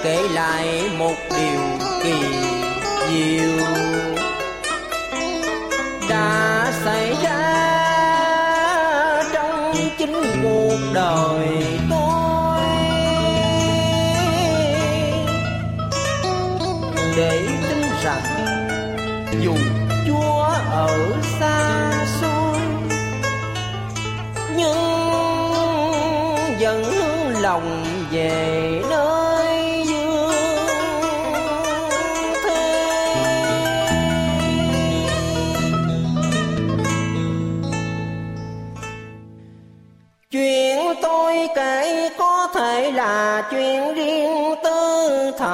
kể 0.03 0.27
lại 0.33 0.89
một 0.97 1.15
điều 1.29 1.89
kỳ 2.03 2.13
diệu. 3.09 4.12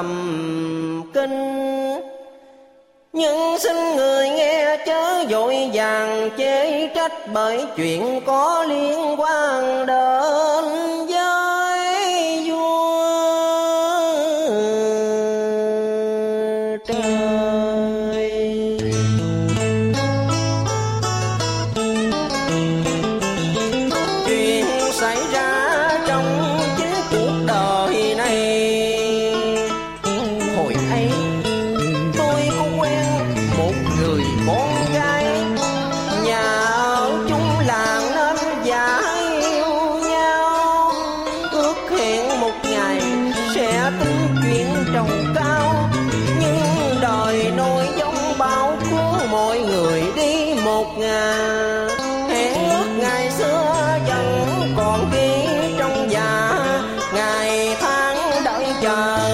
thầm 0.00 1.10
kinh. 1.14 1.60
Nhưng 3.12 3.58
xin 3.58 3.76
người 3.96 4.28
nghe 4.28 4.76
chớ 4.86 5.24
dội 5.30 5.70
vàng 5.72 6.30
chế 6.36 6.90
trách 6.94 7.12
bởi 7.34 7.64
chuyện 7.76 8.20
có 8.26 8.64
liên 8.68 9.20
quan 9.20 9.86
đến. 9.86 10.64
done. 58.80 59.29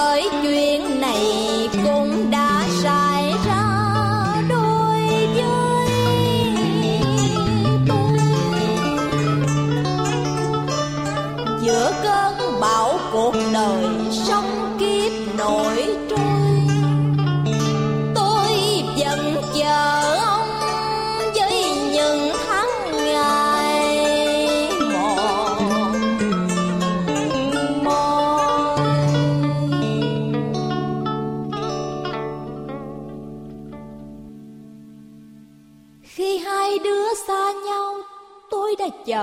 với 0.00 0.28
chuyện 0.42 0.59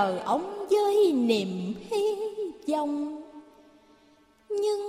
chờ 0.08 0.18
ông 0.24 0.66
với 0.70 1.12
niềm 1.12 1.74
hy 1.90 2.16
vọng. 2.68 3.22
Nhưng 4.48 4.80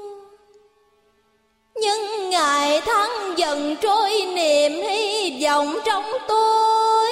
nhưng 1.82 2.30
ngày 2.30 2.82
tháng 2.86 3.10
dần 3.38 3.76
trôi 3.82 4.12
niềm 4.36 4.72
hy 4.72 5.44
vọng 5.46 5.76
trong 5.86 6.04
tôi 6.28 7.10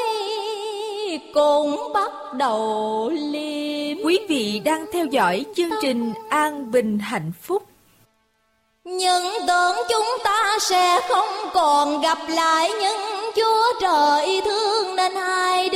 cũng 1.33 1.93
bắt 1.93 2.11
đầu 2.33 3.09
liêm 3.13 3.97
Quý 4.03 4.19
vị 4.29 4.61
đang 4.65 4.85
theo 4.93 5.05
dõi 5.05 5.45
chương 5.55 5.71
trình 5.81 6.13
An 6.29 6.71
Bình 6.71 6.99
Hạnh 6.99 7.31
Phúc. 7.41 7.63
Nhưng 8.83 9.23
tưởng 9.47 9.75
chúng 9.89 10.17
ta 10.23 10.57
sẽ 10.59 10.99
không 11.09 11.49
còn 11.53 12.01
gặp 12.01 12.17
lại 12.29 12.69
Nhưng 12.81 12.97
Chúa 13.35 13.79
trời 13.81 14.41
thương 14.45 14.95
nên 14.95 15.15
hai 15.15 15.66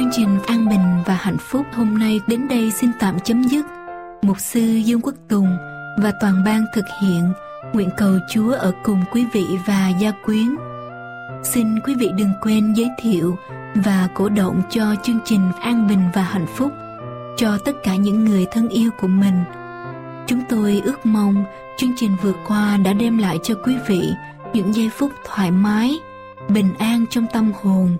Chương 0.00 0.10
trình 0.12 0.38
An 0.46 0.68
Bình 0.68 1.02
và 1.06 1.14
Hạnh 1.14 1.36
Phúc 1.38 1.66
hôm 1.72 1.98
nay 1.98 2.20
đến 2.26 2.48
đây 2.48 2.70
xin 2.70 2.90
tạm 3.00 3.20
chấm 3.20 3.42
dứt. 3.42 3.66
Mục 4.22 4.40
sư 4.40 4.60
Dương 4.60 5.00
Quốc 5.00 5.14
Tùng 5.28 5.56
và 6.02 6.12
toàn 6.20 6.44
ban 6.44 6.64
thực 6.74 6.84
hiện 7.02 7.32
nguyện 7.72 7.88
cầu 7.96 8.12
Chúa 8.30 8.52
ở 8.52 8.72
cùng 8.84 9.02
quý 9.12 9.24
vị 9.32 9.46
và 9.66 9.88
gia 10.00 10.10
quyến. 10.24 10.56
Xin 11.42 11.80
quý 11.80 11.94
vị 11.94 12.10
đừng 12.16 12.30
quên 12.42 12.72
giới 12.72 12.88
thiệu 13.02 13.36
và 13.74 14.08
cổ 14.14 14.28
động 14.28 14.62
cho 14.70 14.94
chương 15.02 15.18
trình 15.24 15.52
An 15.60 15.88
Bình 15.88 16.02
và 16.14 16.22
Hạnh 16.22 16.46
Phúc 16.56 16.72
cho 17.36 17.58
tất 17.64 17.72
cả 17.82 17.96
những 17.96 18.24
người 18.24 18.46
thân 18.52 18.68
yêu 18.68 18.90
của 19.00 19.08
mình. 19.08 19.44
Chúng 20.26 20.40
tôi 20.48 20.82
ước 20.84 21.06
mong 21.06 21.44
chương 21.78 21.92
trình 21.96 22.16
vừa 22.22 22.34
qua 22.48 22.76
đã 22.76 22.92
đem 22.92 23.18
lại 23.18 23.38
cho 23.42 23.54
quý 23.64 23.74
vị 23.86 24.12
những 24.54 24.74
giây 24.74 24.90
phút 24.98 25.10
thoải 25.24 25.50
mái, 25.50 25.94
bình 26.48 26.74
an 26.78 27.04
trong 27.10 27.26
tâm 27.32 27.52
hồn. 27.62 27.96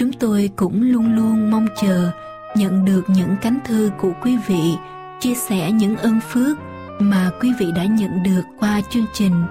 Chúng 0.00 0.12
tôi 0.12 0.50
cũng 0.56 0.82
luôn 0.82 1.14
luôn 1.14 1.50
mong 1.50 1.66
chờ 1.80 2.10
nhận 2.56 2.84
được 2.84 3.02
những 3.08 3.36
cánh 3.42 3.58
thư 3.64 3.90
của 3.98 4.12
quý 4.22 4.36
vị 4.46 4.74
chia 5.20 5.34
sẻ 5.34 5.70
những 5.70 5.96
ơn 5.96 6.20
phước 6.20 6.56
mà 6.98 7.30
quý 7.40 7.52
vị 7.58 7.66
đã 7.76 7.84
nhận 7.84 8.22
được 8.22 8.42
qua 8.58 8.80
chương 8.90 9.06
trình. 9.12 9.44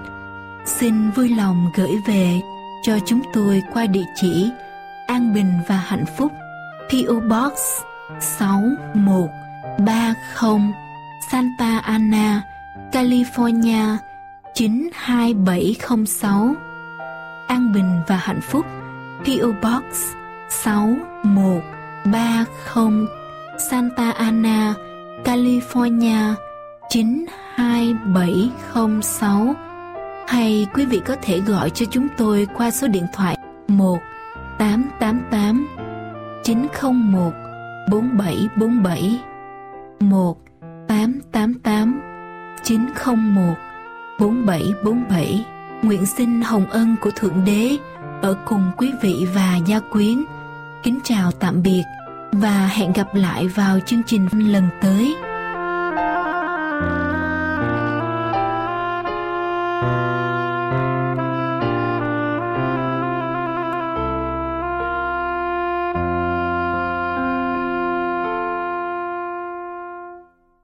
Xin 0.66 1.10
vui 1.10 1.28
lòng 1.28 1.70
gửi 1.76 1.90
về 2.06 2.40
cho 2.82 2.98
chúng 3.06 3.20
tôi 3.32 3.62
qua 3.72 3.86
địa 3.86 4.04
chỉ 4.14 4.50
An 5.06 5.34
Bình 5.34 5.52
và 5.68 5.76
Hạnh 5.76 6.04
Phúc 6.16 6.32
PO 6.90 7.14
Box 7.14 7.52
6130 8.20 10.72
Santa 11.30 11.78
Ana, 11.78 12.42
California 12.92 13.96
92706 14.54 16.54
An 17.48 17.72
Bình 17.72 18.00
và 18.08 18.16
Hạnh 18.16 18.40
Phúc 18.40 18.66
PO 19.24 19.52
Box 19.62 20.19
6130 20.50 23.06
Santa 23.70 24.10
Ana, 24.10 24.74
California 25.24 26.34
92706 26.88 29.54
hay 30.28 30.66
quý 30.74 30.86
vị 30.86 31.00
có 31.06 31.16
thể 31.22 31.40
gọi 31.40 31.70
cho 31.70 31.86
chúng 31.90 32.08
tôi 32.16 32.48
qua 32.56 32.70
số 32.70 32.88
điện 32.88 33.06
thoại 33.12 33.36
1 33.68 33.98
888 34.58 35.68
901 36.44 37.32
4747 37.90 39.20
1 40.00 40.36
888 40.88 42.00
901 42.64 43.54
4747 44.18 45.44
Nguyện 45.82 46.06
xin 46.06 46.40
hồng 46.40 46.66
ân 46.70 46.96
của 47.00 47.10
Thượng 47.16 47.44
Đế 47.44 47.76
ở 48.22 48.36
cùng 48.46 48.70
quý 48.78 48.92
vị 49.02 49.26
và 49.34 49.58
gia 49.66 49.80
quyến. 49.80 50.24
Kính 50.82 50.98
chào 51.04 51.32
tạm 51.32 51.62
biệt 51.62 51.82
và 52.32 52.66
hẹn 52.66 52.92
gặp 52.92 53.14
lại 53.14 53.48
vào 53.48 53.78
chương 53.86 54.02
trình 54.06 54.28
lần 54.52 54.68
tới. 54.82 55.14